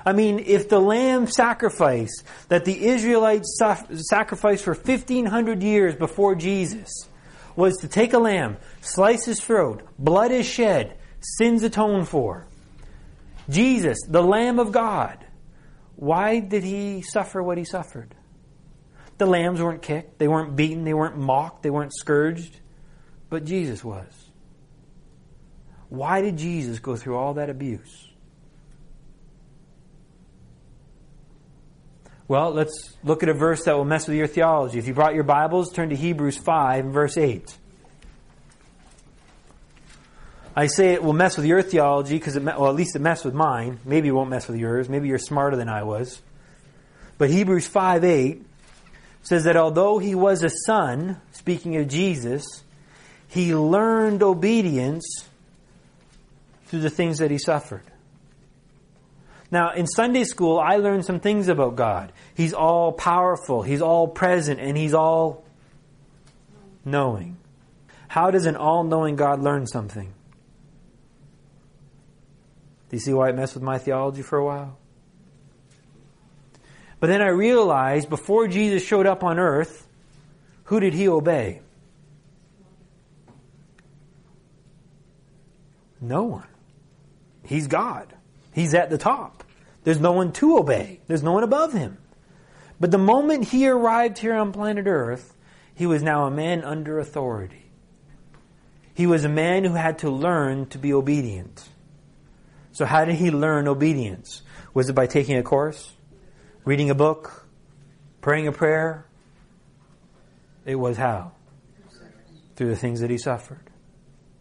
I 0.07 0.13
mean, 0.13 0.39
if 0.39 0.69
the 0.69 0.79
lamb 0.79 1.27
sacrifice 1.27 2.23
that 2.47 2.63
the 2.63 2.85
Israelites 2.87 3.59
sacrificed 4.09 4.63
for 4.63 4.73
1500 4.73 5.61
years 5.61 5.95
before 5.95 6.33
Jesus 6.33 6.87
was 7.57 7.75
to 7.79 7.89
take 7.89 8.13
a 8.13 8.17
lamb, 8.17 8.55
slice 8.79 9.25
his 9.25 9.41
throat, 9.41 9.85
blood 9.99 10.31
is 10.31 10.45
shed, 10.45 10.97
sins 11.19 11.61
atoned 11.61 12.07
for. 12.07 12.47
Jesus, 13.49 13.97
the 14.07 14.23
Lamb 14.23 14.59
of 14.59 14.71
God, 14.71 15.25
why 15.97 16.39
did 16.39 16.63
he 16.63 17.01
suffer 17.01 17.43
what 17.43 17.57
he 17.57 17.65
suffered? 17.65 18.15
The 19.17 19.25
lambs 19.25 19.61
weren't 19.61 19.81
kicked, 19.81 20.19
they 20.19 20.29
weren't 20.29 20.55
beaten, 20.55 20.85
they 20.85 20.93
weren't 20.93 21.17
mocked, 21.17 21.63
they 21.63 21.69
weren't 21.69 21.93
scourged, 21.93 22.61
but 23.29 23.43
Jesus 23.43 23.83
was. 23.83 24.07
Why 25.89 26.21
did 26.21 26.37
Jesus 26.37 26.79
go 26.79 26.95
through 26.95 27.17
all 27.17 27.33
that 27.33 27.49
abuse? 27.49 28.07
Well, 32.29 32.51
let's 32.51 32.97
look 33.05 33.23
at 33.23 33.29
a 33.29 33.33
verse 33.33 33.63
that 33.63 33.77
will 33.77 33.85
mess 33.85 34.05
with 34.05 34.17
your 34.17 34.27
theology. 34.27 34.77
If 34.77 34.87
you 34.87 34.93
brought 34.93 35.15
your 35.15 35.23
Bibles, 35.23 35.71
turn 35.71 35.89
to 35.89 35.95
Hebrews 35.95 36.37
5 36.37 36.85
verse 36.85 37.17
8. 37.17 37.57
I 40.53 40.67
say 40.67 40.93
it 40.93 41.03
will 41.03 41.13
mess 41.13 41.37
with 41.37 41.45
your 41.45 41.61
theology 41.61 42.17
because 42.17 42.35
it, 42.35 42.43
well, 42.43 42.67
at 42.67 42.75
least 42.75 42.97
it 42.97 42.99
messed 42.99 43.23
with 43.23 43.33
mine. 43.33 43.79
Maybe 43.85 44.09
it 44.09 44.11
won't 44.11 44.29
mess 44.29 44.47
with 44.47 44.57
yours. 44.57 44.89
Maybe 44.89 45.07
you're 45.07 45.19
smarter 45.19 45.55
than 45.55 45.69
I 45.69 45.83
was. 45.83 46.21
But 47.17 47.29
Hebrews 47.29 47.67
5 47.67 48.03
8 48.03 48.45
says 49.21 49.45
that 49.45 49.55
although 49.55 49.97
he 49.97 50.13
was 50.13 50.43
a 50.43 50.49
son, 50.49 51.21
speaking 51.31 51.77
of 51.77 51.87
Jesus, 51.87 52.43
he 53.29 53.55
learned 53.55 54.21
obedience 54.21 55.05
through 56.65 56.81
the 56.81 56.89
things 56.89 57.19
that 57.19 57.31
he 57.31 57.37
suffered. 57.37 57.83
Now, 59.49 59.71
in 59.73 59.87
Sunday 59.87 60.25
school, 60.25 60.59
I 60.59 60.75
learned 60.75 61.05
some 61.05 61.19
things 61.19 61.47
about 61.47 61.75
God. 61.75 62.11
He's 62.35 62.53
all 62.53 62.91
powerful, 62.91 63.61
He's 63.63 63.81
all 63.81 64.07
present, 64.07 64.59
and 64.59 64.77
He's 64.77 64.93
all 64.93 65.45
knowing. 66.83 67.37
How 68.07 68.31
does 68.31 68.45
an 68.45 68.55
all 68.55 68.83
knowing 68.83 69.15
God 69.15 69.41
learn 69.41 69.67
something? 69.67 70.13
Do 72.89 72.95
you 72.95 72.99
see 72.99 73.13
why 73.13 73.29
it 73.29 73.35
messed 73.35 73.53
with 73.53 73.63
my 73.63 73.77
theology 73.77 74.21
for 74.21 74.37
a 74.37 74.45
while? 74.45 74.77
But 76.99 77.07
then 77.07 77.21
I 77.21 77.27
realized 77.27 78.09
before 78.09 78.47
Jesus 78.47 78.83
showed 78.83 79.05
up 79.05 79.23
on 79.23 79.39
earth, 79.39 79.87
who 80.65 80.79
did 80.79 80.93
he 80.93 81.07
obey? 81.07 81.61
No 86.01 86.23
one. 86.23 86.47
He's 87.43 87.67
God. 87.67 88.13
He's 88.57 88.73
at 88.73 88.89
the 88.89 88.97
top. 88.97 89.43
There's 89.83 89.99
no 89.99 90.13
one 90.13 90.31
to 90.31 90.57
obey. 90.57 90.99
There's 91.05 91.21
no 91.21 91.31
one 91.31 91.43
above 91.43 91.73
him. 91.73 91.99
But 92.79 92.89
the 92.89 92.97
moment 92.97 93.49
he 93.49 93.67
arrived 93.67 94.17
here 94.17 94.33
on 94.33 94.51
planet 94.51 94.87
Earth, 94.87 95.35
he 95.75 95.85
was 95.85 96.01
now 96.01 96.25
a 96.25 96.31
man 96.31 96.63
under 96.63 96.97
authority. 96.97 97.69
He 98.95 99.05
was 99.05 99.23
a 99.23 99.29
man 99.29 99.63
who 99.63 99.75
had 99.75 99.99
to 99.99 100.09
learn 100.09 100.65
to 100.69 100.79
be 100.79 100.91
obedient. 100.91 101.69
So 102.71 102.85
how 102.85 103.05
did 103.05 103.13
he 103.13 103.29
learn 103.29 103.67
obedience? 103.67 104.41
Was 104.73 104.89
it 104.89 104.93
by 104.93 105.05
taking 105.05 105.37
a 105.37 105.43
course? 105.43 105.91
Reading 106.65 106.89
a 106.89 106.95
book? 106.95 107.45
Praying 108.21 108.47
a 108.47 108.51
prayer? 108.51 109.05
It 110.65 110.77
was 110.77 110.97
how? 110.97 111.33
Through 112.55 112.69
the 112.69 112.75
things 112.75 113.01
that 113.01 113.11
he 113.11 113.19
suffered. 113.19 113.69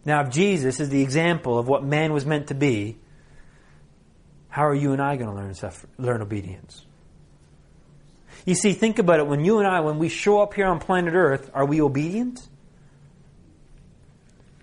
Now, 0.05 0.21
if 0.21 0.31
Jesus 0.31 0.79
is 0.79 0.89
the 0.89 1.03
example 1.03 1.59
of 1.59 1.67
what 1.67 1.83
man 1.83 2.13
was 2.13 2.25
meant 2.25 2.47
to 2.47 2.55
be, 2.55 2.97
how 4.49 4.67
are 4.67 4.75
you 4.75 4.93
and 4.93 5.01
I 5.01 5.15
going 5.15 5.29
to 5.29 5.35
learn 5.35 5.53
suffer, 5.53 5.87
learn 5.97 6.21
obedience? 6.21 6.85
You 8.45 8.55
see, 8.55 8.73
think 8.73 8.99
about 8.99 9.19
it. 9.19 9.27
When 9.27 9.43
you 9.43 9.59
and 9.59 9.67
I, 9.67 9.81
when 9.81 9.99
we 9.99 10.09
show 10.09 10.41
up 10.41 10.53
here 10.53 10.67
on 10.67 10.79
planet 10.79 11.13
Earth, 11.13 11.51
are 11.53 11.65
we 11.65 11.81
obedient? 11.81 12.47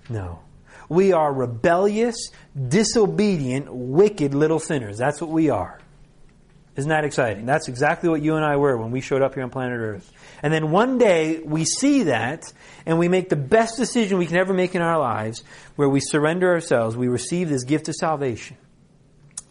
No. 0.08 0.40
We 0.88 1.12
are 1.12 1.32
rebellious, 1.32 2.30
disobedient, 2.68 3.72
wicked 3.72 4.34
little 4.34 4.58
sinners. 4.58 4.98
That's 4.98 5.20
what 5.20 5.30
we 5.30 5.50
are. 5.50 5.80
Isn't 6.76 6.88
that 6.88 7.04
exciting? 7.04 7.46
That's 7.46 7.68
exactly 7.68 8.08
what 8.08 8.20
you 8.20 8.34
and 8.34 8.44
I 8.44 8.56
were 8.56 8.76
when 8.76 8.90
we 8.90 9.00
showed 9.00 9.22
up 9.22 9.34
here 9.34 9.44
on 9.44 9.50
planet 9.50 9.78
Earth. 9.78 10.10
And 10.42 10.52
then 10.52 10.72
one 10.72 10.98
day 10.98 11.38
we 11.38 11.64
see 11.64 12.04
that 12.04 12.52
and 12.84 12.98
we 12.98 13.08
make 13.08 13.28
the 13.28 13.36
best 13.36 13.76
decision 13.76 14.18
we 14.18 14.26
can 14.26 14.36
ever 14.36 14.52
make 14.52 14.74
in 14.74 14.82
our 14.82 14.98
lives 14.98 15.44
where 15.76 15.88
we 15.88 16.00
surrender 16.00 16.50
ourselves. 16.50 16.96
We 16.96 17.06
receive 17.06 17.48
this 17.48 17.64
gift 17.64 17.88
of 17.88 17.94
salvation. 17.94 18.56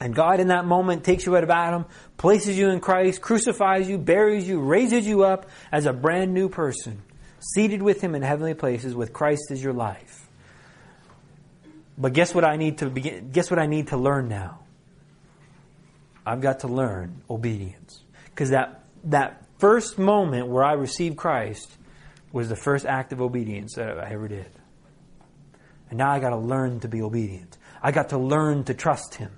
And 0.03 0.13
God 0.13 0.41
in 0.41 0.49
that 0.49 0.65
moment 0.65 1.05
takes 1.05 1.25
you 1.25 1.37
out 1.37 1.45
of 1.45 1.49
Adam, 1.49 1.85
places 2.17 2.57
you 2.57 2.69
in 2.71 2.81
Christ, 2.81 3.21
crucifies 3.21 3.87
you, 3.87 3.97
buries 3.97 4.45
you, 4.45 4.59
raises 4.59 5.07
you 5.07 5.23
up 5.23 5.49
as 5.71 5.85
a 5.85 5.93
brand 5.93 6.33
new 6.33 6.49
person, 6.49 7.01
seated 7.39 7.81
with 7.81 8.01
Him 8.01 8.13
in 8.13 8.21
heavenly 8.21 8.53
places 8.53 8.93
with 8.93 9.13
Christ 9.13 9.43
as 9.49 9.63
your 9.63 9.71
life. 9.71 10.27
But 11.97 12.11
guess 12.11 12.35
what 12.35 12.43
I 12.43 12.57
need 12.57 12.79
to 12.79 12.89
begin, 12.89 13.31
guess 13.31 13.49
what 13.49 13.61
I 13.61 13.65
need 13.65 13.87
to 13.87 13.97
learn 13.97 14.27
now? 14.27 14.59
I've 16.25 16.41
got 16.41 16.59
to 16.59 16.67
learn 16.67 17.21
obedience. 17.29 18.01
Because 18.25 18.49
that, 18.49 18.83
that 19.05 19.45
first 19.57 19.97
moment 19.97 20.49
where 20.49 20.65
I 20.65 20.73
received 20.73 21.15
Christ 21.15 21.71
was 22.33 22.49
the 22.49 22.57
first 22.57 22.85
act 22.85 23.13
of 23.13 23.21
obedience 23.21 23.75
that 23.75 23.97
I 23.97 24.09
ever 24.11 24.27
did. 24.27 24.51
And 25.89 25.97
now 25.97 26.11
I 26.11 26.19
got 26.19 26.31
to 26.31 26.37
learn 26.37 26.81
to 26.81 26.89
be 26.89 27.01
obedient. 27.01 27.57
I 27.81 27.93
got 27.93 28.09
to 28.09 28.17
learn 28.17 28.65
to 28.65 28.73
trust 28.73 29.15
Him. 29.15 29.31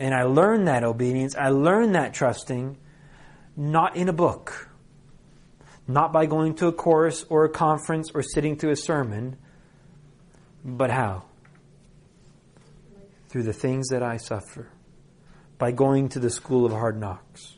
And 0.00 0.14
I 0.14 0.24
learned 0.24 0.68
that 0.68 0.84
obedience, 0.84 1.36
I 1.36 1.50
learned 1.50 1.94
that 1.94 2.14
trusting, 2.14 2.76
not 3.56 3.96
in 3.96 4.08
a 4.08 4.12
book, 4.12 4.68
not 5.86 6.12
by 6.12 6.26
going 6.26 6.54
to 6.56 6.66
a 6.66 6.72
course 6.72 7.24
or 7.28 7.44
a 7.44 7.48
conference 7.48 8.10
or 8.14 8.22
sitting 8.22 8.56
through 8.56 8.70
a 8.70 8.76
sermon, 8.76 9.36
but 10.64 10.90
how? 10.90 11.24
Through 13.28 13.44
the 13.44 13.52
things 13.52 13.88
that 13.88 14.02
I 14.02 14.16
suffer, 14.16 14.68
by 15.58 15.70
going 15.72 16.08
to 16.10 16.18
the 16.18 16.30
school 16.30 16.66
of 16.66 16.72
hard 16.72 16.98
knocks. 16.98 17.54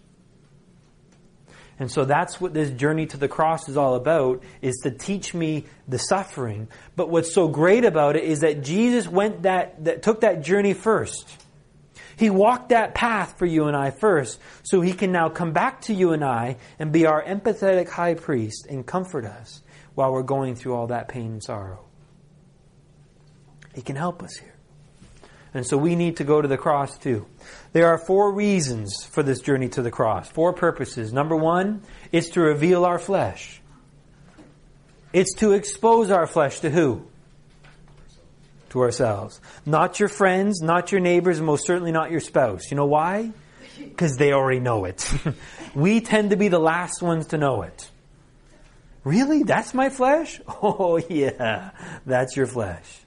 And 1.78 1.90
so 1.90 2.04
that's 2.06 2.40
what 2.40 2.54
this 2.54 2.70
journey 2.70 3.06
to 3.06 3.16
the 3.16 3.28
cross 3.28 3.68
is 3.68 3.76
all 3.76 3.96
about, 3.96 4.42
is 4.62 4.76
to 4.84 4.90
teach 4.90 5.34
me 5.34 5.66
the 5.86 5.98
suffering. 5.98 6.68
But 6.96 7.10
what's 7.10 7.34
so 7.34 7.48
great 7.48 7.84
about 7.84 8.16
it 8.16 8.24
is 8.24 8.40
that 8.40 8.62
Jesus 8.62 9.06
went 9.06 9.42
that, 9.42 9.84
that 9.84 10.02
took 10.02 10.22
that 10.22 10.42
journey 10.42 10.72
first. 10.72 11.30
He 12.16 12.30
walked 12.30 12.70
that 12.70 12.94
path 12.94 13.38
for 13.38 13.46
you 13.46 13.66
and 13.66 13.76
I 13.76 13.90
first, 13.90 14.40
so 14.62 14.80
he 14.80 14.92
can 14.92 15.12
now 15.12 15.28
come 15.28 15.52
back 15.52 15.82
to 15.82 15.94
you 15.94 16.12
and 16.12 16.24
I 16.24 16.56
and 16.78 16.92
be 16.92 17.06
our 17.06 17.22
empathetic 17.22 17.88
high 17.88 18.14
priest 18.14 18.66
and 18.68 18.86
comfort 18.86 19.26
us 19.26 19.62
while 19.94 20.12
we're 20.12 20.22
going 20.22 20.54
through 20.54 20.74
all 20.74 20.86
that 20.88 21.08
pain 21.08 21.32
and 21.32 21.42
sorrow. 21.42 21.84
He 23.74 23.82
can 23.82 23.96
help 23.96 24.22
us 24.22 24.36
here. 24.36 24.54
And 25.52 25.66
so 25.66 25.76
we 25.76 25.94
need 25.94 26.16
to 26.18 26.24
go 26.24 26.40
to 26.40 26.48
the 26.48 26.58
cross 26.58 26.98
too. 26.98 27.26
There 27.72 27.88
are 27.88 27.98
four 27.98 28.32
reasons 28.32 29.04
for 29.04 29.22
this 29.22 29.40
journey 29.40 29.68
to 29.70 29.82
the 29.82 29.90
cross, 29.90 30.28
four 30.28 30.52
purposes. 30.52 31.12
Number 31.12 31.36
one, 31.36 31.82
it's 32.12 32.30
to 32.30 32.40
reveal 32.40 32.84
our 32.84 32.98
flesh. 32.98 33.60
It's 35.12 35.34
to 35.36 35.52
expose 35.52 36.10
our 36.10 36.26
flesh 36.26 36.60
to 36.60 36.70
who? 36.70 37.06
To 38.70 38.80
ourselves. 38.80 39.40
Not 39.64 40.00
your 40.00 40.08
friends, 40.08 40.60
not 40.60 40.92
your 40.92 41.00
neighbors, 41.00 41.38
and 41.38 41.46
most 41.46 41.66
certainly 41.66 41.92
not 41.92 42.10
your 42.10 42.20
spouse. 42.20 42.70
You 42.70 42.76
know 42.76 42.86
why? 42.86 43.32
Because 43.78 44.16
they 44.16 44.32
already 44.32 44.60
know 44.60 44.86
it. 44.86 45.06
we 45.74 46.00
tend 46.00 46.30
to 46.30 46.36
be 46.36 46.48
the 46.48 46.58
last 46.58 47.02
ones 47.02 47.26
to 47.28 47.38
know 47.38 47.60
it. 47.60 47.90
Really? 49.04 49.44
That's 49.44 49.72
my 49.74 49.88
flesh? 49.90 50.40
Oh, 50.62 50.96
yeah, 50.96 51.70
that's 52.06 52.36
your 52.36 52.46
flesh. 52.46 53.06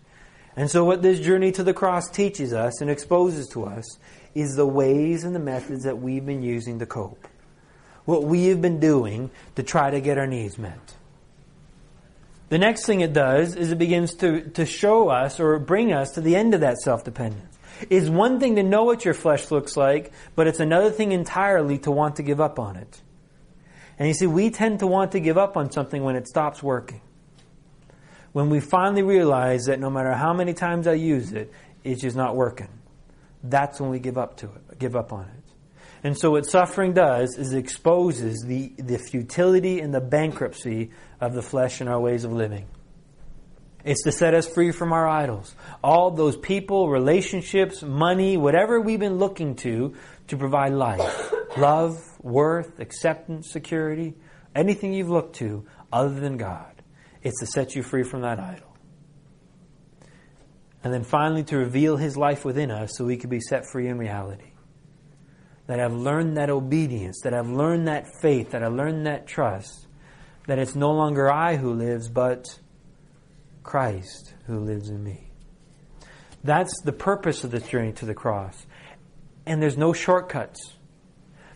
And 0.55 0.69
so, 0.69 0.85
what 0.85 1.01
this 1.01 1.19
journey 1.19 1.51
to 1.53 1.63
the 1.63 1.73
cross 1.73 2.09
teaches 2.09 2.53
us 2.53 2.81
and 2.81 2.89
exposes 2.89 3.47
to 3.49 3.65
us 3.65 3.97
is 4.35 4.55
the 4.55 4.65
ways 4.65 5.23
and 5.23 5.35
the 5.35 5.39
methods 5.39 5.83
that 5.83 5.99
we've 5.99 6.25
been 6.25 6.41
using 6.41 6.79
to 6.79 6.85
cope. 6.85 7.27
What 8.05 8.23
we 8.23 8.47
have 8.47 8.61
been 8.61 8.79
doing 8.79 9.31
to 9.55 9.63
try 9.63 9.89
to 9.89 10.01
get 10.01 10.17
our 10.17 10.27
needs 10.27 10.57
met. 10.57 10.95
The 12.49 12.57
next 12.57 12.85
thing 12.85 13.01
it 13.01 13.13
does 13.13 13.55
is 13.55 13.71
it 13.71 13.77
begins 13.77 14.15
to, 14.15 14.41
to 14.51 14.65
show 14.65 15.09
us 15.09 15.39
or 15.39 15.57
bring 15.59 15.93
us 15.93 16.11
to 16.11 16.21
the 16.21 16.35
end 16.35 16.53
of 16.55 16.61
that 16.61 16.79
self 16.79 17.03
dependence. 17.03 17.57
It's 17.89 18.09
one 18.09 18.39
thing 18.39 18.55
to 18.55 18.63
know 18.63 18.83
what 18.83 19.05
your 19.05 19.13
flesh 19.13 19.51
looks 19.51 19.77
like, 19.77 20.11
but 20.35 20.47
it's 20.47 20.59
another 20.59 20.89
thing 20.89 21.11
entirely 21.11 21.77
to 21.79 21.91
want 21.91 22.17
to 22.17 22.23
give 22.23 22.41
up 22.41 22.59
on 22.59 22.75
it. 22.75 23.01
And 23.97 24.07
you 24.07 24.13
see, 24.13 24.27
we 24.27 24.49
tend 24.49 24.79
to 24.79 24.87
want 24.87 25.11
to 25.13 25.19
give 25.19 25.37
up 25.37 25.55
on 25.55 25.71
something 25.71 26.03
when 26.03 26.15
it 26.15 26.27
stops 26.27 26.61
working. 26.63 27.01
When 28.31 28.49
we 28.49 28.59
finally 28.59 29.03
realize 29.03 29.65
that 29.65 29.79
no 29.79 29.89
matter 29.89 30.13
how 30.13 30.33
many 30.33 30.53
times 30.53 30.87
I 30.87 30.93
use 30.93 31.31
it, 31.31 31.51
it's 31.83 32.01
just 32.01 32.15
not 32.15 32.35
working. 32.35 32.69
That's 33.43 33.79
when 33.79 33.89
we 33.89 33.99
give 33.99 34.17
up 34.17 34.37
to 34.37 34.47
it, 34.47 34.79
give 34.79 34.95
up 34.95 35.13
on 35.13 35.25
it. 35.25 35.38
And 36.03 36.17
so 36.17 36.31
what 36.31 36.45
suffering 36.45 36.93
does 36.93 37.37
is 37.37 37.53
exposes 37.53 38.43
the, 38.45 38.73
the 38.77 38.97
futility 38.97 39.81
and 39.81 39.93
the 39.93 40.01
bankruptcy 40.01 40.91
of 41.19 41.33
the 41.33 41.41
flesh 41.41 41.81
and 41.81 41.89
our 41.89 41.99
ways 41.99 42.23
of 42.23 42.31
living. 42.31 42.67
It's 43.83 44.03
to 44.03 44.11
set 44.11 44.33
us 44.33 44.47
free 44.47 44.71
from 44.71 44.91
our 44.91 45.07
idols. 45.07 45.55
All 45.83 46.11
those 46.11 46.35
people, 46.37 46.89
relationships, 46.89 47.81
money, 47.81 48.37
whatever 48.37 48.79
we've 48.79 48.99
been 48.99 49.17
looking 49.17 49.55
to 49.57 49.95
to 50.27 50.37
provide 50.37 50.73
life. 50.73 51.33
Love, 51.57 52.03
worth, 52.21 52.79
acceptance, 52.79 53.51
security, 53.51 54.15
anything 54.53 54.93
you've 54.93 55.09
looked 55.09 55.37
to 55.37 55.65
other 55.91 56.19
than 56.19 56.37
God. 56.37 56.81
It's 57.23 57.39
to 57.39 57.47
set 57.47 57.75
you 57.75 57.83
free 57.83 58.03
from 58.03 58.21
that 58.21 58.39
idol. 58.39 58.67
And 60.83 60.93
then 60.93 61.03
finally 61.03 61.43
to 61.45 61.57
reveal 61.57 61.97
His 61.97 62.15
life 62.15 62.45
within 62.45 62.71
us 62.71 62.91
so 62.95 63.05
we 63.05 63.17
can 63.17 63.29
be 63.29 63.39
set 63.39 63.63
free 63.71 63.87
in 63.87 63.97
reality. 63.97 64.48
That 65.69 65.79
I've 65.79 65.93
learned 65.93 66.37
that 66.37 66.49
obedience, 66.49 67.21
that 67.21 67.33
I've 67.35 67.49
learned 67.49 67.87
that 67.87 68.07
faith, 68.21 68.49
that 68.51 68.63
I've 68.63 68.73
learned 68.73 69.05
that 69.05 69.27
trust, 69.27 69.85
that 70.47 70.57
it's 70.57 70.75
no 70.75 70.89
longer 70.89 71.31
I 71.31 71.57
who 71.57 71.73
lives, 71.73 72.09
but 72.09 72.47
Christ 73.61 74.33
who 74.47 74.61
lives 74.61 74.89
in 74.89 75.03
me. 75.03 75.29
That's 76.43 76.73
the 76.83 76.91
purpose 76.91 77.43
of 77.43 77.51
this 77.51 77.67
journey 77.67 77.91
to 77.93 78.07
the 78.07 78.15
cross. 78.15 78.65
And 79.45 79.61
there's 79.61 79.77
no 79.77 79.93
shortcuts. 79.93 80.73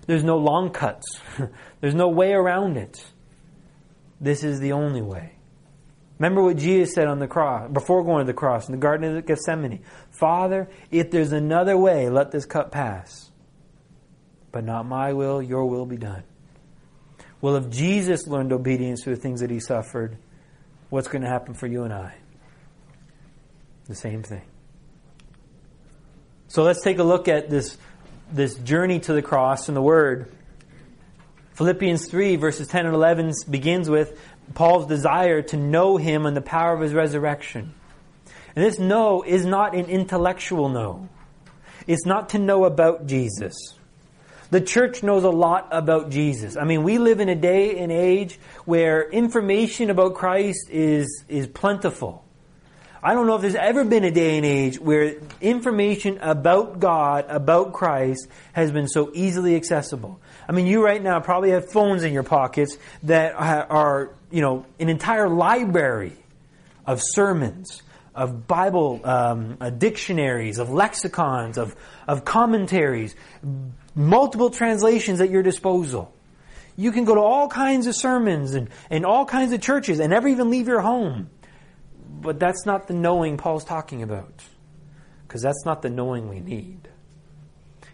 There's 0.06 0.24
no 0.24 0.38
long 0.38 0.70
cuts. 0.70 1.20
There's 1.82 1.96
no 1.96 2.10
way 2.10 2.34
around 2.34 2.78
it. 2.78 3.04
This 4.22 4.44
is 4.44 4.60
the 4.60 4.74
only 4.74 5.02
way. 5.02 5.32
Remember 6.20 6.44
what 6.44 6.58
Jesus 6.58 6.94
said 6.94 7.08
on 7.08 7.20
the 7.20 7.28
cross, 7.28 7.72
before 7.72 8.04
going 8.04 8.26
to 8.26 8.32
the 8.32 8.38
cross 8.38 8.68
in 8.68 8.74
the 8.74 8.78
Garden 8.78 9.18
of 9.18 9.26
Gethsemane 9.26 9.82
Father, 10.12 10.70
if 10.92 11.10
there's 11.10 11.32
another 11.32 11.78
way, 11.78 12.10
let 12.10 12.32
this 12.32 12.46
cup 12.46 12.72
pass. 12.72 13.32
But 14.54 14.64
not 14.64 14.86
my 14.86 15.12
will, 15.12 15.42
your 15.42 15.66
will 15.66 15.86
be 15.86 15.98
done. 15.98 16.24
Well, 17.42 17.58
if 17.58 17.70
Jesus 17.70 18.26
learned 18.28 18.54
obedience 18.54 19.04
through 19.04 19.16
the 19.16 19.22
things 19.22 19.42
that 19.42 19.50
he 19.50 19.60
suffered, 19.60 20.18
what's 20.90 21.10
going 21.10 21.24
to 21.24 21.28
happen 21.28 21.54
for 21.54 21.68
you 21.68 21.84
and 21.84 21.92
I? 21.92 22.16
The 23.88 23.96
same 23.96 24.24
thing. 24.24 24.44
So 26.48 26.64
let's 26.64 26.82
take 26.82 27.00
a 27.00 27.04
look 27.04 27.28
at 27.28 27.50
this 27.50 27.78
this 28.32 28.56
journey 28.56 29.00
to 29.00 29.14
the 29.14 29.22
cross 29.22 29.68
and 29.68 29.76
the 29.76 29.82
Word. 29.82 30.32
Philippians 31.54 32.08
3, 32.08 32.36
verses 32.38 32.68
10 32.68 32.86
and 32.86 32.96
11 32.96 33.32
begins 33.50 33.90
with 33.90 34.20
Paul's 34.54 34.88
desire 34.88 35.42
to 35.44 35.58
know 35.58 35.98
Him 35.98 36.26
and 36.26 36.36
the 36.36 36.42
power 36.42 36.74
of 36.74 36.82
His 36.82 36.94
resurrection. 36.94 37.74
And 38.56 38.66
this 38.66 38.80
know 38.80 39.24
is 39.24 39.46
not 39.46 39.76
an 39.76 39.86
intellectual 39.86 40.70
know. 40.70 41.10
It's 41.86 42.06
not 42.06 42.30
to 42.30 42.40
know 42.40 42.66
about 42.66 43.08
Jesus. 43.08 43.54
The 44.54 44.62
church 44.62 45.02
knows 45.02 45.24
a 45.24 45.32
lot 45.32 45.70
about 45.72 46.12
Jesus. 46.12 46.58
I 46.58 46.64
mean, 46.64 46.84
we 46.84 47.00
live 47.00 47.20
in 47.20 47.28
a 47.28 47.34
day 47.34 47.80
and 47.80 47.92
age 47.92 48.40
where 48.66 49.10
information 49.10 49.90
about 49.90 50.14
Christ 50.14 50.70
is, 50.70 51.24
is 51.28 51.48
plentiful. 51.48 52.24
I 53.02 53.16
don't 53.16 53.26
know 53.26 53.36
if 53.36 53.42
there's 53.42 53.56
ever 53.56 53.84
been 53.84 54.04
a 54.04 54.12
day 54.12 54.38
and 54.38 54.46
age 54.46 54.80
where 54.80 55.16
information 55.42 56.20
about 56.22 56.80
God, 56.80 57.26
about 57.30 57.74
Christ, 57.74 58.28
has 58.52 58.72
been 58.72 58.88
so 58.88 59.10
easily 59.16 59.56
accessible. 59.56 60.20
I 60.48 60.52
mean, 60.52 60.68
you 60.68 60.86
right 60.86 61.02
now 61.02 61.20
probably 61.20 61.50
have 61.50 61.72
phones 61.72 62.04
in 62.04 62.14
your 62.14 62.22
pockets 62.22 62.78
that 63.02 63.34
are, 63.34 64.12
you 64.30 64.42
know, 64.42 64.68
an 64.80 64.88
entire 64.88 65.30
library 65.30 66.14
of 66.86 67.02
sermons, 67.02 67.82
of 68.14 68.46
Bible 68.48 69.02
um, 69.04 69.58
uh, 69.60 69.72
dictionaries, 69.72 70.60
of 70.60 70.70
lexicons, 70.70 71.58
of, 71.58 71.76
of 72.08 72.26
commentaries, 72.26 73.16
multiple 73.96 74.50
translations 74.50 75.22
at 75.22 75.30
your 75.30 75.44
disposal. 75.44 76.14
You 76.76 76.92
can 76.92 77.06
go 77.06 77.16
to 77.16 77.22
all 77.22 77.48
kinds 77.48 77.88
of 77.88 77.96
sermons 77.96 78.54
and, 78.56 78.70
and 78.90 79.06
all 79.06 79.26
kinds 79.26 79.54
of 79.54 79.62
churches 79.62 80.00
and 80.00 80.10
never 80.10 80.28
even 80.28 80.50
leave 80.50 80.68
your 80.68 80.82
home 80.82 81.30
but 82.24 82.40
that's 82.40 82.66
not 82.66 82.88
the 82.88 82.94
knowing 82.94 83.38
Paul's 83.38 83.66
talking 83.66 84.02
about. 84.02 84.44
Because 85.28 85.42
that's 85.42 85.66
not 85.66 85.82
the 85.82 85.90
knowing 85.90 86.30
we 86.30 86.40
need. 86.40 86.88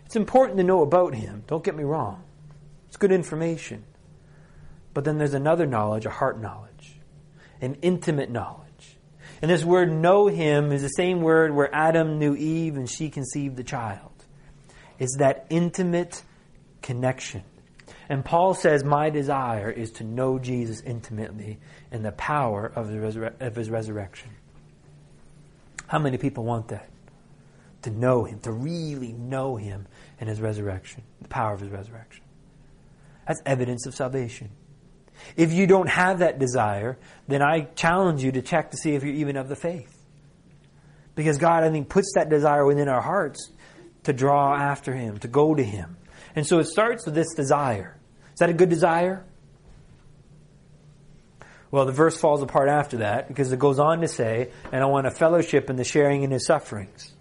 It's 0.06 0.16
important 0.16 0.58
to 0.58 0.64
know 0.64 0.82
about 0.82 1.14
him, 1.16 1.44
don't 1.48 1.64
get 1.64 1.76
me 1.76 1.84
wrong. 1.84 2.24
It's 2.88 2.98
good 2.98 3.12
information. 3.12 3.84
But 4.94 5.04
then 5.04 5.18
there's 5.18 5.34
another 5.34 5.66
knowledge, 5.66 6.06
a 6.06 6.10
heart 6.10 6.42
knowledge, 6.42 7.00
an 7.62 7.76
intimate 7.82 8.30
knowledge. 8.30 8.69
And 9.42 9.50
this 9.50 9.64
word 9.64 9.92
know 9.92 10.28
him 10.28 10.72
is 10.72 10.82
the 10.82 10.90
same 10.90 11.22
word 11.22 11.56
where 11.56 11.74
Adam 11.74 12.20
knew 12.20 12.36
Eve 12.36 12.76
and 12.76 12.90
she 12.90 13.10
conceived 13.10 13.56
the 13.56 13.64
child. 13.64 14.12
It's 14.98 15.18
that 15.18 15.48
intimate 15.50 16.22
connection. 16.82 17.44
And 18.10 18.26
Paul 18.26 18.54
says, 18.54 18.84
My 18.84 19.10
desire 19.10 19.70
is 19.70 19.92
to 19.94 20.04
know 20.04 20.40
Jesus 20.40 20.82
intimately 20.82 21.60
in 21.92 22.04
the 22.04 22.12
power 22.12 22.66
of, 22.76 22.90
the 22.90 23.34
of 23.40 23.56
his 23.56 23.70
resurrection. 23.70 24.32
How 25.88 26.00
many 26.00 26.18
people 26.18 26.44
want 26.44 26.68
that? 26.70 26.90
To 27.84 27.92
know 27.92 28.26
him, 28.26 28.40
to 28.42 28.52
really 28.52 29.14
know 29.14 29.56
him 29.56 29.88
in 30.20 30.28
his 30.28 30.42
resurrection, 30.42 31.04
the 31.22 31.30
power 31.30 31.54
of 31.54 31.62
his 31.62 31.70
resurrection. 31.70 32.24
That's 33.28 33.42
evidence 33.46 33.86
of 33.86 33.96
salvation. 33.96 34.50
If 35.36 35.54
you 35.54 35.68
don't 35.68 35.90
have 35.90 36.20
that 36.20 36.40
desire, 36.40 36.98
then 37.28 37.42
I 37.42 37.62
challenge 37.76 38.24
you 38.24 38.32
to 38.34 38.42
check 38.42 38.72
to 38.72 38.78
see 38.78 38.96
if 38.96 39.04
you're 39.04 39.14
even 39.14 39.38
of 39.38 39.50
the 39.50 39.56
faith. 39.56 39.96
Because 41.16 41.38
God, 41.38 41.64
I 41.64 41.70
think, 41.70 41.90
puts 41.90 42.14
that 42.16 42.30
desire 42.30 42.66
within 42.66 42.88
our 42.88 43.02
hearts 43.02 43.52
to 44.04 44.14
draw 44.14 44.56
after 44.56 44.94
Him, 44.94 45.18
to 45.20 45.28
go 45.28 45.54
to 45.54 45.64
Him. 45.64 45.98
And 46.36 46.46
so 46.46 46.60
it 46.60 46.66
starts 46.66 47.06
with 47.06 47.16
this 47.16 47.34
desire. 47.34 47.98
Is 48.34 48.40
that 48.40 48.50
a 48.50 48.54
good 48.54 48.70
desire? 48.70 49.26
Well, 51.72 51.86
the 51.86 51.92
verse 51.92 52.18
falls 52.18 52.42
apart 52.42 52.70
after 52.70 52.98
that 52.98 53.28
because 53.28 53.52
it 53.52 53.60
goes 53.60 53.80
on 53.80 54.02
to 54.02 54.08
say, 54.08 54.52
and 54.72 54.82
I 54.82 54.88
want 54.88 55.08
a 55.08 55.12
fellowship 55.12 55.70
in 55.70 55.76
the 55.76 55.84
sharing 55.84 56.24
in 56.24 56.32
his 56.32 56.46
sufferings. 56.46 57.14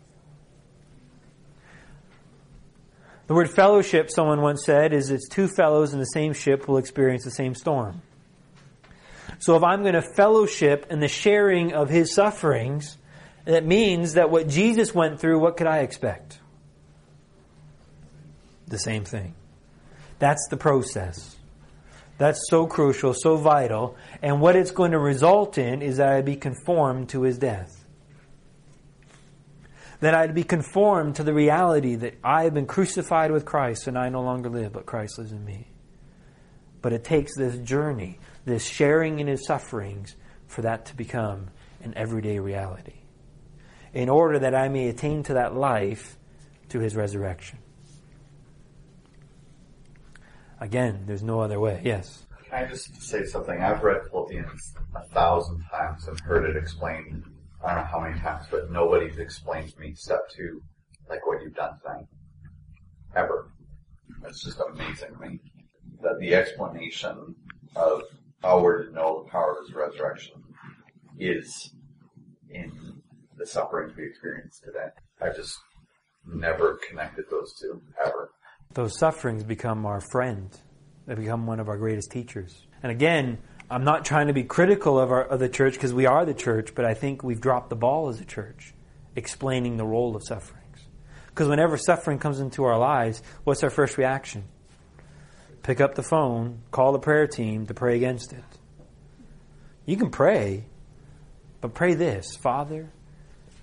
The 3.29 3.35
word 3.35 3.51
fellowship, 3.51 4.11
someone 4.11 4.41
once 4.41 4.65
said, 4.65 4.95
is 4.95 5.11
it's 5.11 5.29
two 5.29 5.49
fellows 5.49 5.93
in 5.93 5.99
the 5.99 6.07
same 6.07 6.33
ship 6.33 6.67
will 6.67 6.79
experience 6.79 7.25
the 7.25 7.31
same 7.31 7.55
storm. 7.55 8.01
So 9.39 9.55
if 9.55 9.63
I'm 9.63 9.83
going 9.83 9.95
to 9.95 10.03
fellowship 10.03 10.87
in 10.91 11.01
the 11.01 11.09
sharing 11.09 11.75
of 11.75 11.91
his 11.91 12.15
sufferings, 12.15 12.97
that 13.45 13.67
means 13.67 14.15
that 14.15 14.31
what 14.31 14.49
Jesus 14.49 14.95
went 14.95 15.21
through, 15.21 15.41
what 15.41 15.59
could 15.59 15.67
I 15.67 15.81
expect? 15.81 16.41
The 18.67 18.79
same 18.79 19.05
thing. 19.05 19.35
That's 20.19 20.49
the 20.49 20.57
process. 20.57 21.37
That's 22.17 22.49
so 22.49 22.67
crucial, 22.67 23.13
so 23.13 23.37
vital. 23.37 23.97
And 24.23 24.41
what 24.41 24.57
it's 24.57 24.71
going 24.71 24.93
to 24.93 24.99
result 24.99 25.59
in 25.59 25.83
is 25.83 25.99
that 25.99 26.09
I 26.09 26.23
be 26.23 26.37
conformed 26.37 27.11
to 27.11 27.23
his 27.23 27.37
death. 27.37 27.78
That 30.01 30.15
I'd 30.15 30.35
be 30.35 30.45
conformed 30.45 31.17
to 31.17 31.25
the 31.25 31.35
reality 31.35 31.97
that 31.97 32.15
I 32.23 32.45
have 32.45 32.55
been 32.55 32.67
crucified 32.67 33.33
with 33.33 33.45
Christ 33.45 33.87
and 33.89 33.99
I 33.99 34.09
no 34.09 34.23
longer 34.23 34.49
live, 34.49 34.73
but 34.73 34.87
Christ 34.87 35.19
lives 35.19 35.33
in 35.33 35.45
me. 35.45 35.69
But 36.83 36.93
it 36.93 37.03
takes 37.03 37.35
this 37.37 37.57
journey, 37.59 38.21
this 38.45 38.65
sharing 38.65 39.19
in 39.19 39.27
his 39.27 39.45
sufferings, 39.45 40.15
for 40.47 40.63
that 40.63 40.87
to 40.87 40.97
become 40.97 41.49
an 41.83 41.93
everyday 41.97 42.39
reality. 42.39 42.95
in 43.93 44.09
order 44.09 44.39
that 44.39 44.55
I 44.55 44.69
may 44.69 44.89
attain 44.89 45.23
to 45.25 45.35
that 45.35 45.55
life 45.57 46.17
to 46.69 46.79
his 46.79 46.95
resurrection. 46.95 47.59
Again, 50.61 51.05
there's 51.07 51.23
no 51.23 51.41
other 51.41 51.61
way. 51.61 51.81
Yes. 51.85 52.27
Can 52.51 52.65
I 52.65 52.69
just 52.69 53.01
say 53.03 53.25
something? 53.25 53.61
I've 53.61 53.83
read 53.83 54.03
Philippians 54.11 54.75
a 54.95 55.03
thousand 55.15 55.63
times 55.71 56.07
and 56.09 56.19
heard 56.21 56.49
it 56.49 56.57
explained, 56.57 57.25
I 57.65 57.75
don't 57.75 57.85
know 57.85 57.91
how 57.91 58.01
many 58.01 58.19
times, 58.21 58.47
but 58.51 58.71
nobody's 58.71 59.19
explained 59.19 59.73
to 59.73 59.81
me 59.81 59.95
step 59.95 60.21
two 60.35 60.63
like 61.09 61.27
what 61.27 61.43
you've 61.43 61.55
done 61.55 61.79
tonight. 61.83 62.07
Ever. 63.17 63.51
It's 64.27 64.45
just 64.45 64.61
amazing 64.61 65.15
to 65.15 65.21
me 65.21 65.41
that 66.03 66.19
the 66.21 66.35
explanation 66.35 67.35
of 67.75 68.03
how 68.43 68.61
we're 68.61 68.85
to 68.85 68.93
know 68.93 69.25
the 69.25 69.31
power 69.31 69.57
of 69.59 69.67
his 69.67 69.75
resurrection 69.75 70.35
is 71.19 71.73
in 72.51 72.73
the 73.37 73.47
sufferings 73.47 73.97
we 73.97 74.07
experience 74.07 74.61
today. 74.65 74.89
I've 75.21 75.37
just 75.37 75.59
never 76.27 76.79
connected 76.89 77.25
those 77.31 77.53
two, 77.61 77.81
ever. 78.05 78.31
Those 78.75 78.99
sufferings 78.99 79.45
become 79.45 79.87
our 79.87 80.01
friend. 80.01 80.51
They 81.07 81.15
become 81.15 81.47
one 81.47 81.59
of 81.59 81.69
our 81.69 81.79
greatest 81.79 82.11
teachers. 82.11 82.67
And 82.83 82.93
again, 82.93 83.39
I'm 83.71 83.85
not 83.85 84.05
trying 84.05 84.29
to 84.29 84.33
be 84.33 84.45
critical 84.45 84.99
of, 84.99 85.11
our, 85.11 85.25
of 85.25 85.41
the 85.41 85.49
church 85.49 85.75
because 85.75 85.93
we 85.93 86.07
are 86.07 86.25
the 86.25 86.35
church, 86.35 86.75
but 86.75 86.85
I 86.85 86.95
think 86.95 87.23
we've 87.23 87.41
dropped 87.41 87.69
the 87.69 87.77
ball 87.77 88.09
as 88.09 88.21
a 88.21 88.25
church, 88.25 88.73
explaining 89.15 89.77
the 89.77 89.85
role 89.85 90.17
of 90.17 90.25
sufferings. 90.25 90.59
Because 91.27 91.49
whenever 91.49 91.77
suffering 91.77 92.19
comes 92.19 92.41
into 92.41 92.65
our 92.65 92.79
lives, 92.79 93.23
what's 93.45 93.63
our 93.63 93.71
first 93.71 93.99
reaction? 93.99 94.45
Pick 95.63 95.81
up 95.83 95.95
the 95.95 96.03
phone, 96.03 96.63
call 96.71 96.93
the 96.93 96.99
prayer 96.99 97.27
team 97.27 97.67
to 97.67 97.75
pray 97.75 97.97
against 97.97 98.33
it. 98.33 98.45
You 99.85 99.97
can 99.97 100.11
pray, 100.11 100.65
but 101.61 101.75
pray 101.75 101.95
this 101.95 102.37
Father, 102.37 102.91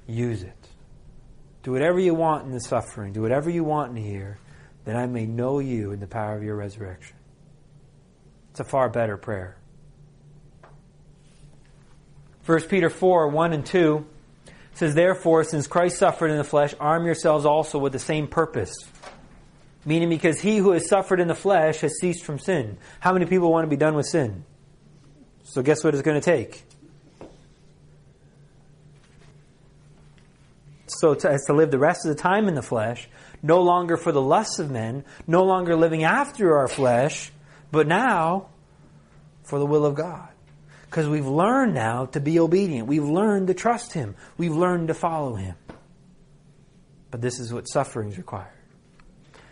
use 0.07 0.43
it. 0.43 0.69
Do 1.63 1.71
whatever 1.71 1.99
you 1.99 2.13
want 2.13 2.45
in 2.45 2.51
the 2.51 2.59
suffering, 2.59 3.11
do 3.11 3.23
whatever 3.23 3.49
you 3.49 3.63
want 3.63 3.97
in 3.97 4.03
here, 4.03 4.37
that 4.85 4.95
I 4.95 5.07
may 5.07 5.25
know 5.25 5.57
you 5.57 5.91
in 5.91 5.99
the 5.99 6.05
power 6.05 6.37
of 6.37 6.43
your 6.43 6.55
resurrection. 6.55 7.17
It's 8.51 8.59
a 8.59 8.63
far 8.63 8.87
better 8.87 9.17
prayer. 9.17 9.57
1 12.45 12.61
Peter 12.63 12.89
4 12.89 13.29
1 13.29 13.53
and 13.53 13.65
2 13.65 14.05
says, 14.73 14.93
Therefore, 14.93 15.43
since 15.43 15.67
Christ 15.67 15.97
suffered 15.97 16.29
in 16.29 16.37
the 16.37 16.43
flesh, 16.43 16.75
arm 16.79 17.05
yourselves 17.05 17.45
also 17.45 17.79
with 17.79 17.93
the 17.93 17.99
same 17.99 18.27
purpose. 18.27 18.73
Meaning, 19.85 20.09
because 20.09 20.39
he 20.39 20.57
who 20.57 20.71
has 20.71 20.87
suffered 20.87 21.19
in 21.19 21.27
the 21.27 21.35
flesh 21.35 21.81
has 21.81 21.99
ceased 21.99 22.23
from 22.23 22.39
sin. 22.39 22.77
How 22.99 23.13
many 23.13 23.25
people 23.25 23.51
want 23.51 23.65
to 23.65 23.69
be 23.69 23.77
done 23.77 23.95
with 23.95 24.07
sin? 24.07 24.43
So, 25.43 25.61
guess 25.61 25.83
what 25.83 25.93
it's 25.93 26.03
going 26.03 26.19
to 26.19 26.25
take? 26.25 26.63
So, 30.87 31.13
to, 31.13 31.29
as 31.29 31.45
to 31.45 31.53
live 31.53 31.71
the 31.71 31.79
rest 31.79 32.05
of 32.05 32.15
the 32.15 32.21
time 32.21 32.47
in 32.47 32.55
the 32.55 32.63
flesh, 32.63 33.07
no 33.41 33.61
longer 33.61 33.95
for 33.95 34.11
the 34.11 34.21
lusts 34.21 34.59
of 34.59 34.71
men, 34.71 35.03
no 35.27 35.43
longer 35.43 35.75
living 35.75 36.03
after 36.03 36.57
our 36.57 36.67
flesh, 36.67 37.31
but 37.71 37.87
now 37.87 38.49
for 39.43 39.59
the 39.59 39.65
will 39.65 39.85
of 39.85 39.95
God. 39.95 40.29
Because 40.95 41.09
we've 41.09 41.27
learned 41.27 41.73
now 41.73 42.05
to 42.05 42.21
be 42.21 42.39
obedient. 42.39 42.87
We've 42.87 43.03
learned 43.03 43.47
to 43.47 43.53
trust 43.53 43.91
Him. 43.91 44.15
We've 44.37 44.55
learned 44.55 44.87
to 44.87 44.93
follow 44.93 45.35
Him. 45.35 45.57
But 47.11 47.19
this 47.19 47.37
is 47.37 47.53
what 47.53 47.65
sufferings 47.67 48.17
require. 48.17 48.53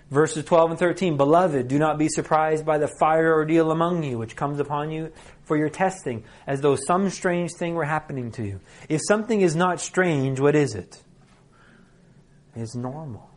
Verses 0.09 0.45
12 0.45 0.69
and 0.69 0.79
13 0.79 1.17
Beloved, 1.17 1.67
do 1.67 1.77
not 1.77 1.97
be 1.97 2.07
surprised 2.07 2.65
by 2.65 2.77
the 2.77 2.87
fire 2.87 3.33
ordeal 3.33 3.71
among 3.71 4.03
you, 4.03 4.17
which 4.17 4.37
comes 4.37 4.61
upon 4.61 4.89
you 4.89 5.11
for 5.43 5.57
your 5.57 5.67
testing, 5.67 6.23
as 6.47 6.61
though 6.61 6.77
some 6.77 7.09
strange 7.09 7.51
thing 7.51 7.75
were 7.75 7.83
happening 7.83 8.31
to 8.31 8.43
you. 8.45 8.61
If 8.87 9.01
something 9.05 9.41
is 9.41 9.53
not 9.53 9.81
strange, 9.81 10.39
what 10.39 10.55
is 10.55 10.75
it? 10.75 11.03
It's 12.55 12.73
normal. 12.73 13.29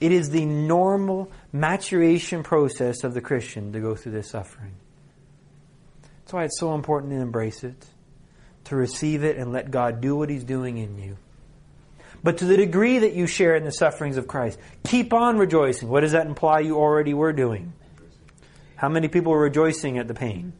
It 0.00 0.12
is 0.12 0.30
the 0.30 0.44
normal 0.46 1.28
maturation 1.52 2.44
process 2.44 3.02
of 3.02 3.14
the 3.14 3.20
Christian 3.20 3.72
to 3.72 3.80
go 3.80 3.96
through 3.96 4.12
this 4.12 4.30
suffering. 4.30 4.76
That's 6.26 6.32
why 6.32 6.42
it's 6.42 6.58
so 6.58 6.74
important 6.74 7.12
to 7.12 7.20
embrace 7.20 7.62
it, 7.62 7.86
to 8.64 8.74
receive 8.74 9.22
it, 9.22 9.36
and 9.36 9.52
let 9.52 9.70
God 9.70 10.00
do 10.00 10.16
what 10.16 10.28
He's 10.28 10.42
doing 10.42 10.76
in 10.76 10.98
you. 10.98 11.18
But 12.24 12.38
to 12.38 12.46
the 12.46 12.56
degree 12.56 12.98
that 12.98 13.12
you 13.12 13.28
share 13.28 13.54
in 13.54 13.62
the 13.62 13.70
sufferings 13.70 14.16
of 14.16 14.26
Christ, 14.26 14.58
keep 14.82 15.12
on 15.12 15.38
rejoicing. 15.38 15.88
What 15.88 16.00
does 16.00 16.10
that 16.12 16.26
imply 16.26 16.58
you 16.58 16.78
already 16.78 17.14
were 17.14 17.32
doing? 17.32 17.74
How 18.74 18.88
many 18.88 19.06
people 19.06 19.34
are 19.34 19.38
rejoicing 19.38 19.98
at 19.98 20.08
the 20.08 20.14
pain? 20.14 20.52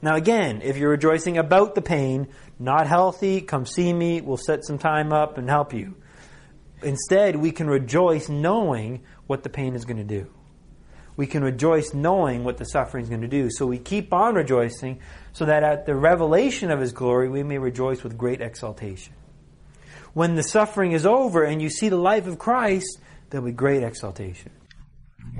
Now, 0.00 0.14
again, 0.14 0.62
if 0.62 0.76
you're 0.76 0.90
rejoicing 0.90 1.36
about 1.36 1.74
the 1.74 1.82
pain, 1.82 2.28
not 2.60 2.86
healthy, 2.86 3.40
come 3.40 3.66
see 3.66 3.92
me, 3.92 4.20
we'll 4.20 4.36
set 4.36 4.64
some 4.64 4.78
time 4.78 5.12
up 5.12 5.36
and 5.36 5.48
help 5.48 5.74
you. 5.74 5.96
Instead, 6.84 7.34
we 7.34 7.50
can 7.50 7.66
rejoice 7.66 8.28
knowing 8.28 9.02
what 9.26 9.42
the 9.42 9.50
pain 9.50 9.74
is 9.74 9.84
going 9.84 9.96
to 9.96 10.04
do. 10.04 10.30
We 11.16 11.26
can 11.26 11.44
rejoice 11.44 11.92
knowing 11.92 12.44
what 12.44 12.56
the 12.56 12.64
suffering 12.64 13.02
is 13.04 13.08
going 13.08 13.20
to 13.22 13.28
do. 13.28 13.50
So 13.50 13.66
we 13.66 13.78
keep 13.78 14.12
on 14.12 14.34
rejoicing 14.34 15.00
so 15.32 15.44
that 15.44 15.62
at 15.62 15.86
the 15.86 15.94
revelation 15.94 16.70
of 16.70 16.80
His 16.80 16.92
glory, 16.92 17.28
we 17.28 17.42
may 17.42 17.58
rejoice 17.58 18.02
with 18.02 18.16
great 18.16 18.40
exaltation. 18.40 19.14
When 20.14 20.34
the 20.34 20.42
suffering 20.42 20.92
is 20.92 21.06
over 21.06 21.44
and 21.44 21.60
you 21.62 21.70
see 21.70 21.88
the 21.88 21.96
life 21.96 22.26
of 22.26 22.38
Christ, 22.38 22.98
there'll 23.30 23.46
be 23.46 23.52
great 23.52 23.82
exaltation. 23.82 24.52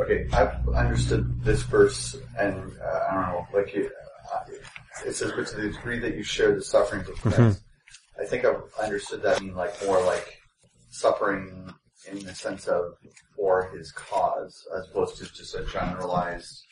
Okay, 0.01 0.27
I've 0.33 0.67
understood 0.71 1.43
this 1.43 1.63
verse, 1.63 2.17
and 2.39 2.73
uh, 2.81 3.01
I 3.11 3.15
don't 3.15 3.23
know, 3.23 3.47
like 3.53 3.75
you, 3.75 3.91
uh, 4.33 4.39
it 5.07 5.15
says, 5.15 5.33
but 5.33 5.47
to 5.49 5.57
the 5.57 5.69
degree 5.69 5.99
that 5.99 6.17
you 6.17 6.23
share 6.23 6.55
the 6.55 6.63
sufferings 6.63 7.09
of 7.09 7.17
Christ, 7.17 7.39
mm-hmm. 7.39 8.23
I 8.23 8.25
think 8.25 8.45
I've 8.45 8.63
understood 8.81 9.23
that 9.23 9.43
mean 9.43 9.55
like 9.55 9.75
more 9.85 10.03
like 10.03 10.39
suffering 10.89 11.75
in 12.11 12.19
the 12.25 12.35
sense 12.35 12.67
of 12.69 12.97
for 13.37 13.71
his 13.75 13.93
cause, 13.93 14.67
as 14.77 14.89
opposed 14.89 15.17
to 15.19 15.33
just 15.33 15.55
a 15.55 15.65
generalized 15.65 16.67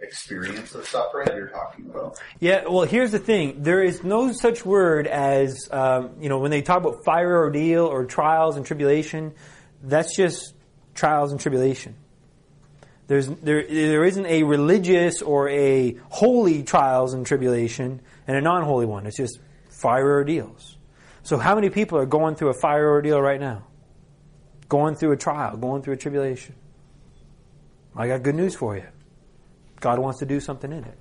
experience 0.00 0.74
of 0.74 0.86
suffering 0.86 1.26
that 1.26 1.36
you're 1.36 1.48
talking 1.48 1.86
about. 1.86 2.18
Yeah, 2.40 2.64
well, 2.68 2.84
here's 2.84 3.12
the 3.12 3.18
thing: 3.18 3.62
there 3.62 3.82
is 3.82 4.02
no 4.02 4.32
such 4.32 4.64
word 4.64 5.06
as 5.06 5.68
um, 5.70 6.16
you 6.20 6.28
know 6.28 6.38
when 6.38 6.50
they 6.50 6.62
talk 6.62 6.78
about 6.78 7.04
fire 7.04 7.36
ordeal 7.36 7.86
or 7.86 8.04
trials 8.04 8.56
and 8.56 8.64
tribulation. 8.64 9.34
That's 9.82 10.16
just 10.16 10.54
trials 10.94 11.30
and 11.30 11.40
tribulation. 11.40 11.96
There's 13.06 13.28
there 13.28 13.66
there 13.66 14.04
isn't 14.04 14.26
a 14.26 14.44
religious 14.44 15.20
or 15.20 15.48
a 15.50 15.96
holy 16.08 16.62
trials 16.62 17.12
and 17.12 17.26
tribulation 17.26 18.00
and 18.26 18.36
a 18.36 18.40
non-holy 18.40 18.86
one. 18.86 19.06
It's 19.06 19.16
just 19.16 19.38
fire 19.70 20.10
ordeals. 20.10 20.78
So 21.22 21.38
how 21.38 21.54
many 21.54 21.70
people 21.70 21.98
are 21.98 22.06
going 22.06 22.34
through 22.34 22.50
a 22.50 22.60
fire 22.60 22.88
ordeal 22.88 23.20
right 23.20 23.40
now? 23.40 23.64
Going 24.68 24.94
through 24.94 25.12
a 25.12 25.16
trial, 25.16 25.56
going 25.56 25.82
through 25.82 25.94
a 25.94 25.96
tribulation. 25.96 26.54
I 27.96 28.08
got 28.08 28.22
good 28.22 28.34
news 28.34 28.54
for 28.54 28.76
you. 28.76 28.86
God 29.80 29.98
wants 29.98 30.18
to 30.20 30.26
do 30.26 30.40
something 30.40 30.72
in 30.72 30.84
it. 30.84 30.98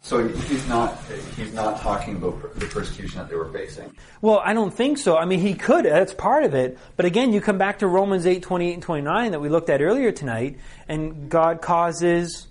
So 0.00 0.28
he's 0.28 0.66
not 0.68 0.96
he's 1.36 1.52
not 1.52 1.80
talking 1.80 2.16
about 2.16 2.54
the 2.54 2.66
persecution 2.66 3.18
that 3.18 3.28
they 3.28 3.34
were 3.34 3.52
facing. 3.52 3.92
Well, 4.22 4.40
I 4.42 4.54
don't 4.54 4.72
think 4.72 4.96
so. 4.96 5.16
I 5.16 5.24
mean, 5.24 5.40
he 5.40 5.54
could. 5.54 5.84
That's 5.84 6.14
part 6.14 6.44
of 6.44 6.54
it. 6.54 6.78
But 6.96 7.04
again, 7.04 7.32
you 7.32 7.40
come 7.40 7.58
back 7.58 7.80
to 7.80 7.88
Romans 7.88 8.24
8, 8.24 8.42
28 8.42 8.74
and 8.74 8.82
29 8.82 9.32
that 9.32 9.40
we 9.40 9.48
looked 9.48 9.70
at 9.70 9.82
earlier 9.82 10.12
tonight, 10.12 10.60
and 10.86 11.28
God 11.28 11.60
causes 11.60 12.46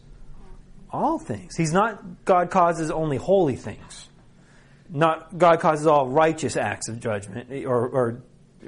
all 0.91 1.17
things. 1.17 1.55
He's 1.55 1.71
not 1.71 2.25
God 2.25 2.51
causes 2.51 2.91
only 2.91 3.17
holy 3.17 3.55
things 3.55 4.07
not 4.89 5.37
God 5.37 5.59
causes 5.59 5.87
all 5.87 6.07
righteous 6.07 6.55
acts 6.55 6.87
of 6.89 6.99
judgment 6.99 7.65
or, 7.65 7.87
or 7.87 8.21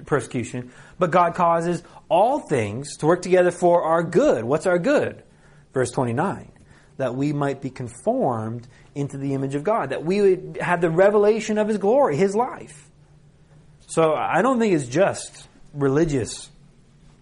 persecution, 0.05 0.71
but 0.97 1.11
God 1.11 1.35
causes 1.35 1.83
all 2.09 2.39
things 2.39 2.97
to 2.97 3.05
work 3.05 3.21
together 3.21 3.51
for 3.51 3.83
our 3.83 4.03
good. 4.03 4.43
What's 4.43 4.65
our 4.65 4.79
good? 4.79 5.23
Verse 5.73 5.91
29 5.91 6.51
that 6.97 7.15
we 7.15 7.31
might 7.31 7.61
be 7.61 7.69
conformed 7.69 8.67
into 8.93 9.17
the 9.17 9.33
image 9.33 9.55
of 9.55 9.63
God, 9.63 9.91
that 9.91 10.03
we 10.03 10.19
would 10.19 10.57
have 10.59 10.81
the 10.81 10.89
revelation 10.89 11.57
of 11.57 11.69
His 11.69 11.77
glory, 11.77 12.17
His 12.17 12.35
life. 12.35 12.89
So 13.87 14.13
I 14.13 14.41
don't 14.41 14.59
think 14.59 14.73
it's 14.73 14.85
just 14.85 15.47
religious 15.73 16.49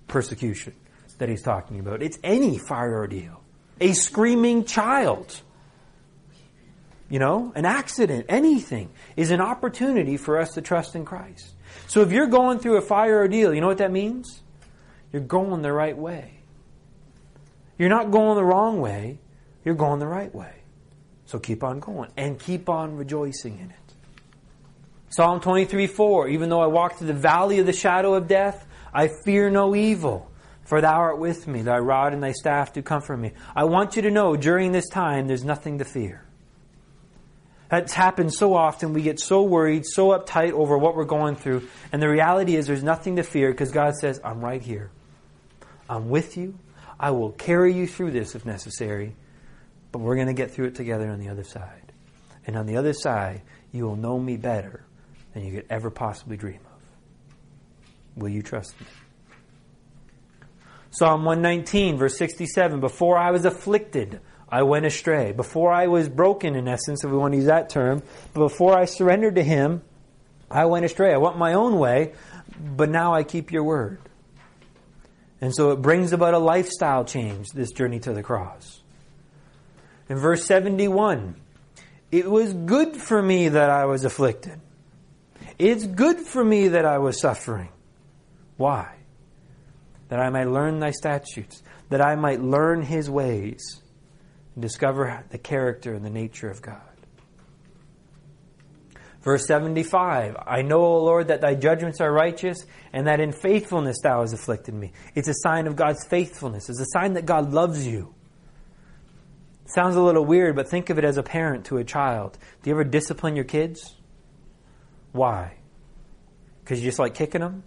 persecution 0.08 0.74
that 1.20 1.30
He's 1.30 1.44
talking 1.44 1.80
about. 1.80 2.02
It's 2.02 2.18
any 2.24 2.58
fire 2.58 2.96
ordeal. 2.96 3.40
A 3.80 3.94
screaming 3.94 4.66
child 4.66 5.42
you 7.10 7.20
know, 7.20 7.54
an 7.56 7.66
accident, 7.66 8.26
anything 8.30 8.90
is 9.16 9.32
an 9.32 9.42
opportunity 9.42 10.18
for 10.18 10.40
us 10.40 10.56
to 10.56 10.62
trust 10.62 10.96
in 10.96 11.06
Christ. 11.06 11.54
So 11.88 12.02
if 12.02 12.12
you're 12.12 12.28
going 12.28 12.60
through 12.60 12.78
a 12.78 12.82
fire 12.82 13.18
ordeal, 13.20 13.54
you 13.54 13.62
know 13.62 13.68
what 13.68 13.78
that 13.78 13.92
means? 13.92 14.42
You're 15.12 15.22
going 15.22 15.62
the 15.62 15.72
right 15.72 15.98
way. 15.98 16.38
You're 17.78 17.90
not 17.90 18.12
going 18.12 18.36
the 18.36 18.44
wrong 18.44 18.82
way, 18.82 19.20
you're 19.64 19.76
going 19.76 20.00
the 20.00 20.08
right 20.08 20.34
way. 20.34 20.54
So 21.26 21.40
keep 21.40 21.64
on 21.64 21.80
going 21.80 22.10
and 22.18 22.40
keep 22.40 22.70
on 22.70 22.96
rejoicing 22.96 23.60
in 23.60 23.70
it. 23.70 23.88
Psalm 25.10 25.40
23 25.40 25.88
4 25.88 26.30
Even 26.30 26.50
though 26.50 26.62
I 26.62 26.68
walk 26.68 26.98
through 26.98 27.08
the 27.08 27.14
valley 27.14 27.60
of 27.60 27.66
the 27.66 27.74
shadow 27.74 28.14
of 28.16 28.28
death, 28.28 28.66
I 28.94 29.10
fear 29.26 29.50
no 29.50 29.76
evil, 29.76 30.32
for 30.64 30.82
thou 30.82 30.96
art 30.96 31.20
with 31.20 31.48
me. 31.48 31.62
Thy 31.62 31.78
rod 31.78 32.14
and 32.14 32.24
thy 32.24 32.32
staff 32.32 32.74
do 32.74 32.82
comfort 32.82 33.18
me. 33.18 33.34
I 33.56 33.66
want 33.66 33.96
you 33.96 34.02
to 34.04 34.12
know 34.12 34.36
during 34.36 34.72
this 34.72 34.90
time 34.90 35.28
there's 35.28 35.44
nothing 35.44 35.78
to 35.80 35.86
fear. 35.86 36.27
That's 37.70 37.94
happened 37.94 38.34
so 38.34 38.54
often. 38.54 38.94
We 38.94 39.02
get 39.02 39.20
so 39.20 39.44
worried, 39.44 39.86
so 39.86 40.10
uptight 40.10 40.54
over 40.54 40.78
what 40.78 40.96
we're 40.96 41.06
going 41.06 41.36
through. 41.36 41.68
And 41.92 42.02
the 42.02 42.10
reality 42.10 42.56
is 42.56 42.68
there's 42.68 42.84
nothing 42.84 43.18
to 43.18 43.24
fear 43.24 43.52
because 43.52 43.72
God 43.72 43.96
says, 43.96 44.22
I'm 44.24 44.40
right 44.42 44.62
here. 44.62 44.90
I'm 45.90 46.10
with 46.10 46.38
you. 46.38 46.58
I 47.00 47.12
will 47.12 47.32
carry 47.32 47.74
you 47.74 47.88
through 47.88 48.12
this 48.12 48.36
if 48.36 48.46
necessary. 48.46 49.16
But 49.92 50.00
we're 50.00 50.16
going 50.16 50.28
to 50.28 50.34
get 50.34 50.52
through 50.52 50.68
it 50.68 50.76
together 50.76 51.10
on 51.10 51.20
the 51.20 51.30
other 51.30 51.44
side. 51.44 51.92
And 52.46 52.56
on 52.56 52.66
the 52.66 52.78
other 52.78 52.94
side, 52.94 53.42
you 53.74 53.86
will 53.86 53.98
know 53.98 54.18
me 54.18 54.38
better 54.38 54.84
than 55.34 55.44
you 55.44 55.52
could 55.54 55.66
ever 55.70 55.90
possibly 55.90 56.38
dream 56.38 56.60
of. 56.66 58.22
Will 58.22 58.30
you 58.30 58.42
trust 58.42 58.80
me? 58.80 58.88
Psalm 60.90 61.26
119, 61.26 61.98
verse 61.98 62.18
67 62.18 62.80
Before 62.80 63.18
I 63.18 63.32
was 63.32 63.46
afflicted, 63.46 64.22
I 64.50 64.64
went 64.64 64.86
astray. 64.86 65.34
Before 65.34 65.72
I 65.74 65.88
was 65.88 66.08
broken, 66.08 66.56
in 66.56 66.68
essence, 66.68 67.04
if 67.04 67.12
we 67.12 67.18
want 67.18 67.34
to 67.34 67.38
use 67.38 67.48
that 67.48 67.70
term, 67.70 68.02
but 68.34 68.40
before 68.40 68.78
I 68.78 68.86
surrendered 68.86 69.36
to 69.36 69.44
Him, 69.44 69.82
I 70.50 70.66
went 70.66 70.86
astray. 70.86 71.14
I 71.14 71.18
went 71.18 71.38
my 71.38 71.54
own 71.54 71.78
way, 71.78 72.14
but 72.60 72.90
now 72.90 73.14
I 73.14 73.24
keep 73.24 73.52
your 73.52 73.64
word. 73.64 74.00
And 75.42 75.54
so 75.54 75.72
it 75.72 75.82
brings 75.82 76.14
about 76.14 76.34
a 76.34 76.40
lifestyle 76.40 77.04
change, 77.04 77.50
this 77.50 77.72
journey 77.72 78.00
to 78.00 78.14
the 78.14 78.24
cross. 78.24 78.82
In 80.10 80.18
verse 80.18 80.46
71, 80.46 81.36
it 82.12 82.30
was 82.32 82.54
good 82.54 82.96
for 82.96 83.22
me 83.22 83.50
that 83.50 83.70
I 83.70 83.86
was 83.86 84.06
afflicted. 84.06 84.60
It's 85.60 85.86
good 85.86 86.20
for 86.20 86.44
me 86.44 86.70
that 86.70 86.86
I 86.86 87.00
was 87.00 87.20
suffering. 87.20 87.70
Why? 88.56 88.96
That 90.08 90.20
I 90.20 90.30
might 90.30 90.48
learn 90.48 90.80
thy 90.80 90.92
statutes, 90.92 91.62
that 91.90 92.00
I 92.00 92.16
might 92.16 92.42
learn 92.42 92.82
his 92.82 93.10
ways 93.10 93.82
discover 94.62 95.24
the 95.30 95.38
character 95.38 95.94
and 95.94 96.04
the 96.04 96.10
nature 96.10 96.50
of 96.50 96.62
God. 96.62 96.82
Verse 99.22 99.46
75 99.46 100.38
I 100.48 100.62
know, 100.62 100.80
O 100.84 101.04
Lord, 101.04 101.28
that 101.28 101.42
thy 101.42 101.54
judgments 101.54 102.00
are 102.00 102.12
righteous, 102.12 102.66
and 102.94 103.08
that 103.08 103.20
in 103.20 103.34
faithfulness 103.34 103.98
thou 104.02 104.22
hast 104.22 104.34
afflicted 104.34 104.74
me. 104.74 104.94
It's 105.16 105.28
a 105.28 105.34
sign 105.34 105.68
of 105.68 105.76
God's 105.76 106.06
faithfulness, 106.06 106.70
it's 106.70 106.80
a 106.80 106.86
sign 106.98 107.14
that 107.14 107.26
God 107.26 107.52
loves 107.52 107.86
you. 107.86 108.14
sounds 109.66 109.96
a 109.96 110.02
little 110.02 110.24
weird, 110.24 110.56
but 110.56 110.70
think 110.70 110.90
of 110.90 110.98
it 110.98 111.04
as 111.04 111.18
a 111.18 111.24
parent 111.24 111.66
to 111.66 111.78
a 111.78 111.84
child. 111.84 112.38
Do 112.64 112.70
you 112.70 112.76
ever 112.76 112.86
discipline 112.86 113.36
your 113.36 113.44
kids? 113.44 113.96
Why? 115.12 115.58
Because 116.64 116.80
you 116.80 116.86
just 116.86 117.00
like 117.00 117.14
kicking 117.14 117.42
them? 117.42 117.64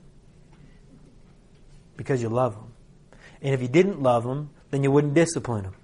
Because 1.97 2.23
you 2.23 2.31
love 2.31 2.55
them. 2.55 2.73
And 3.43 3.53
if 3.55 3.61
you 3.61 3.69
didn't 3.69 4.01
love 4.01 4.25
them, 4.25 4.51
then 4.71 4.83
you 4.83 4.91
wouldn't 4.91 5.13
discipline 5.13 5.65
them. 5.65 5.75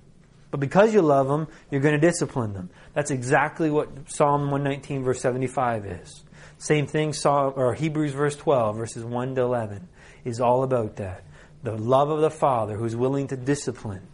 But 0.57 0.61
because 0.61 0.95
you 0.95 1.03
love 1.03 1.29
them, 1.29 1.49
you're 1.71 1.83
going 1.83 2.01
to 2.01 2.07
discipline 2.07 2.55
them. 2.55 2.71
That's 2.95 3.11
exactly 3.11 3.69
what 3.69 4.11
Psalm 4.11 4.51
119 4.51 5.05
verse 5.05 5.21
75 5.21 5.85
is. 5.85 6.25
Same 6.57 6.87
thing, 6.87 7.13
Psalm, 7.13 7.53
or 7.57 7.75
Hebrews 7.75 8.13
verse 8.13 8.37
12 8.37 8.75
verses 8.75 9.05
1 9.05 9.35
to 9.35 9.43
11 9.43 9.87
is 10.25 10.41
all 10.41 10.63
about 10.63 10.97
that. 10.97 11.25
The 11.63 11.77
love 11.77 12.09
of 12.09 12.23
the 12.23 12.31
Father 12.31 12.75
who's 12.75 12.97
willing 12.97 13.27
to 13.27 13.37
discipline 13.37 14.07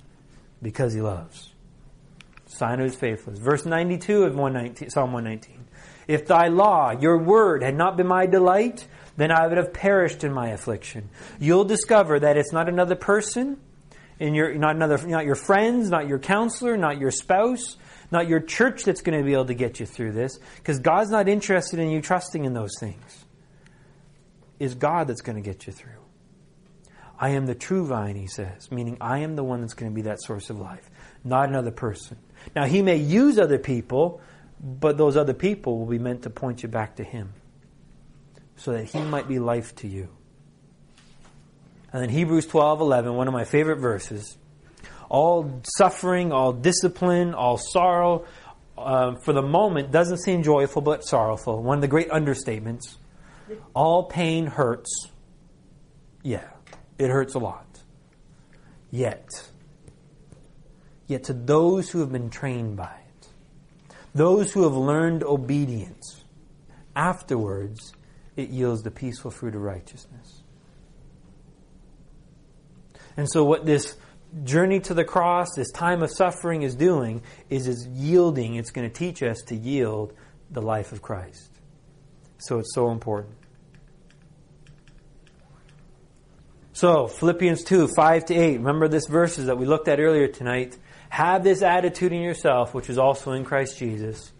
because 0.60 0.94
he 0.94 1.00
loves. 1.00 1.52
Sign 2.46 2.80
of 2.80 2.86
his 2.86 2.96
faithfulness. 2.96 3.40
Verse 3.40 3.64
92 3.64 4.24
of 4.24 4.34
119, 4.34 4.90
Psalm 4.90 5.12
119. 5.12 5.64
If 6.08 6.26
thy 6.26 6.48
law, 6.48 6.90
your 6.90 7.18
word, 7.18 7.62
had 7.62 7.76
not 7.76 7.96
been 7.96 8.08
my 8.08 8.26
delight, 8.26 8.84
then 9.16 9.30
I 9.30 9.46
would 9.46 9.58
have 9.58 9.72
perished 9.72 10.24
in 10.24 10.32
my 10.32 10.48
affliction. 10.48 11.08
You'll 11.38 11.62
discover 11.62 12.18
that 12.18 12.36
it's 12.36 12.52
not 12.52 12.68
another 12.68 12.96
person, 12.96 13.60
in 14.18 14.34
your 14.34 14.54
not 14.54 14.76
another 14.76 14.98
not 15.06 15.24
your 15.24 15.34
friends, 15.34 15.90
not 15.90 16.08
your 16.08 16.18
counselor, 16.18 16.76
not 16.76 16.98
your 16.98 17.10
spouse, 17.10 17.76
not 18.10 18.28
your 18.28 18.40
church 18.40 18.84
that's 18.84 19.00
going 19.00 19.18
to 19.18 19.24
be 19.24 19.32
able 19.32 19.46
to 19.46 19.54
get 19.54 19.80
you 19.80 19.86
through 19.86 20.12
this 20.12 20.38
because 20.56 20.78
God's 20.78 21.10
not 21.10 21.28
interested 21.28 21.78
in 21.78 21.90
you 21.90 22.00
trusting 22.00 22.44
in 22.44 22.52
those 22.52 22.72
things. 22.78 23.24
Is 24.58 24.74
God 24.74 25.08
that's 25.08 25.22
going 25.22 25.36
to 25.36 25.42
get 25.42 25.66
you 25.66 25.72
through. 25.72 26.02
I 27.18 27.30
am 27.30 27.46
the 27.46 27.54
true 27.54 27.86
vine, 27.86 28.16
he 28.16 28.26
says, 28.26 28.70
meaning 28.72 28.96
I 29.00 29.18
am 29.18 29.36
the 29.36 29.44
one 29.44 29.60
that's 29.60 29.74
going 29.74 29.90
to 29.90 29.94
be 29.94 30.02
that 30.02 30.20
source 30.20 30.50
of 30.50 30.58
life, 30.58 30.90
not 31.22 31.48
another 31.48 31.70
person. 31.70 32.16
Now, 32.56 32.64
he 32.64 32.82
may 32.82 32.96
use 32.96 33.38
other 33.38 33.58
people, 33.58 34.20
but 34.60 34.98
those 34.98 35.16
other 35.16 35.32
people 35.32 35.78
will 35.78 35.86
be 35.86 36.00
meant 36.00 36.22
to 36.22 36.30
point 36.30 36.64
you 36.64 36.68
back 36.68 36.96
to 36.96 37.04
him 37.04 37.32
so 38.56 38.72
that 38.72 38.86
he 38.86 39.00
might 39.00 39.28
be 39.28 39.38
life 39.38 39.72
to 39.76 39.88
you. 39.88 40.08
And 41.92 42.02
then 42.02 42.08
Hebrews 42.08 42.46
12, 42.46 42.80
11, 42.80 43.14
one 43.14 43.28
of 43.28 43.34
my 43.34 43.44
favorite 43.44 43.78
verses. 43.78 44.36
All 45.10 45.60
suffering, 45.76 46.32
all 46.32 46.52
discipline, 46.52 47.34
all 47.34 47.58
sorrow, 47.58 48.24
uh, 48.78 49.16
for 49.16 49.34
the 49.34 49.42
moment, 49.42 49.92
doesn't 49.92 50.18
seem 50.18 50.42
joyful 50.42 50.80
but 50.80 51.04
sorrowful. 51.04 51.62
One 51.62 51.78
of 51.78 51.82
the 51.82 51.88
great 51.88 52.08
understatements. 52.08 52.96
All 53.74 54.04
pain 54.04 54.46
hurts. 54.46 55.10
Yeah, 56.22 56.48
it 56.98 57.08
hurts 57.10 57.34
a 57.34 57.38
lot. 57.38 57.66
Yet, 58.90 59.28
yet 61.06 61.24
to 61.24 61.32
those 61.32 61.90
who 61.90 62.00
have 62.00 62.12
been 62.12 62.30
trained 62.30 62.76
by 62.76 62.94
it, 63.08 63.28
those 64.14 64.52
who 64.52 64.62
have 64.62 64.74
learned 64.74 65.22
obedience, 65.24 66.24
afterwards 66.94 67.92
it 68.36 68.48
yields 68.48 68.82
the 68.82 68.90
peaceful 68.90 69.30
fruit 69.30 69.54
of 69.54 69.62
righteousness. 69.62 70.41
And 73.16 73.30
so, 73.30 73.44
what 73.44 73.66
this 73.66 73.96
journey 74.44 74.80
to 74.80 74.94
the 74.94 75.04
cross, 75.04 75.48
this 75.56 75.70
time 75.70 76.02
of 76.02 76.10
suffering 76.10 76.62
is 76.62 76.74
doing, 76.74 77.22
is 77.50 77.66
is 77.66 77.86
yielding. 77.86 78.56
It's 78.56 78.70
going 78.70 78.88
to 78.88 78.94
teach 78.94 79.22
us 79.22 79.42
to 79.48 79.56
yield 79.56 80.14
the 80.50 80.62
life 80.62 80.92
of 80.92 81.02
Christ. 81.02 81.50
So, 82.38 82.58
it's 82.58 82.74
so 82.74 82.90
important. 82.90 83.36
So, 86.74 87.06
Philippians 87.06 87.64
2, 87.64 87.88
5 87.94 88.24
to 88.26 88.34
8. 88.34 88.56
Remember 88.56 88.88
this 88.88 89.06
verses 89.06 89.46
that 89.46 89.58
we 89.58 89.66
looked 89.66 89.88
at 89.88 90.00
earlier 90.00 90.26
tonight. 90.26 90.78
Have 91.10 91.44
this 91.44 91.60
attitude 91.62 92.12
in 92.12 92.22
yourself, 92.22 92.72
which 92.72 92.88
is 92.88 92.96
also 92.96 93.32
in 93.32 93.44
Christ 93.44 93.78
Jesus. 93.78 94.32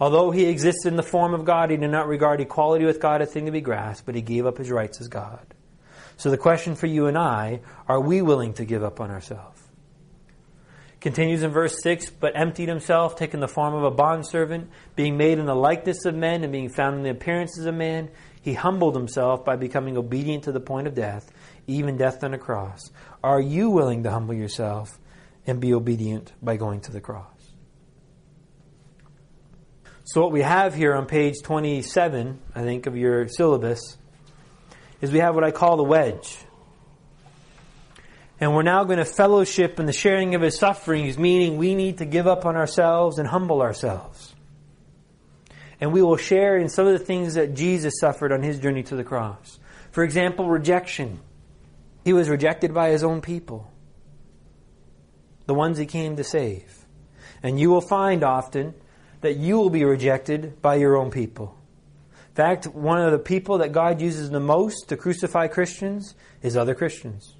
Although 0.00 0.30
he 0.30 0.46
existed 0.46 0.88
in 0.88 0.96
the 0.96 1.02
form 1.02 1.34
of 1.34 1.44
God, 1.44 1.70
he 1.70 1.76
did 1.76 1.90
not 1.90 2.06
regard 2.06 2.40
equality 2.40 2.84
with 2.84 3.00
God 3.00 3.20
a 3.20 3.26
thing 3.26 3.46
to 3.46 3.52
be 3.52 3.60
grasped, 3.60 4.06
but 4.06 4.14
he 4.14 4.22
gave 4.22 4.46
up 4.46 4.58
his 4.58 4.70
rights 4.70 5.00
as 5.00 5.08
God. 5.08 5.54
So 6.18 6.30
the 6.30 6.36
question 6.36 6.74
for 6.74 6.88
you 6.88 7.06
and 7.06 7.16
I, 7.16 7.60
are 7.86 8.00
we 8.00 8.22
willing 8.22 8.52
to 8.54 8.64
give 8.64 8.82
up 8.82 9.00
on 9.00 9.10
ourselves? 9.10 9.62
Continues 11.00 11.44
in 11.44 11.52
verse 11.52 11.80
6, 11.80 12.10
but 12.10 12.32
emptied 12.34 12.68
himself, 12.68 13.14
taking 13.14 13.38
the 13.38 13.46
form 13.46 13.72
of 13.72 13.84
a 13.84 13.90
bondservant, 13.92 14.68
being 14.96 15.16
made 15.16 15.38
in 15.38 15.46
the 15.46 15.54
likeness 15.54 16.04
of 16.06 16.16
men, 16.16 16.42
and 16.42 16.52
being 16.52 16.70
found 16.70 16.96
in 16.96 17.04
the 17.04 17.10
appearances 17.10 17.66
of 17.66 17.74
man, 17.76 18.10
he 18.42 18.52
humbled 18.52 18.96
himself 18.96 19.44
by 19.44 19.54
becoming 19.54 19.96
obedient 19.96 20.42
to 20.44 20.52
the 20.52 20.58
point 20.58 20.88
of 20.88 20.94
death, 20.96 21.30
even 21.68 21.96
death 21.96 22.24
on 22.24 22.34
a 22.34 22.38
cross. 22.38 22.90
Are 23.22 23.40
you 23.40 23.70
willing 23.70 24.02
to 24.02 24.10
humble 24.10 24.34
yourself 24.34 24.98
and 25.46 25.60
be 25.60 25.72
obedient 25.72 26.32
by 26.42 26.56
going 26.56 26.80
to 26.80 26.92
the 26.92 27.00
cross? 27.00 27.52
So, 30.02 30.20
what 30.20 30.32
we 30.32 30.42
have 30.42 30.74
here 30.74 30.96
on 30.96 31.06
page 31.06 31.42
27, 31.44 32.40
I 32.56 32.62
think, 32.62 32.86
of 32.86 32.96
your 32.96 33.28
syllabus 33.28 33.98
is 35.00 35.12
we 35.12 35.18
have 35.20 35.34
what 35.34 35.44
I 35.44 35.50
call 35.50 35.76
the 35.76 35.84
wedge. 35.84 36.38
And 38.40 38.54
we're 38.54 38.62
now 38.62 38.84
going 38.84 38.98
to 38.98 39.04
fellowship 39.04 39.80
in 39.80 39.86
the 39.86 39.92
sharing 39.92 40.34
of 40.34 40.42
his 40.42 40.56
sufferings, 40.56 41.18
meaning 41.18 41.56
we 41.56 41.74
need 41.74 41.98
to 41.98 42.04
give 42.04 42.26
up 42.26 42.46
on 42.46 42.56
ourselves 42.56 43.18
and 43.18 43.26
humble 43.26 43.62
ourselves. 43.62 44.34
And 45.80 45.92
we 45.92 46.02
will 46.02 46.16
share 46.16 46.56
in 46.56 46.68
some 46.68 46.86
of 46.86 46.98
the 46.98 47.04
things 47.04 47.34
that 47.34 47.54
Jesus 47.54 47.94
suffered 48.00 48.32
on 48.32 48.42
his 48.42 48.58
journey 48.58 48.82
to 48.84 48.96
the 48.96 49.04
cross. 49.04 49.58
For 49.90 50.04
example, 50.04 50.48
rejection. 50.48 51.20
He 52.04 52.12
was 52.12 52.28
rejected 52.28 52.72
by 52.72 52.90
his 52.90 53.02
own 53.02 53.20
people, 53.20 53.70
the 55.46 55.54
ones 55.54 55.78
he 55.78 55.86
came 55.86 56.16
to 56.16 56.24
save. 56.24 56.86
And 57.42 57.58
you 57.58 57.70
will 57.70 57.80
find 57.80 58.24
often 58.24 58.74
that 59.20 59.36
you 59.36 59.56
will 59.56 59.70
be 59.70 59.84
rejected 59.84 60.62
by 60.62 60.76
your 60.76 60.96
own 60.96 61.10
people 61.10 61.57
fact, 62.38 62.66
one 62.68 63.00
of 63.00 63.10
the 63.10 63.18
people 63.18 63.58
that 63.58 63.72
God 63.72 64.00
uses 64.00 64.30
the 64.30 64.38
most 64.38 64.90
to 64.90 64.96
crucify 64.96 65.48
Christians 65.48 66.14
is 66.40 66.56
other 66.56 66.72
Christians. 66.72 67.34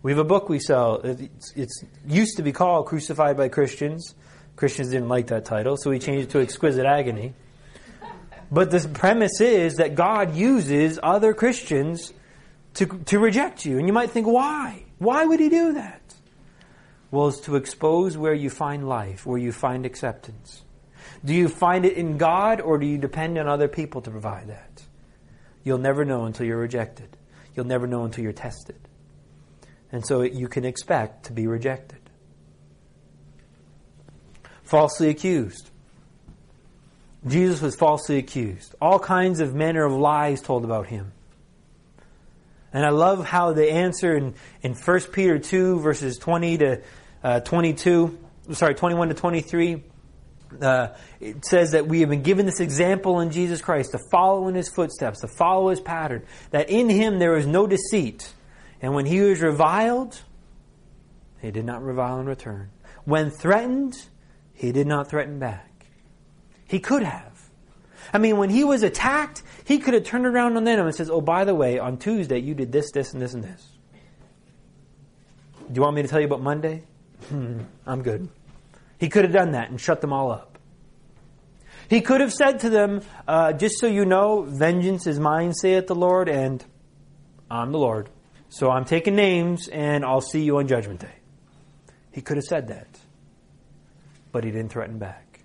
We 0.00 0.12
have 0.12 0.18
a 0.20 0.24
book 0.24 0.48
we 0.48 0.60
sell. 0.60 1.00
It's, 1.02 1.52
it's, 1.56 1.84
used 2.06 2.36
to 2.36 2.44
be 2.44 2.52
called 2.52 2.86
Crucified 2.86 3.36
by 3.36 3.48
Christians. 3.48 4.14
Christians 4.54 4.90
didn't 4.90 5.08
like 5.08 5.26
that 5.26 5.44
title, 5.44 5.76
so 5.76 5.90
we 5.90 5.98
changed 5.98 6.28
it 6.28 6.30
to 6.30 6.40
Exquisite 6.40 6.86
Agony. 6.86 7.34
But 8.48 8.70
the 8.70 8.88
premise 8.88 9.40
is 9.40 9.74
that 9.76 9.96
God 9.96 10.36
uses 10.36 11.00
other 11.02 11.34
Christians 11.34 12.12
to, 12.74 12.86
to 12.86 13.18
reject 13.18 13.64
you. 13.64 13.78
And 13.78 13.88
you 13.88 13.92
might 13.92 14.12
think, 14.12 14.28
why? 14.28 14.84
Why 14.98 15.24
would 15.24 15.40
He 15.40 15.48
do 15.48 15.72
that? 15.72 16.14
Well, 17.10 17.26
it's 17.26 17.40
to 17.40 17.56
expose 17.56 18.16
where 18.16 18.34
you 18.34 18.50
find 18.50 18.88
life, 18.88 19.26
where 19.26 19.38
you 19.38 19.50
find 19.50 19.84
acceptance. 19.84 20.62
Do 21.24 21.34
you 21.34 21.48
find 21.48 21.86
it 21.86 21.96
in 21.96 22.18
God 22.18 22.60
or 22.60 22.78
do 22.78 22.86
you 22.86 22.98
depend 22.98 23.38
on 23.38 23.48
other 23.48 23.68
people 23.68 24.02
to 24.02 24.10
provide 24.10 24.48
that? 24.48 24.82
You'll 25.62 25.78
never 25.78 26.04
know 26.04 26.24
until 26.24 26.46
you're 26.46 26.58
rejected. 26.58 27.16
You'll 27.54 27.66
never 27.66 27.86
know 27.86 28.04
until 28.04 28.24
you're 28.24 28.32
tested. 28.32 28.76
And 29.90 30.04
so 30.04 30.22
you 30.22 30.48
can 30.48 30.64
expect 30.64 31.26
to 31.26 31.32
be 31.32 31.46
rejected. 31.46 31.98
Falsely 34.64 35.08
accused. 35.08 35.70
Jesus 37.26 37.62
was 37.62 37.74
falsely 37.74 38.18
accused. 38.18 38.74
All 38.80 38.98
kinds 38.98 39.40
of 39.40 39.54
manner 39.54 39.84
of 39.84 39.92
lies 39.92 40.42
told 40.42 40.64
about 40.64 40.86
him. 40.86 41.12
And 42.72 42.84
I 42.84 42.90
love 42.90 43.24
how 43.24 43.52
they 43.52 43.70
answer 43.70 44.16
in, 44.16 44.34
in 44.62 44.74
1 44.74 45.00
Peter 45.12 45.38
2, 45.38 45.78
verses 45.78 46.18
20 46.18 46.58
to 46.58 46.82
uh, 47.22 47.40
22, 47.40 48.18
sorry, 48.50 48.74
21 48.74 49.08
to 49.08 49.14
23. 49.14 49.82
Uh, 50.60 50.94
it 51.20 51.44
says 51.44 51.72
that 51.72 51.86
we 51.86 52.00
have 52.00 52.10
been 52.10 52.22
given 52.22 52.46
this 52.46 52.60
example 52.60 53.20
in 53.20 53.30
Jesus 53.30 53.60
Christ 53.60 53.92
to 53.92 53.98
follow 54.10 54.48
in 54.48 54.54
his 54.54 54.68
footsteps, 54.68 55.20
to 55.20 55.28
follow 55.28 55.68
his 55.70 55.80
pattern, 55.80 56.24
that 56.50 56.70
in 56.70 56.88
him 56.88 57.18
there 57.18 57.36
is 57.36 57.46
no 57.46 57.66
deceit. 57.66 58.32
And 58.80 58.94
when 58.94 59.06
he 59.06 59.20
was 59.20 59.40
reviled, 59.40 60.20
he 61.40 61.50
did 61.50 61.64
not 61.64 61.82
revile 61.82 62.20
in 62.20 62.26
return. 62.26 62.70
When 63.04 63.30
threatened, 63.30 63.96
he 64.52 64.72
did 64.72 64.86
not 64.86 65.08
threaten 65.08 65.38
back. 65.38 65.86
He 66.66 66.80
could 66.80 67.02
have. 67.02 67.32
I 68.12 68.18
mean, 68.18 68.36
when 68.36 68.50
he 68.50 68.64
was 68.64 68.82
attacked, 68.82 69.42
he 69.64 69.78
could 69.78 69.94
have 69.94 70.04
turned 70.04 70.26
around 70.26 70.56
on 70.56 70.64
them 70.64 70.86
and 70.86 70.94
says, 70.94 71.10
"Oh, 71.10 71.20
by 71.20 71.44
the 71.44 71.54
way, 71.54 71.78
on 71.78 71.98
Tuesday 71.98 72.38
you 72.38 72.54
did 72.54 72.72
this, 72.72 72.90
this, 72.92 73.12
and 73.12 73.20
this, 73.20 73.34
and 73.34 73.42
this." 73.42 73.66
Do 75.66 75.74
you 75.74 75.82
want 75.82 75.96
me 75.96 76.02
to 76.02 76.08
tell 76.08 76.20
you 76.20 76.26
about 76.26 76.42
Monday? 76.42 76.82
Hmm, 77.28 77.60
I'm 77.86 78.02
good. 78.02 78.28
He 78.98 79.08
could 79.08 79.24
have 79.24 79.32
done 79.32 79.52
that 79.52 79.70
and 79.70 79.80
shut 79.80 80.00
them 80.00 80.12
all 80.12 80.30
up. 80.30 80.58
He 81.88 82.00
could 82.00 82.20
have 82.20 82.32
said 82.32 82.60
to 82.60 82.70
them, 82.70 83.02
uh, 83.28 83.52
"Just 83.52 83.78
so 83.78 83.86
you 83.86 84.04
know, 84.04 84.42
vengeance 84.42 85.06
is 85.06 85.20
mine," 85.20 85.52
saith 85.52 85.86
the 85.86 85.94
Lord, 85.94 86.28
and 86.28 86.64
I'm 87.50 87.72
the 87.72 87.78
Lord. 87.78 88.08
So 88.48 88.70
I'm 88.70 88.84
taking 88.84 89.16
names, 89.16 89.68
and 89.68 90.04
I'll 90.04 90.20
see 90.20 90.42
you 90.42 90.58
on 90.58 90.66
Judgment 90.66 91.00
Day. 91.00 91.16
He 92.12 92.20
could 92.20 92.36
have 92.36 92.44
said 92.44 92.68
that, 92.68 92.86
but 94.32 94.44
he 94.44 94.50
didn't 94.50 94.70
threaten 94.70 94.98
back. 94.98 95.40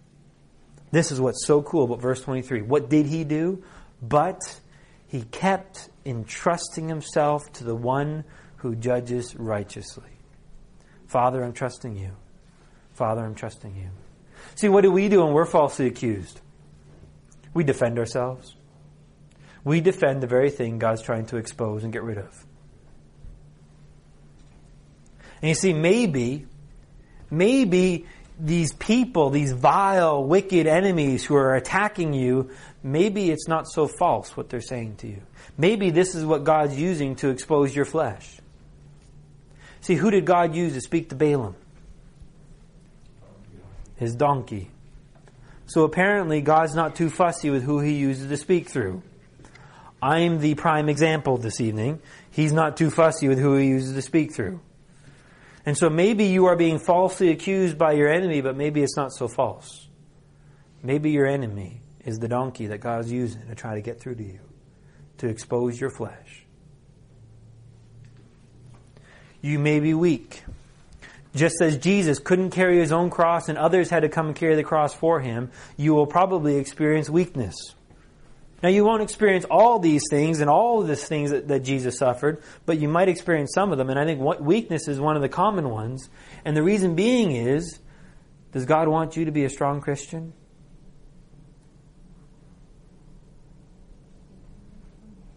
This 0.92 1.12
is 1.12 1.20
what's 1.20 1.46
so 1.46 1.62
cool 1.62 1.86
about 1.86 2.02
verse 2.02 2.22
23. 2.22 2.62
What 2.62 2.90
did 2.90 3.06
he 3.06 3.24
do? 3.24 3.64
But 4.02 4.60
he 5.08 5.24
kept 5.24 5.90
entrusting 6.06 6.88
himself 6.88 7.52
to 7.54 7.64
the 7.64 7.76
one 7.76 8.24
who 8.58 8.76
judges 8.76 9.36
righteously. 9.36 10.12
Father, 11.08 11.44
I'm 11.44 11.54
trusting 11.54 11.96
you. 11.96 12.12
Father, 13.00 13.24
I'm 13.24 13.34
trusting 13.34 13.78
you. 13.78 13.92
See, 14.56 14.68
what 14.68 14.82
do 14.82 14.92
we 14.92 15.08
do 15.08 15.24
when 15.24 15.34
we're 15.34 15.46
falsely 15.46 15.88
accused? 15.88 16.42
We 17.54 17.64
defend 17.64 17.98
ourselves. 17.98 18.58
We 19.64 19.80
defend 19.80 20.22
the 20.22 20.28
very 20.28 20.50
thing 20.50 20.80
God's 20.80 21.02
trying 21.02 21.26
to 21.28 21.38
expose 21.38 21.86
and 21.86 21.94
get 21.94 22.04
rid 22.04 22.18
of. 22.18 22.46
And 25.42 25.48
you 25.48 25.56
see, 25.56 25.72
maybe, 25.72 26.46
maybe 27.32 28.06
these 28.38 28.74
people, 28.74 29.30
these 29.30 29.54
vile, 29.54 30.22
wicked 30.22 30.68
enemies 30.68 31.24
who 31.24 31.36
are 31.36 31.56
attacking 31.56 32.12
you, 32.12 32.50
maybe 32.84 33.32
it's 33.32 33.48
not 33.48 33.70
so 33.70 33.88
false 33.88 34.36
what 34.36 34.50
they're 34.50 34.60
saying 34.60 34.98
to 34.98 35.08
you. 35.08 35.22
Maybe 35.58 35.90
this 35.90 36.16
is 36.16 36.26
what 36.26 36.44
God's 36.44 36.78
using 36.78 37.16
to 37.18 37.30
expose 37.30 37.74
your 37.74 37.86
flesh. 37.86 38.42
See, 39.80 39.96
who 39.96 40.12
did 40.12 40.26
God 40.26 40.54
use 40.54 40.74
to 40.74 40.82
speak 40.82 41.08
to 41.12 41.16
Balaam? 41.16 41.56
His 44.00 44.16
donkey. 44.16 44.72
So 45.66 45.84
apparently, 45.84 46.42
God's 46.42 46.74
not 46.74 46.96
too 46.96 47.10
fussy 47.10 47.50
with 47.50 47.64
who 47.64 47.82
he 47.82 47.96
uses 47.96 48.30
to 48.30 48.38
speak 48.38 48.70
through. 48.70 49.04
I'm 50.02 50.40
the 50.40 50.56
prime 50.56 50.88
example 50.88 51.38
this 51.38 51.60
evening. 51.60 52.00
He's 52.32 52.54
not 52.54 52.78
too 52.78 52.90
fussy 52.90 53.28
with 53.28 53.40
who 53.40 53.58
he 53.58 53.68
uses 53.68 53.94
to 53.96 54.02
speak 54.02 54.34
through. 54.34 54.62
And 55.66 55.78
so 55.78 55.90
maybe 55.90 56.28
you 56.28 56.46
are 56.46 56.56
being 56.56 56.80
falsely 56.80 57.30
accused 57.30 57.78
by 57.78 57.92
your 57.92 58.08
enemy, 58.08 58.40
but 58.40 58.56
maybe 58.56 58.82
it's 58.82 58.96
not 58.96 59.12
so 59.12 59.28
false. 59.28 59.88
Maybe 60.82 61.12
your 61.12 61.28
enemy 61.28 61.82
is 62.06 62.20
the 62.20 62.30
donkey 62.30 62.68
that 62.68 62.78
God's 62.78 63.12
using 63.12 63.46
to 63.48 63.56
try 63.56 63.76
to 63.76 63.82
get 63.82 64.00
through 64.00 64.16
to 64.16 64.24
you, 64.24 64.40
to 65.18 65.28
expose 65.28 65.80
your 65.80 65.90
flesh. 65.90 66.46
You 69.42 69.60
may 69.60 69.82
be 69.82 69.94
weak. 69.94 70.44
Just 71.36 71.62
as 71.62 71.78
Jesus 71.78 72.20
couldn't 72.20 72.52
carry 72.52 72.80
his 72.80 72.92
own 72.92 73.10
cross 73.10 73.50
and 73.50 73.58
others 73.58 73.90
had 73.90 74.02
to 74.02 74.10
come 74.10 74.28
and 74.28 74.36
carry 74.36 74.56
the 74.56 74.64
cross 74.64 74.94
for 74.94 75.20
him, 75.20 75.52
you 75.78 75.94
will 75.94 76.08
probably 76.08 76.58
experience 76.58 77.10
weakness. 77.10 77.56
Now, 78.62 78.70
you 78.70 78.84
won't 78.84 79.04
experience 79.04 79.46
all 79.50 79.80
these 79.80 80.04
things 80.10 80.42
and 80.42 80.50
all 80.50 80.82
of 80.82 80.88
these 80.88 81.08
things 81.08 81.32
that, 81.32 81.48
that, 81.48 81.64
Jesus 81.64 81.98
suffered, 81.98 82.44
but 82.66 82.78
you 82.78 82.90
might 82.90 83.08
experience 83.08 83.52
some 83.54 83.72
of 83.72 83.78
them. 83.78 83.90
And 83.90 83.98
I 83.98 84.06
think 84.06 84.20
weakness 84.42 84.88
is 84.90 85.00
one 85.00 85.16
of 85.16 85.22
the 85.22 85.30
common 85.30 85.70
ones. 85.70 86.10
And 86.44 86.58
the 86.58 86.64
reason 86.64 86.96
being 86.96 87.32
is 87.32 87.80
does 88.52 88.66
God 88.66 88.88
want 88.88 89.16
you 89.16 89.26
to 89.26 89.32
be 89.32 89.46
a 89.46 89.50
strong 89.50 89.80
Christian? 89.80 90.34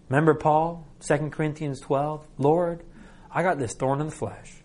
Remember 0.09 0.35
Paul, 0.35 0.87
2 1.01 1.31
Corinthians 1.31 1.81
12? 1.81 2.27
Lord, 2.39 2.83
I 3.31 3.43
got 3.43 3.59
this 3.59 3.75
thorn 3.75 4.01
in 4.01 4.07
the 4.07 4.13
flesh. 4.13 4.62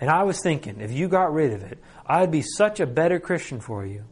And 0.00 0.08
I 0.08 0.22
was 0.22 0.40
thinking, 0.42 0.80
if 0.80 0.90
you 0.90 1.08
got 1.08 1.32
rid 1.32 1.52
of 1.52 1.62
it, 1.62 1.78
I'd 2.06 2.30
be 2.30 2.42
such 2.42 2.80
a 2.80 2.86
better 2.86 3.20
Christian 3.20 3.60
for 3.60 3.84
you. 3.84 4.04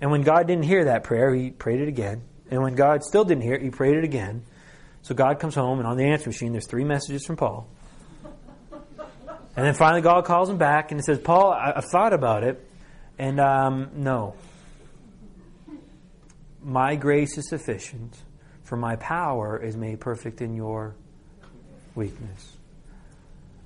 And 0.00 0.10
when 0.10 0.22
God 0.22 0.46
didn't 0.46 0.64
hear 0.64 0.86
that 0.86 1.04
prayer, 1.04 1.32
he 1.34 1.50
prayed 1.50 1.80
it 1.80 1.88
again. 1.88 2.22
And 2.50 2.62
when 2.62 2.74
God 2.74 3.04
still 3.04 3.24
didn't 3.24 3.42
hear 3.42 3.54
it, 3.54 3.62
he 3.62 3.70
prayed 3.70 3.96
it 3.96 4.04
again. 4.04 4.42
So 5.02 5.14
God 5.14 5.38
comes 5.38 5.54
home, 5.54 5.78
and 5.78 5.86
on 5.86 5.96
the 5.96 6.04
answer 6.04 6.28
machine, 6.28 6.52
there's 6.52 6.66
three 6.66 6.84
messages 6.84 7.24
from 7.24 7.36
Paul. 7.36 7.68
And 9.56 9.64
then 9.64 9.74
finally, 9.74 10.02
God 10.02 10.24
calls 10.24 10.50
him 10.50 10.58
back 10.58 10.90
and 10.90 11.00
he 11.00 11.02
says, 11.02 11.18
Paul, 11.18 11.52
I, 11.52 11.80
thought 11.80 12.12
about 12.12 12.44
it, 12.44 12.68
and 13.18 13.40
um, 13.40 13.90
no. 13.94 14.34
My 16.62 16.96
grace 16.96 17.38
is 17.38 17.48
sufficient, 17.48 18.16
for 18.64 18.76
my 18.76 18.96
power 18.96 19.56
is 19.56 19.76
made 19.76 20.00
perfect 20.00 20.42
in 20.42 20.54
your 20.54 20.94
weakness. 21.94 22.56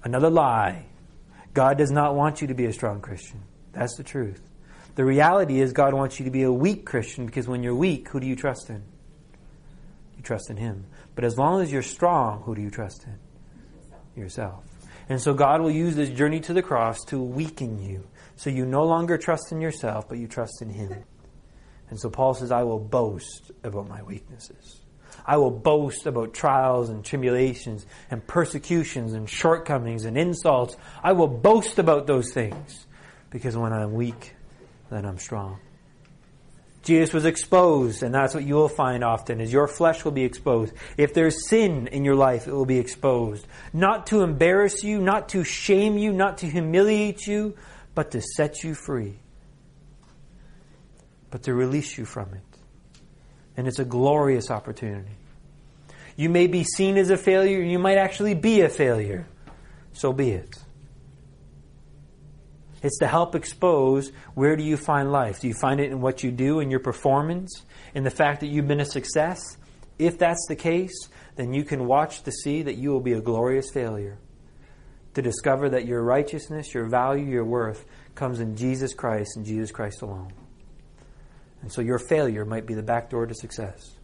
Another 0.05 0.31
lie. 0.31 0.85
God 1.55 1.79
does 1.79 1.91
not 1.91 2.15
want 2.15 2.41
you 2.41 2.49
to 2.49 2.55
be 2.55 2.67
a 2.67 2.73
strong 2.73 3.01
Christian. 3.01 3.43
That's 3.73 3.97
the 3.97 4.03
truth. 4.03 4.41
The 4.95 5.05
reality 5.05 5.61
is, 5.61 5.73
God 5.73 5.95
wants 5.95 6.19
you 6.19 6.25
to 6.25 6.31
be 6.31 6.43
a 6.43 6.53
weak 6.53 6.85
Christian 6.85 7.27
because 7.27 7.49
when 7.49 7.63
you're 7.63 7.75
weak, 7.75 8.09
who 8.09 8.21
do 8.21 8.27
you 8.27 8.37
trust 8.37 8.71
in? 8.71 8.83
You 10.17 10.23
trust 10.23 10.51
in 10.51 10.57
Him. 10.57 10.87
But 11.15 11.25
as 11.25 11.39
long 11.39 11.63
as 11.63 11.73
you're 11.73 11.83
strong, 11.83 12.43
who 12.43 12.55
do 12.55 12.61
you 12.61 12.71
trust 12.71 13.07
in? 13.07 14.21
Yourself. 14.21 14.65
And 15.09 15.21
so 15.21 15.35
God 15.35 15.61
will 15.61 15.71
use 15.71 15.97
this 15.97 16.11
journey 16.11 16.41
to 16.41 16.53
the 16.53 16.63
cross 16.63 17.05
to 17.07 17.21
weaken 17.21 17.83
you. 17.83 18.07
So 18.37 18.51
you 18.51 18.65
no 18.65 18.85
longer 18.85 19.19
trust 19.19 19.53
in 19.53 19.61
yourself, 19.61 20.09
but 20.09 20.19
you 20.19 20.27
trust 20.27 20.63
in 20.63 20.71
Him. 20.71 20.95
And 21.89 21.99
so 21.99 22.09
Paul 22.11 22.35
says, 22.35 22.53
I 22.53 22.63
will 22.63 22.79
boast 22.79 23.51
about 23.65 23.89
my 23.89 24.03
weaknesses. 24.03 24.80
I 25.27 25.37
will 25.37 25.51
boast 25.51 26.07
about 26.07 26.35
trials 26.35 26.89
and 26.89 27.05
tribulations 27.05 27.87
and 28.11 28.27
persecutions 28.27 29.13
and 29.13 29.29
shortcomings 29.29 30.05
and 30.05 30.17
insults. 30.17 30.77
I 31.03 31.13
will 31.13 31.29
boast 31.29 31.79
about 31.79 32.07
those 32.07 32.33
things 32.33 32.87
because 33.31 33.57
when 33.57 33.73
I'm 33.73 33.95
weak, 33.95 34.35
then 34.91 35.05
I'm 35.05 35.19
strong. 35.19 35.59
Jesus 36.83 37.13
was 37.13 37.27
exposed, 37.27 38.03
and 38.03 38.15
that's 38.15 38.35
what 38.35 38.45
you 38.45 38.55
will 38.55 38.69
find 38.69 39.05
often, 39.05 39.41
is 39.41 39.53
your 39.53 39.69
flesh 39.69 40.05
will 40.05 40.13
be 40.13 40.25
exposed. 40.25 40.73
If 40.97 41.13
there's 41.13 41.47
sin 41.47 41.89
in 41.89 42.05
your 42.07 42.15
life, 42.15 42.49
it 42.49 42.53
will 42.53 42.65
be 42.65 42.79
exposed. 42.79 43.47
Not 43.73 44.07
to 44.09 44.23
embarrass 44.23 44.83
you, 44.83 44.99
not 44.99 45.29
to 45.31 45.45
shame 45.45 45.99
you, 45.99 46.13
not 46.13 46.39
to 46.39 46.47
humiliate 46.47 47.27
you, 47.27 47.55
but 47.95 48.13
to 48.13 48.23
set 48.23 48.65
you 48.65 48.75
free. 48.75 49.19
But 51.31 51.43
to 51.45 51.55
release 51.55 51.99
you 51.99 52.07
from 52.07 52.33
it. 52.33 52.50
And 53.61 53.69
it's 53.69 53.79
a 53.79 53.85
glorious 53.85 54.51
opportunity. 54.51 55.11
You 56.17 56.31
may 56.31 56.47
be 56.47 56.65
seen 56.65 56.97
as 56.97 57.11
a 57.11 57.17
failure, 57.19 57.61
you 57.61 57.79
might 57.79 57.99
actually 57.99 58.33
be 58.33 58.63
a 58.63 58.71
failure. 58.71 59.27
So 59.93 60.15
be 60.15 60.31
it. 60.31 60.57
It's 62.83 62.97
to 63.01 63.07
help 63.07 63.35
expose 63.35 64.13
where 64.33 64.57
do 64.57 64.63
you 64.63 64.79
find 64.79 65.13
life? 65.13 65.41
Do 65.41 65.49
you 65.49 65.53
find 65.53 65.79
it 65.79 65.93
in 65.93 66.01
what 66.01 66.25
you 66.25 66.31
do, 66.31 66.61
in 66.61 66.71
your 66.71 66.81
performance, 66.81 67.67
in 67.95 68.03
the 68.03 68.11
fact 68.11 68.41
that 68.41 68.47
you've 68.47 68.67
been 68.67 68.81
a 68.81 68.87
success? 68.87 69.59
If 69.99 70.17
that's 70.17 70.47
the 70.49 70.57
case, 70.57 71.11
then 71.37 71.53
you 71.53 71.63
can 71.63 71.87
watch 71.87 72.23
to 72.23 72.33
see 72.33 72.63
that 72.63 72.79
you 72.79 72.89
will 72.93 73.03
be 73.03 73.13
a 73.13 73.21
glorious 73.21 73.67
failure. 73.75 74.17
To 75.13 75.21
discover 75.21 75.69
that 75.69 75.85
your 75.85 76.03
righteousness, 76.03 76.73
your 76.73 76.89
value, 76.89 77.27
your 77.27 77.45
worth 77.45 77.85
comes 78.15 78.41
in 78.41 78.57
Jesus 78.57 78.95
Christ 78.95 79.37
and 79.37 79.45
Jesus 79.45 79.71
Christ 79.71 80.01
alone. 80.01 80.33
And 81.63 81.73
so 81.73 81.81
your 81.81 81.99
failure 81.99 82.45
might 82.45 82.67
be 82.67 82.75
the 82.75 82.83
back 82.83 83.11
door 83.11 83.27
to 83.27 83.35
success. 83.35 83.97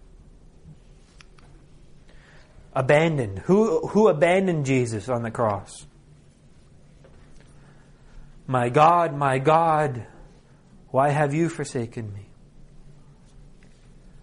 Abandoned. 2.75 3.39
Who, 3.41 3.87
who 3.89 4.09
abandoned 4.09 4.67
Jesus 4.67 5.09
on 5.09 5.23
the 5.23 5.31
cross? 5.31 5.87
My 8.47 8.69
God, 8.69 9.17
my 9.17 9.39
God, 9.39 10.07
why 10.91 11.09
have 11.09 11.35
you 11.35 11.49
forsaken 11.49 12.13
me? 12.13 12.29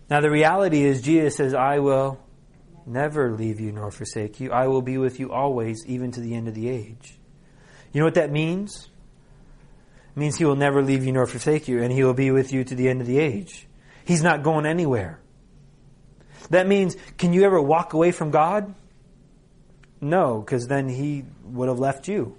Now, 0.10 0.22
the 0.22 0.30
reality 0.30 0.84
is, 0.84 1.02
Jesus 1.02 1.36
says, 1.36 1.54
I 1.54 1.80
will 1.80 2.20
never 2.86 3.32
leave 3.32 3.60
you 3.60 3.72
nor 3.72 3.90
forsake 3.90 4.40
you. 4.40 4.52
I 4.52 4.68
will 4.68 4.82
be 4.82 4.98
with 4.98 5.20
you 5.20 5.32
always, 5.32 5.84
even 5.88 6.12
to 6.12 6.22
the 6.22 6.36
end 6.36 6.48
of 6.48 6.54
the 6.54 6.70
age. 6.70 7.18
You 7.92 8.00
know 8.00 8.06
what 8.06 8.16
that 8.16 8.32
means? 8.32 8.90
Means 10.16 10.38
He 10.38 10.46
will 10.46 10.56
never 10.56 10.82
leave 10.82 11.04
you 11.04 11.12
nor 11.12 11.26
forsake 11.26 11.68
you, 11.68 11.82
and 11.82 11.92
He 11.92 12.04
will 12.04 12.14
be 12.14 12.32
with 12.32 12.54
you 12.54 12.64
to 12.64 12.76
the 12.76 12.90
end 12.90 13.02
of 13.02 13.08
the 13.08 13.20
age. 13.20 13.68
He's 14.06 14.22
not 14.22 14.44
going 14.44 14.66
anywhere. 14.66 15.20
That 16.50 16.68
means, 16.68 16.96
can 17.18 17.34
you 17.34 17.44
ever 17.44 17.62
walk 17.62 17.94
away 17.94 18.12
from 18.12 18.32
God? 18.32 18.76
No, 20.02 20.40
because 20.40 20.68
then 20.68 20.90
He 20.90 21.26
would 21.44 21.70
have 21.70 21.80
left 21.80 22.08
you. 22.08 22.38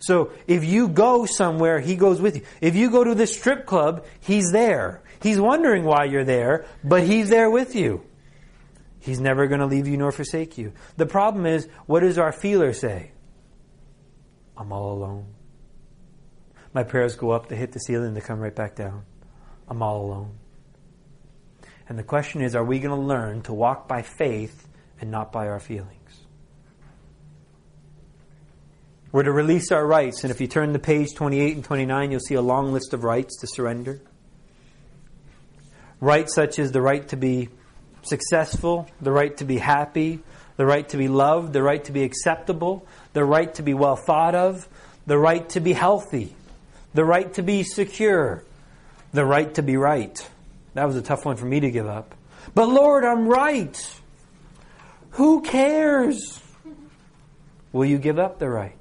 So 0.00 0.30
if 0.46 0.64
you 0.64 0.88
go 0.88 1.26
somewhere, 1.26 1.80
He 1.80 1.96
goes 1.96 2.20
with 2.20 2.36
you. 2.36 2.42
If 2.60 2.74
you 2.74 2.90
go 2.90 3.04
to 3.04 3.14
the 3.14 3.26
strip 3.26 3.66
club, 3.66 4.04
He's 4.20 4.50
there. 4.50 5.02
He's 5.20 5.40
wondering 5.40 5.84
why 5.84 6.04
you're 6.04 6.24
there, 6.24 6.66
but 6.82 7.02
He's 7.02 7.28
there 7.28 7.50
with 7.50 7.74
you. 7.74 8.02
He's 9.00 9.20
never 9.20 9.46
going 9.46 9.60
to 9.60 9.66
leave 9.66 9.86
you 9.86 9.96
nor 9.96 10.12
forsake 10.12 10.58
you. 10.58 10.72
The 10.96 11.06
problem 11.06 11.46
is, 11.46 11.68
what 11.86 12.00
does 12.00 12.18
our 12.18 12.32
feeler 12.32 12.72
say? 12.72 13.12
I'm 14.56 14.72
all 14.72 14.92
alone. 14.92 15.26
My 16.72 16.82
prayers 16.82 17.16
go 17.16 17.30
up, 17.30 17.48
they 17.48 17.56
hit 17.56 17.72
the 17.72 17.80
ceiling, 17.80 18.14
they 18.14 18.20
come 18.20 18.40
right 18.40 18.54
back 18.54 18.76
down. 18.76 19.04
I'm 19.68 19.82
all 19.82 20.04
alone. 20.04 20.38
And 21.88 21.98
the 21.98 22.02
question 22.02 22.42
is, 22.42 22.54
are 22.54 22.64
we 22.64 22.78
going 22.78 22.98
to 22.98 23.06
learn 23.06 23.42
to 23.42 23.54
walk 23.54 23.88
by 23.88 24.02
faith 24.02 24.68
and 25.00 25.10
not 25.10 25.32
by 25.32 25.48
our 25.48 25.60
feelings? 25.60 25.94
We're 29.10 29.22
to 29.22 29.32
release 29.32 29.72
our 29.72 29.86
rights, 29.86 30.22
and 30.22 30.30
if 30.30 30.38
you 30.38 30.46
turn 30.46 30.74
to 30.74 30.78
page 30.78 31.14
28 31.14 31.54
and 31.54 31.64
29, 31.64 32.10
you'll 32.10 32.20
see 32.20 32.34
a 32.34 32.42
long 32.42 32.74
list 32.74 32.92
of 32.92 33.04
rights 33.04 33.40
to 33.40 33.46
surrender. 33.46 34.02
Rights 35.98 36.34
such 36.34 36.58
as 36.58 36.72
the 36.72 36.82
right 36.82 37.08
to 37.08 37.16
be 37.16 37.48
successful, 38.02 38.86
the 39.00 39.10
right 39.10 39.34
to 39.38 39.46
be 39.46 39.56
happy, 39.56 40.20
the 40.58 40.66
right 40.66 40.86
to 40.90 40.98
be 40.98 41.08
loved, 41.08 41.54
the 41.54 41.62
right 41.62 41.82
to 41.84 41.92
be 41.92 42.02
acceptable, 42.02 42.86
the 43.14 43.24
right 43.24 43.52
to 43.54 43.62
be 43.62 43.72
well 43.72 43.96
thought 43.96 44.34
of, 44.34 44.68
the 45.06 45.18
right 45.18 45.48
to 45.50 45.60
be 45.60 45.72
healthy, 45.72 46.34
the 46.98 47.04
right 47.04 47.32
to 47.34 47.44
be 47.44 47.62
secure, 47.62 48.42
the 49.12 49.24
right 49.24 49.54
to 49.54 49.62
be 49.62 49.76
right. 49.76 50.28
That 50.74 50.84
was 50.84 50.96
a 50.96 51.00
tough 51.00 51.24
one 51.24 51.36
for 51.36 51.46
me 51.46 51.60
to 51.60 51.70
give 51.70 51.86
up. 51.86 52.12
But 52.56 52.68
Lord, 52.68 53.04
I'm 53.04 53.28
right. 53.28 54.00
Who 55.10 55.42
cares? 55.42 56.40
Will 57.70 57.84
you 57.84 57.98
give 57.98 58.18
up 58.18 58.40
the 58.40 58.48
right? 58.48 58.74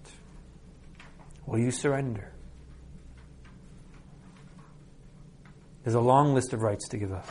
Will 1.46 1.60
you 1.60 1.70
surrender? 1.70 2.32
There's 5.84 5.94
a 5.94 6.02
long 6.02 6.34
list 6.34 6.54
of 6.54 6.64
rights 6.64 6.88
to 6.88 6.98
give 6.98 7.14
up. 7.14 7.28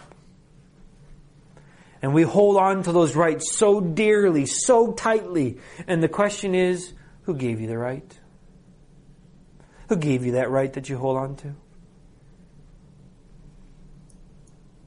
And 2.01 2.15
we 2.15 2.23
hold 2.23 2.59
on 2.59 2.85
to 2.85 2.93
those 2.93 3.17
rights 3.17 3.57
so 3.57 3.81
dearly, 3.81 4.47
so 4.47 4.93
tightly. 4.93 5.59
And 5.89 6.01
the 6.01 6.09
question 6.09 6.55
is 6.55 6.93
who 7.23 7.35
gave 7.35 7.61
you 7.61 7.67
the 7.67 7.77
right? 7.77 8.17
Who 9.89 9.97
gave 9.97 10.25
you 10.25 10.33
that 10.33 10.51
right 10.51 10.73
that 10.73 10.89
you 10.89 10.99
hold 10.99 11.17
on 11.17 11.37
to? 11.37 11.55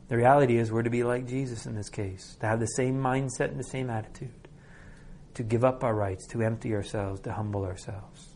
The 0.10 0.18
reality 0.18 0.58
is, 0.58 0.72
we're 0.72 0.84
to 0.84 0.90
be 0.90 1.04
like 1.04 1.28
Jesus 1.28 1.66
in 1.66 1.76
this 1.76 1.90
case, 1.90 2.36
to 2.40 2.48
have 2.48 2.60
the 2.60 2.66
same 2.66 3.00
mindset 3.00 3.50
and 3.52 3.60
the 3.60 3.64
same 3.64 3.90
attitude, 3.90 4.48
to 5.36 5.44
give 5.44 5.64
up 5.64 5.84
our 5.84 5.94
rights, 5.94 6.26
to 6.28 6.42
empty 6.42 6.74
ourselves, 6.74 7.22
to 7.22 7.34
humble 7.34 7.64
ourselves 7.64 8.30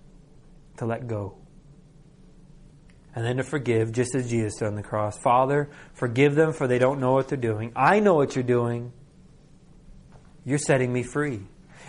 to 0.78 0.86
let 0.86 1.07
go. 1.07 1.36
And 3.16 3.24
then 3.24 3.38
to 3.38 3.43
forgive, 3.43 3.91
just 3.91 4.16
as 4.16 4.30
Jesus 4.30 4.55
did 4.55 4.68
on 4.68 4.76
the 4.76 4.84
cross. 4.84 5.18
Father, 5.20 5.70
forgive 5.93 6.34
them 6.34 6.51
for 6.51 6.68
they 6.68 6.80
don't 6.80 6.99
know 6.99 7.14
what 7.14 7.28
they're 7.28 7.38
doing. 7.38 7.72
I 7.76 7.99
know 7.99 8.16
what 8.16 8.36
you're 8.36 8.43
doing. 8.43 8.91
You're 10.43 10.57
setting 10.57 10.91
me 10.91 11.03
free. 11.03 11.41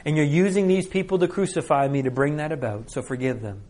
And 0.04 0.16
you're 0.16 0.26
using 0.26 0.68
these 0.68 0.86
people 0.86 1.18
to 1.20 1.28
crucify 1.28 1.88
me 1.88 2.02
to 2.02 2.10
bring 2.10 2.36
that 2.36 2.52
about, 2.52 2.90
so 2.90 3.00
forgive 3.00 3.40
them. 3.40 3.62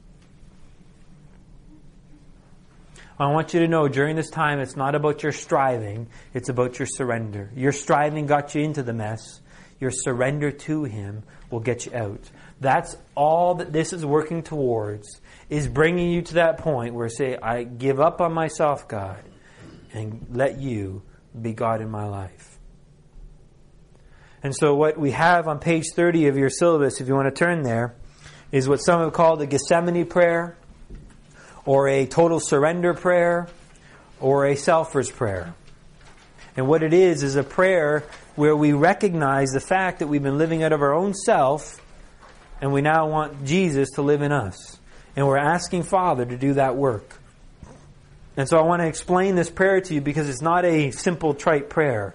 I 3.18 3.30
want 3.30 3.54
you 3.54 3.60
to 3.60 3.68
know 3.68 3.86
during 3.86 4.16
this 4.16 4.30
time 4.30 4.58
it's 4.58 4.76
not 4.76 4.94
about 4.94 5.22
your 5.22 5.32
striving, 5.32 6.08
it's 6.32 6.48
about 6.48 6.78
your 6.78 6.86
surrender. 6.86 7.50
Your 7.54 7.72
striving 7.72 8.26
got 8.26 8.54
you 8.54 8.62
into 8.62 8.82
the 8.82 8.92
mess. 8.92 9.40
Your 9.80 9.90
surrender 9.90 10.50
to 10.50 10.84
Him 10.84 11.22
will 11.50 11.60
get 11.60 11.86
you 11.86 11.94
out. 11.94 12.30
That's 12.60 12.96
all 13.14 13.56
that 13.56 13.72
this 13.72 13.92
is 13.92 14.04
working 14.04 14.42
towards, 14.42 15.20
is 15.48 15.68
bringing 15.68 16.10
you 16.10 16.22
to 16.22 16.34
that 16.34 16.58
point 16.58 16.94
where 16.94 17.08
say, 17.08 17.36
I 17.36 17.64
give 17.64 18.00
up 18.00 18.20
on 18.20 18.32
myself, 18.32 18.88
God, 18.88 19.22
and 19.92 20.26
let 20.30 20.58
you 20.60 21.02
be 21.40 21.52
God 21.52 21.80
in 21.82 21.90
my 21.90 22.06
life. 22.06 22.58
And 24.42 24.54
so 24.54 24.74
what 24.74 24.98
we 24.98 25.12
have 25.12 25.48
on 25.48 25.58
page 25.58 25.84
30 25.94 26.28
of 26.28 26.36
your 26.36 26.50
syllabus, 26.50 27.00
if 27.00 27.08
you 27.08 27.14
want 27.14 27.34
to 27.34 27.38
turn 27.38 27.62
there, 27.62 27.94
is 28.52 28.68
what 28.68 28.76
some 28.76 29.00
have 29.00 29.12
called 29.12 29.40
the 29.40 29.46
Gethsemane 29.46 30.06
prayer, 30.06 30.56
or 31.66 31.88
a 31.88 32.06
total 32.06 32.40
surrender 32.40 32.94
prayer, 32.94 33.48
or 34.20 34.46
a 34.46 34.56
selfer's 34.56 35.10
prayer. 35.10 35.54
And 36.56 36.68
what 36.68 36.82
it 36.82 36.92
is, 36.92 37.22
is 37.22 37.36
a 37.36 37.42
prayer 37.42 38.04
where 38.36 38.54
we 38.54 38.72
recognize 38.72 39.50
the 39.50 39.60
fact 39.60 39.98
that 40.00 40.06
we've 40.06 40.22
been 40.22 40.38
living 40.38 40.62
out 40.62 40.72
of 40.72 40.82
our 40.82 40.94
own 40.94 41.14
self 41.14 41.80
and 42.60 42.72
we 42.72 42.80
now 42.80 43.08
want 43.08 43.44
Jesus 43.44 43.90
to 43.92 44.02
live 44.02 44.22
in 44.22 44.32
us. 44.32 44.78
And 45.16 45.26
we're 45.26 45.36
asking 45.36 45.82
Father 45.84 46.24
to 46.24 46.36
do 46.36 46.54
that 46.54 46.76
work. 46.76 47.18
And 48.36 48.48
so 48.48 48.58
I 48.58 48.62
want 48.62 48.82
to 48.82 48.88
explain 48.88 49.34
this 49.34 49.50
prayer 49.50 49.80
to 49.80 49.94
you 49.94 50.00
because 50.00 50.28
it's 50.28 50.42
not 50.42 50.64
a 50.64 50.90
simple, 50.90 51.34
trite 51.34 51.68
prayer. 51.70 52.14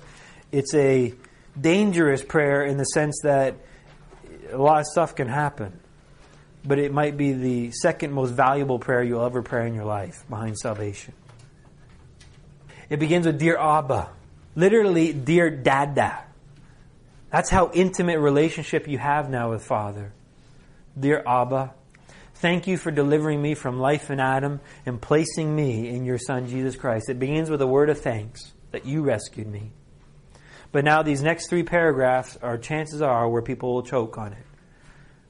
It's 0.51 0.73
a 0.73 1.13
dangerous 1.59 2.23
prayer 2.23 2.63
in 2.63 2.77
the 2.77 2.83
sense 2.83 3.19
that 3.23 3.55
a 4.51 4.57
lot 4.57 4.79
of 4.79 4.87
stuff 4.87 5.15
can 5.15 5.27
happen. 5.27 5.79
But 6.69 6.77
it 6.77 6.93
might 6.93 7.17
be 7.17 7.33
the 7.33 7.71
second 7.71 8.13
most 8.13 8.29
valuable 8.29 8.77
prayer 8.77 9.01
you'll 9.01 9.25
ever 9.25 9.41
pray 9.41 9.67
in 9.67 9.73
your 9.73 9.85
life 9.85 10.23
behind 10.29 10.55
salvation. 10.55 11.15
It 12.91 12.99
begins 12.99 13.25
with 13.25 13.39
Dear 13.39 13.57
Abba. 13.57 14.11
Literally, 14.55 15.11
Dear 15.11 15.49
Dada. 15.49 16.23
That's 17.31 17.49
how 17.49 17.71
intimate 17.73 18.19
relationship 18.19 18.87
you 18.87 18.99
have 18.99 19.31
now 19.31 19.49
with 19.49 19.63
Father. 19.63 20.13
Dear 20.99 21.23
Abba, 21.25 21.73
thank 22.35 22.67
you 22.67 22.77
for 22.77 22.91
delivering 22.91 23.41
me 23.41 23.55
from 23.55 23.79
life 23.79 24.11
in 24.11 24.19
Adam 24.19 24.59
and 24.85 25.01
placing 25.01 25.55
me 25.55 25.89
in 25.89 26.05
your 26.05 26.19
Son, 26.19 26.47
Jesus 26.47 26.75
Christ. 26.75 27.09
It 27.09 27.17
begins 27.17 27.49
with 27.49 27.63
a 27.63 27.67
word 27.67 27.89
of 27.89 27.99
thanks 27.99 28.53
that 28.73 28.85
you 28.85 29.01
rescued 29.01 29.47
me. 29.47 29.71
But 30.71 30.85
now 30.85 31.01
these 31.01 31.23
next 31.23 31.49
three 31.49 31.63
paragraphs 31.63 32.37
are 32.43 32.59
chances 32.59 33.01
are 33.01 33.27
where 33.27 33.41
people 33.41 33.73
will 33.73 33.81
choke 33.81 34.19
on 34.19 34.33
it, 34.33 34.45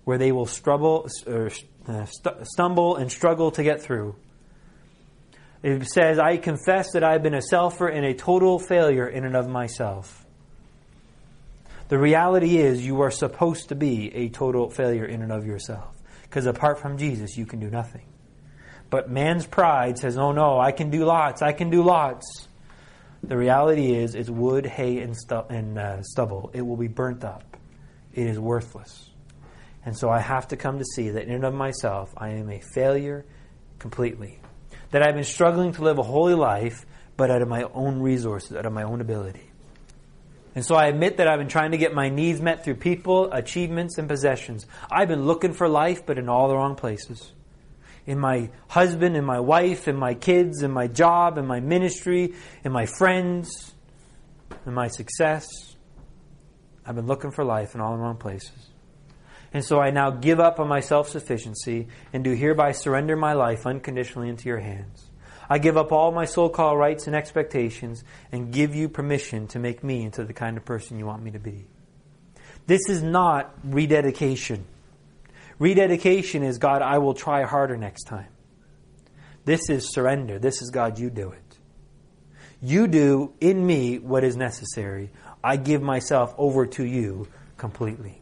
where 0.09 0.17
they 0.17 0.31
will 0.31 0.47
struggle, 0.47 1.07
uh, 1.27 2.05
stumble 2.41 2.95
and 2.95 3.11
struggle 3.11 3.51
to 3.51 3.61
get 3.61 3.79
through. 3.79 4.15
It 5.61 5.85
says, 5.87 6.17
I 6.17 6.37
confess 6.37 6.93
that 6.93 7.03
I've 7.03 7.21
been 7.21 7.35
a 7.35 7.43
selfer 7.43 7.95
and 7.95 8.03
a 8.03 8.15
total 8.15 8.57
failure 8.57 9.07
in 9.07 9.23
and 9.23 9.35
of 9.35 9.47
myself. 9.47 10.25
The 11.89 11.99
reality 11.99 12.57
is, 12.57 12.83
you 12.83 13.01
are 13.01 13.11
supposed 13.11 13.69
to 13.69 13.75
be 13.75 14.11
a 14.15 14.29
total 14.29 14.71
failure 14.71 15.05
in 15.05 15.21
and 15.21 15.31
of 15.31 15.45
yourself. 15.45 15.95
Because 16.23 16.47
apart 16.47 16.79
from 16.79 16.97
Jesus, 16.97 17.37
you 17.37 17.45
can 17.45 17.59
do 17.59 17.69
nothing. 17.69 18.07
But 18.89 19.11
man's 19.11 19.45
pride 19.45 19.99
says, 19.99 20.17
oh 20.17 20.31
no, 20.31 20.59
I 20.59 20.71
can 20.71 20.89
do 20.89 21.05
lots, 21.05 21.43
I 21.43 21.51
can 21.51 21.69
do 21.69 21.83
lots. 21.83 22.47
The 23.21 23.37
reality 23.37 23.93
is, 23.93 24.15
it's 24.15 24.31
wood, 24.31 24.65
hay, 24.65 25.01
and, 25.01 25.15
stu- 25.15 25.45
and 25.49 25.77
uh, 25.77 26.01
stubble. 26.01 26.49
It 26.55 26.63
will 26.63 26.77
be 26.77 26.87
burnt 26.87 27.23
up. 27.23 27.57
It 28.11 28.25
is 28.25 28.39
worthless. 28.39 29.08
And 29.89 29.97
so 29.97 30.07
I 30.07 30.19
have 30.19 30.49
to 30.49 30.55
come 30.55 30.77
to 30.77 30.85
see 30.85 31.09
that 31.09 31.23
in 31.23 31.33
and 31.33 31.43
of 31.43 31.55
myself, 31.55 32.13
I 32.15 32.29
am 32.29 32.51
a 32.51 32.59
failure 32.59 33.25
completely. 33.79 34.39
That 34.91 35.01
I've 35.01 35.15
been 35.15 35.23
struggling 35.23 35.71
to 35.71 35.81
live 35.81 35.97
a 35.97 36.03
holy 36.03 36.35
life, 36.35 36.85
but 37.17 37.31
out 37.31 37.41
of 37.41 37.47
my 37.47 37.63
own 37.63 37.99
resources, 37.99 38.55
out 38.55 38.67
of 38.67 38.71
my 38.71 38.83
own 38.83 39.01
ability. 39.01 39.49
And 40.53 40.63
so 40.63 40.75
I 40.75 40.89
admit 40.89 41.17
that 41.17 41.27
I've 41.27 41.39
been 41.39 41.47
trying 41.47 41.71
to 41.71 41.79
get 41.79 41.95
my 41.95 42.07
needs 42.07 42.39
met 42.39 42.63
through 42.63 42.75
people, 42.75 43.31
achievements, 43.31 43.97
and 43.97 44.07
possessions. 44.07 44.67
I've 44.91 45.07
been 45.07 45.25
looking 45.25 45.53
for 45.53 45.67
life, 45.67 46.05
but 46.05 46.19
in 46.19 46.29
all 46.29 46.49
the 46.49 46.55
wrong 46.55 46.75
places. 46.75 47.31
In 48.05 48.19
my 48.19 48.51
husband, 48.67 49.17
in 49.17 49.25
my 49.25 49.39
wife, 49.39 49.87
in 49.87 49.95
my 49.95 50.13
kids, 50.13 50.61
in 50.61 50.69
my 50.69 50.85
job, 50.85 51.39
in 51.39 51.47
my 51.47 51.61
ministry, 51.61 52.35
in 52.63 52.71
my 52.71 52.85
friends, 52.85 53.73
in 54.67 54.73
my 54.75 54.89
success. 54.89 55.47
I've 56.85 56.93
been 56.93 57.07
looking 57.07 57.31
for 57.31 57.43
life 57.43 57.73
in 57.73 57.81
all 57.81 57.93
the 57.93 58.03
wrong 58.03 58.17
places. 58.17 58.68
And 59.53 59.63
so 59.63 59.79
I 59.79 59.89
now 59.89 60.11
give 60.11 60.39
up 60.39 60.59
on 60.59 60.67
my 60.67 60.79
self 60.79 61.09
sufficiency 61.09 61.87
and 62.13 62.23
do 62.23 62.33
hereby 62.33 62.71
surrender 62.71 63.15
my 63.15 63.33
life 63.33 63.65
unconditionally 63.65 64.29
into 64.29 64.47
your 64.47 64.59
hands. 64.59 65.09
I 65.49 65.57
give 65.57 65.77
up 65.77 65.91
all 65.91 66.11
my 66.11 66.25
so 66.25 66.47
called 66.47 66.77
rights 66.77 67.07
and 67.07 67.15
expectations 67.15 68.03
and 68.31 68.53
give 68.53 68.75
you 68.75 68.87
permission 68.87 69.47
to 69.47 69.59
make 69.59 69.83
me 69.83 70.03
into 70.03 70.23
the 70.23 70.33
kind 70.33 70.57
of 70.57 70.65
person 70.65 70.99
you 70.99 71.07
want 71.07 71.23
me 71.23 71.31
to 71.31 71.39
be. 71.39 71.65
This 72.67 72.87
is 72.87 73.01
not 73.01 73.51
rededication. 73.63 74.65
Rededication 75.57 76.43
is 76.43 76.59
God, 76.59 76.83
I 76.83 76.99
will 76.99 77.15
try 77.15 77.43
harder 77.43 77.77
next 77.77 78.03
time. 78.03 78.27
This 79.43 79.69
is 79.69 79.91
surrender. 79.91 80.37
This 80.37 80.61
is 80.61 80.69
God, 80.69 80.99
you 80.99 81.09
do 81.09 81.31
it. 81.31 81.57
You 82.61 82.87
do 82.87 83.33
in 83.41 83.65
me 83.65 83.97
what 83.97 84.23
is 84.23 84.37
necessary. 84.37 85.09
I 85.43 85.55
give 85.55 85.81
myself 85.81 86.35
over 86.37 86.67
to 86.67 86.85
you 86.85 87.27
completely. 87.57 88.18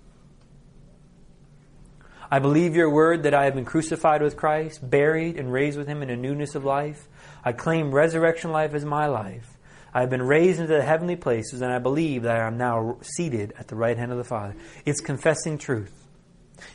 I 2.29 2.39
believe 2.39 2.75
your 2.75 2.89
word 2.89 3.23
that 3.23 3.33
I 3.33 3.45
have 3.45 3.55
been 3.55 3.65
crucified 3.65 4.21
with 4.21 4.35
Christ, 4.35 4.87
buried, 4.87 5.37
and 5.37 5.51
raised 5.51 5.77
with 5.77 5.87
him 5.87 6.03
in 6.03 6.09
a 6.09 6.17
newness 6.17 6.55
of 6.55 6.65
life. 6.65 7.07
I 7.43 7.53
claim 7.53 7.91
resurrection 7.91 8.51
life 8.51 8.73
as 8.73 8.83
my 8.83 9.07
life. 9.07 9.57
I 9.93 10.01
have 10.01 10.09
been 10.09 10.23
raised 10.23 10.59
into 10.59 10.73
the 10.73 10.83
heavenly 10.83 11.15
places, 11.15 11.61
and 11.61 11.71
I 11.71 11.79
believe 11.79 12.23
that 12.23 12.35
I 12.39 12.45
am 12.45 12.57
now 12.57 12.97
seated 13.01 13.53
at 13.57 13.69
the 13.69 13.75
right 13.75 13.97
hand 13.97 14.11
of 14.11 14.17
the 14.17 14.25
Father. 14.25 14.55
It's 14.85 14.99
confessing 14.99 15.57
truth. 15.57 15.93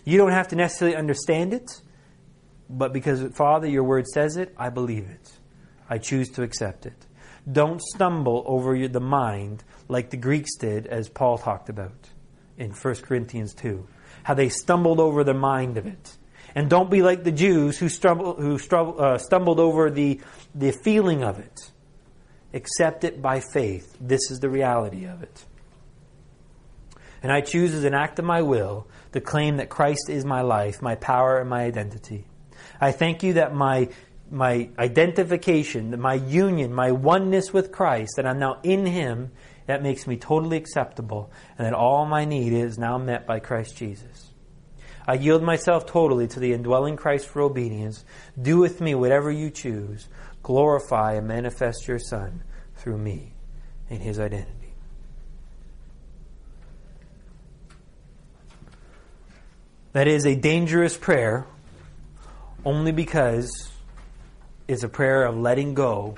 You 0.05 0.17
don't 0.17 0.33
have 0.33 0.49
to 0.49 0.57
necessarily 0.57 0.97
understand 0.97 1.53
it, 1.53 1.81
but 2.71 2.93
because, 2.93 3.23
Father, 3.35 3.67
your 3.67 3.85
word 3.85 4.07
says 4.07 4.37
it, 4.37 4.55
I 4.57 4.71
believe 4.71 5.09
it. 5.09 5.33
I 5.91 5.99
choose 5.99 6.31
to 6.31 6.43
accept 6.43 6.87
it. 6.87 7.07
Don't 7.51 7.83
stumble 7.83 8.45
over 8.47 8.89
the 8.89 9.01
mind 9.01 9.65
like 9.89 10.11
the 10.11 10.17
Greeks 10.17 10.57
did, 10.57 10.87
as 10.87 11.09
Paul 11.09 11.37
talked 11.37 11.69
about 11.69 12.09
in 12.57 12.71
1 12.71 12.95
Corinthians 12.97 13.53
2. 13.55 13.87
How 14.23 14.35
they 14.35 14.49
stumbled 14.49 15.01
over 15.01 15.25
the 15.25 15.35
mind 15.35 15.77
of 15.77 15.87
it. 15.87 16.17
And 16.55 16.69
don't 16.69 16.91
be 16.91 17.03
like 17.03 17.25
the 17.25 17.33
Jews 17.33 17.79
who, 17.79 17.89
stumbled, 17.89 18.39
who 18.39 18.57
uh, 18.57 19.19
stumbled 19.19 19.59
over 19.59 19.91
the, 19.91 20.21
the 20.55 20.73
feeling 20.73 21.25
of 21.25 21.39
it. 21.39 21.71
Accept 22.55 23.05
it 23.05 23.23
by 23.23 23.41
faith. 23.41 23.97
This 24.01 24.31
is 24.31 24.41
the 24.41 24.51
reality 24.51 25.07
of 25.07 25.23
it. 25.23 25.45
And 27.23 27.33
I 27.33 27.41
choose 27.41 27.73
as 27.73 27.85
an 27.85 27.95
act 27.95 28.19
of 28.19 28.25
my 28.25 28.43
will 28.43 28.87
to 29.13 29.21
claim 29.21 29.57
that 29.59 29.69
Christ 29.69 30.11
is 30.11 30.25
my 30.25 30.43
life, 30.43 30.83
my 30.83 30.97
power, 30.97 31.39
and 31.39 31.49
my 31.49 31.63
identity. 31.63 32.25
I 32.81 32.93
thank 32.93 33.23
you 33.23 33.35
that 33.35 33.55
my 33.55 33.89
my 34.31 34.71
identification, 34.79 36.01
my 36.01 36.15
union, 36.15 36.73
my 36.73 36.91
oneness 36.91 37.53
with 37.53 37.71
Christ, 37.71 38.15
that 38.17 38.27
I'm 38.27 38.39
now 38.39 38.59
in 38.63 38.87
Him, 38.87 39.31
that 39.67 39.83
makes 39.83 40.07
me 40.07 40.17
totally 40.17 40.57
acceptable, 40.57 41.31
and 41.57 41.67
that 41.67 41.75
all 41.75 42.07
my 42.07 42.25
need 42.25 42.53
is 42.53 42.79
now 42.79 42.99
met 42.99 43.27
by 43.27 43.41
Christ 43.41 43.77
Jesus. 43.77 44.31
I 45.07 45.15
yield 45.15 45.43
myself 45.43 45.87
totally 45.87 46.29
to 46.29 46.41
the 46.41 46.53
indwelling 46.53 46.97
Christ 46.97 47.27
for 47.27 47.43
obedience. 47.43 48.05
Do 48.41 48.59
with 48.59 48.81
me 48.81 48.95
whatever 48.95 49.31
you 49.31 49.51
choose. 49.51 50.09
Glorify 50.43 51.15
and 51.15 51.27
manifest 51.27 51.89
your 51.89 51.99
Son 51.99 52.43
through 52.77 52.99
me 52.99 53.35
in 53.89 54.01
His 54.01 54.19
identity. 54.21 54.75
That 59.93 60.09
is 60.09 60.25
a 60.25 60.35
dangerous 60.35 60.97
prayer 60.97 61.47
only 62.65 62.93
because 62.93 63.71
it's 64.67 64.85
a 64.85 64.89
prayer 64.89 65.25
of 65.25 65.37
letting 65.37 65.75
go 65.75 66.17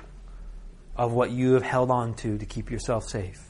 of 0.95 1.11
what 1.11 1.31
you 1.31 1.53
have 1.53 1.63
held 1.63 1.91
on 1.91 2.13
to 2.15 2.37
to 2.37 2.45
keep 2.45 2.71
yourself 2.71 3.03
safe. 3.03 3.41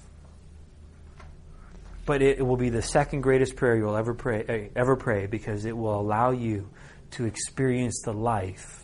But 2.05 2.21
it, 2.21 2.39
it 2.39 2.43
will 2.43 2.57
be 2.57 2.69
the 2.69 2.81
second 2.81 3.21
greatest 3.21 3.55
prayer 3.55 3.75
you'll 3.75 3.97
ever 3.97 4.13
pray, 4.13 4.43
eh, 4.47 4.67
ever 4.75 4.95
pray 4.95 5.25
because 5.25 5.65
it 5.65 5.75
will 5.75 5.99
allow 5.99 6.31
you 6.31 6.69
to 7.11 7.25
experience 7.25 8.01
the 8.03 8.13
life 8.13 8.83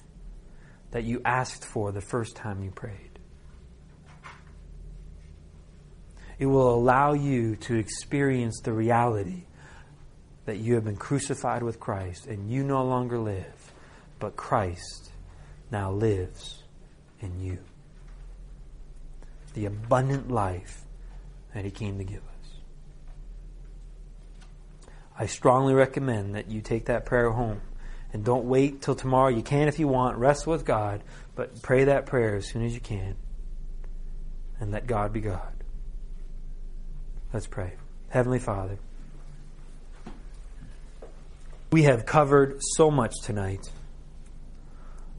that 0.91 1.03
you 1.03 1.21
asked 1.23 1.65
for 1.65 1.91
the 1.91 2.01
first 2.01 2.35
time 2.35 2.63
you 2.63 2.71
prayed. 2.71 3.19
It 6.37 6.47
will 6.47 6.73
allow 6.73 7.13
you 7.13 7.55
to 7.57 7.75
experience 7.75 8.61
the 8.61 8.73
reality 8.73 9.43
that 10.45 10.57
you 10.57 10.73
have 10.73 10.83
been 10.83 10.97
crucified 10.97 11.61
with 11.61 11.79
Christ 11.79 12.25
and 12.25 12.49
you 12.49 12.63
no 12.63 12.83
longer 12.83 13.19
live, 13.19 13.73
but 14.19 14.35
Christ 14.35 15.11
now 15.69 15.91
lives 15.91 16.63
in 17.19 17.39
you. 17.39 17.59
The 19.53 19.65
abundant 19.65 20.31
life 20.31 20.83
that 21.53 21.65
He 21.65 21.71
came 21.71 21.97
to 21.97 22.03
give 22.03 22.19
us. 22.19 22.31
I 25.17 25.25
strongly 25.25 25.73
recommend 25.73 26.35
that 26.35 26.49
you 26.49 26.61
take 26.61 26.85
that 26.85 27.05
prayer 27.05 27.29
home 27.29 27.61
and 28.13 28.23
don't 28.23 28.45
wait 28.45 28.81
till 28.81 28.95
tomorrow. 28.95 29.29
You 29.29 29.43
can 29.43 29.67
if 29.67 29.79
you 29.79 29.87
want, 29.87 30.17
rest 30.17 30.47
with 30.47 30.65
God, 30.65 31.03
but 31.35 31.61
pray 31.61 31.85
that 31.85 32.05
prayer 32.05 32.35
as 32.35 32.47
soon 32.47 32.65
as 32.65 32.73
you 32.73 32.81
can 32.81 33.15
and 34.59 34.71
let 34.71 34.87
God 34.87 35.11
be 35.11 35.21
God. 35.21 35.53
Let's 37.33 37.47
pray. 37.47 37.73
Heavenly 38.09 38.39
Father, 38.39 38.77
we 41.71 41.83
have 41.83 42.05
covered 42.05 42.59
so 42.61 42.91
much 42.91 43.13
tonight. 43.23 43.69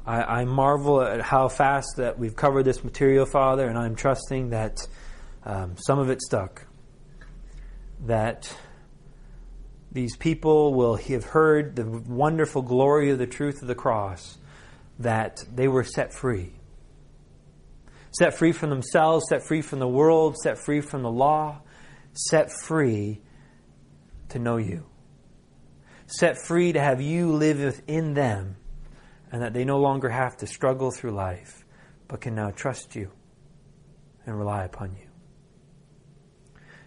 I, 0.06 0.22
I, 0.22 0.44
marvel 0.44 1.00
at 1.00 1.20
how 1.20 1.48
fast 1.48 1.96
that 1.96 2.18
we've 2.18 2.34
covered 2.34 2.64
this 2.64 2.82
material, 2.82 3.24
Father, 3.26 3.68
and 3.68 3.78
I'm 3.78 3.94
trusting 3.94 4.50
that 4.50 4.78
um, 5.44 5.76
some 5.76 5.98
of 5.98 6.10
it 6.10 6.20
stuck. 6.20 6.66
That 8.06 8.54
these 9.92 10.16
people 10.16 10.74
will 10.74 10.96
have 10.96 11.24
heard 11.24 11.76
the 11.76 11.86
wonderful 11.86 12.62
glory 12.62 13.10
of 13.10 13.18
the 13.18 13.26
truth 13.26 13.62
of 13.62 13.68
the 13.68 13.74
cross, 13.74 14.38
that 14.98 15.44
they 15.54 15.68
were 15.68 15.84
set 15.84 16.12
free. 16.12 16.52
Set 18.10 18.34
free 18.34 18.52
from 18.52 18.70
themselves, 18.70 19.26
set 19.28 19.46
free 19.46 19.62
from 19.62 19.78
the 19.78 19.88
world, 19.88 20.36
set 20.36 20.58
free 20.58 20.80
from 20.80 21.02
the 21.02 21.10
law, 21.10 21.60
set 22.12 22.50
free 22.50 23.20
to 24.30 24.38
know 24.38 24.56
you 24.56 24.84
set 26.12 26.36
free 26.38 26.72
to 26.72 26.80
have 26.80 27.00
you 27.00 27.32
live 27.32 27.60
within 27.60 28.14
them, 28.14 28.56
and 29.32 29.42
that 29.42 29.54
they 29.54 29.64
no 29.64 29.80
longer 29.80 30.10
have 30.10 30.36
to 30.36 30.46
struggle 30.46 30.92
through 30.92 31.10
life, 31.10 31.64
but 32.06 32.20
can 32.20 32.34
now 32.34 32.50
trust 32.50 32.94
you 32.94 33.10
and 34.26 34.38
rely 34.38 34.64
upon 34.64 34.94
you. 34.94 35.08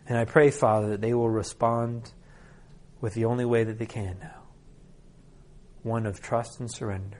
And 0.07 0.17
I 0.17 0.25
pray, 0.25 0.51
Father, 0.51 0.89
that 0.89 1.01
they 1.01 1.13
will 1.13 1.29
respond 1.29 2.13
with 3.01 3.15
the 3.15 3.25
only 3.25 3.45
way 3.45 3.63
that 3.63 3.79
they 3.79 3.87
can 3.87 4.17
now 4.21 4.43
one 5.81 6.05
of 6.07 6.19
trust 6.19 6.59
and 6.59 6.71
surrender 6.71 7.19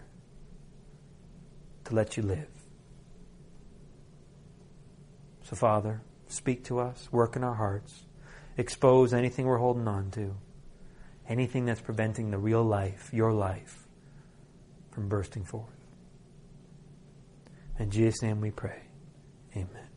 to 1.83 1.93
let 1.93 2.17
you 2.17 2.23
live. 2.23 2.49
So, 5.43 5.55
Father, 5.55 6.01
speak 6.27 6.63
to 6.65 6.79
us, 6.79 7.07
work 7.11 7.35
in 7.35 7.43
our 7.43 7.53
hearts, 7.53 8.05
expose 8.57 9.13
anything 9.13 9.45
we're 9.45 9.59
holding 9.59 9.87
on 9.87 10.09
to 10.11 10.35
anything 11.27 11.65
that's 11.65 11.81
preventing 11.81 12.31
the 12.31 12.37
real 12.37 12.63
life, 12.63 13.09
your 13.13 13.33
life, 13.33 13.84
from 14.95 15.09
bursting 15.09 15.43
forth. 15.43 15.75
In 17.77 17.91
Jesus' 17.91 18.21
name 18.21 18.39
we 18.39 18.49
pray. 18.49 18.79
Amen. 19.53 19.89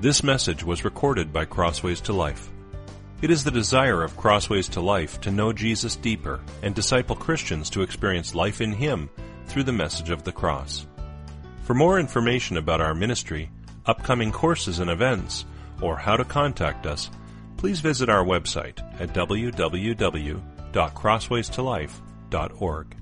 This 0.00 0.24
message 0.24 0.64
was 0.64 0.84
recorded 0.84 1.32
by 1.32 1.44
Crossways 1.44 2.00
to 2.02 2.12
Life. 2.12 2.50
It 3.22 3.30
is 3.30 3.44
the 3.44 3.52
desire 3.52 4.02
of 4.02 4.16
Crossways 4.16 4.68
to 4.70 4.80
Life 4.80 5.20
to 5.20 5.30
know 5.30 5.52
Jesus 5.52 5.94
deeper 5.94 6.40
and 6.62 6.74
disciple 6.74 7.14
Christians 7.14 7.70
to 7.70 7.82
experience 7.82 8.34
life 8.34 8.60
in 8.60 8.72
Him 8.72 9.08
through 9.46 9.62
the 9.62 9.72
message 9.72 10.10
of 10.10 10.24
the 10.24 10.32
cross. 10.32 10.84
For 11.62 11.74
more 11.74 12.00
information 12.00 12.56
about 12.56 12.80
our 12.80 12.94
ministry, 12.94 13.50
upcoming 13.86 14.32
courses 14.32 14.80
and 14.80 14.90
events, 14.90 15.44
or 15.80 15.96
how 15.96 16.16
to 16.16 16.24
contact 16.24 16.86
us, 16.86 17.08
please 17.56 17.78
visit 17.78 18.08
our 18.08 18.24
website 18.24 18.80
at 19.00 19.14
www.crosswaystolife.org. 20.72 22.96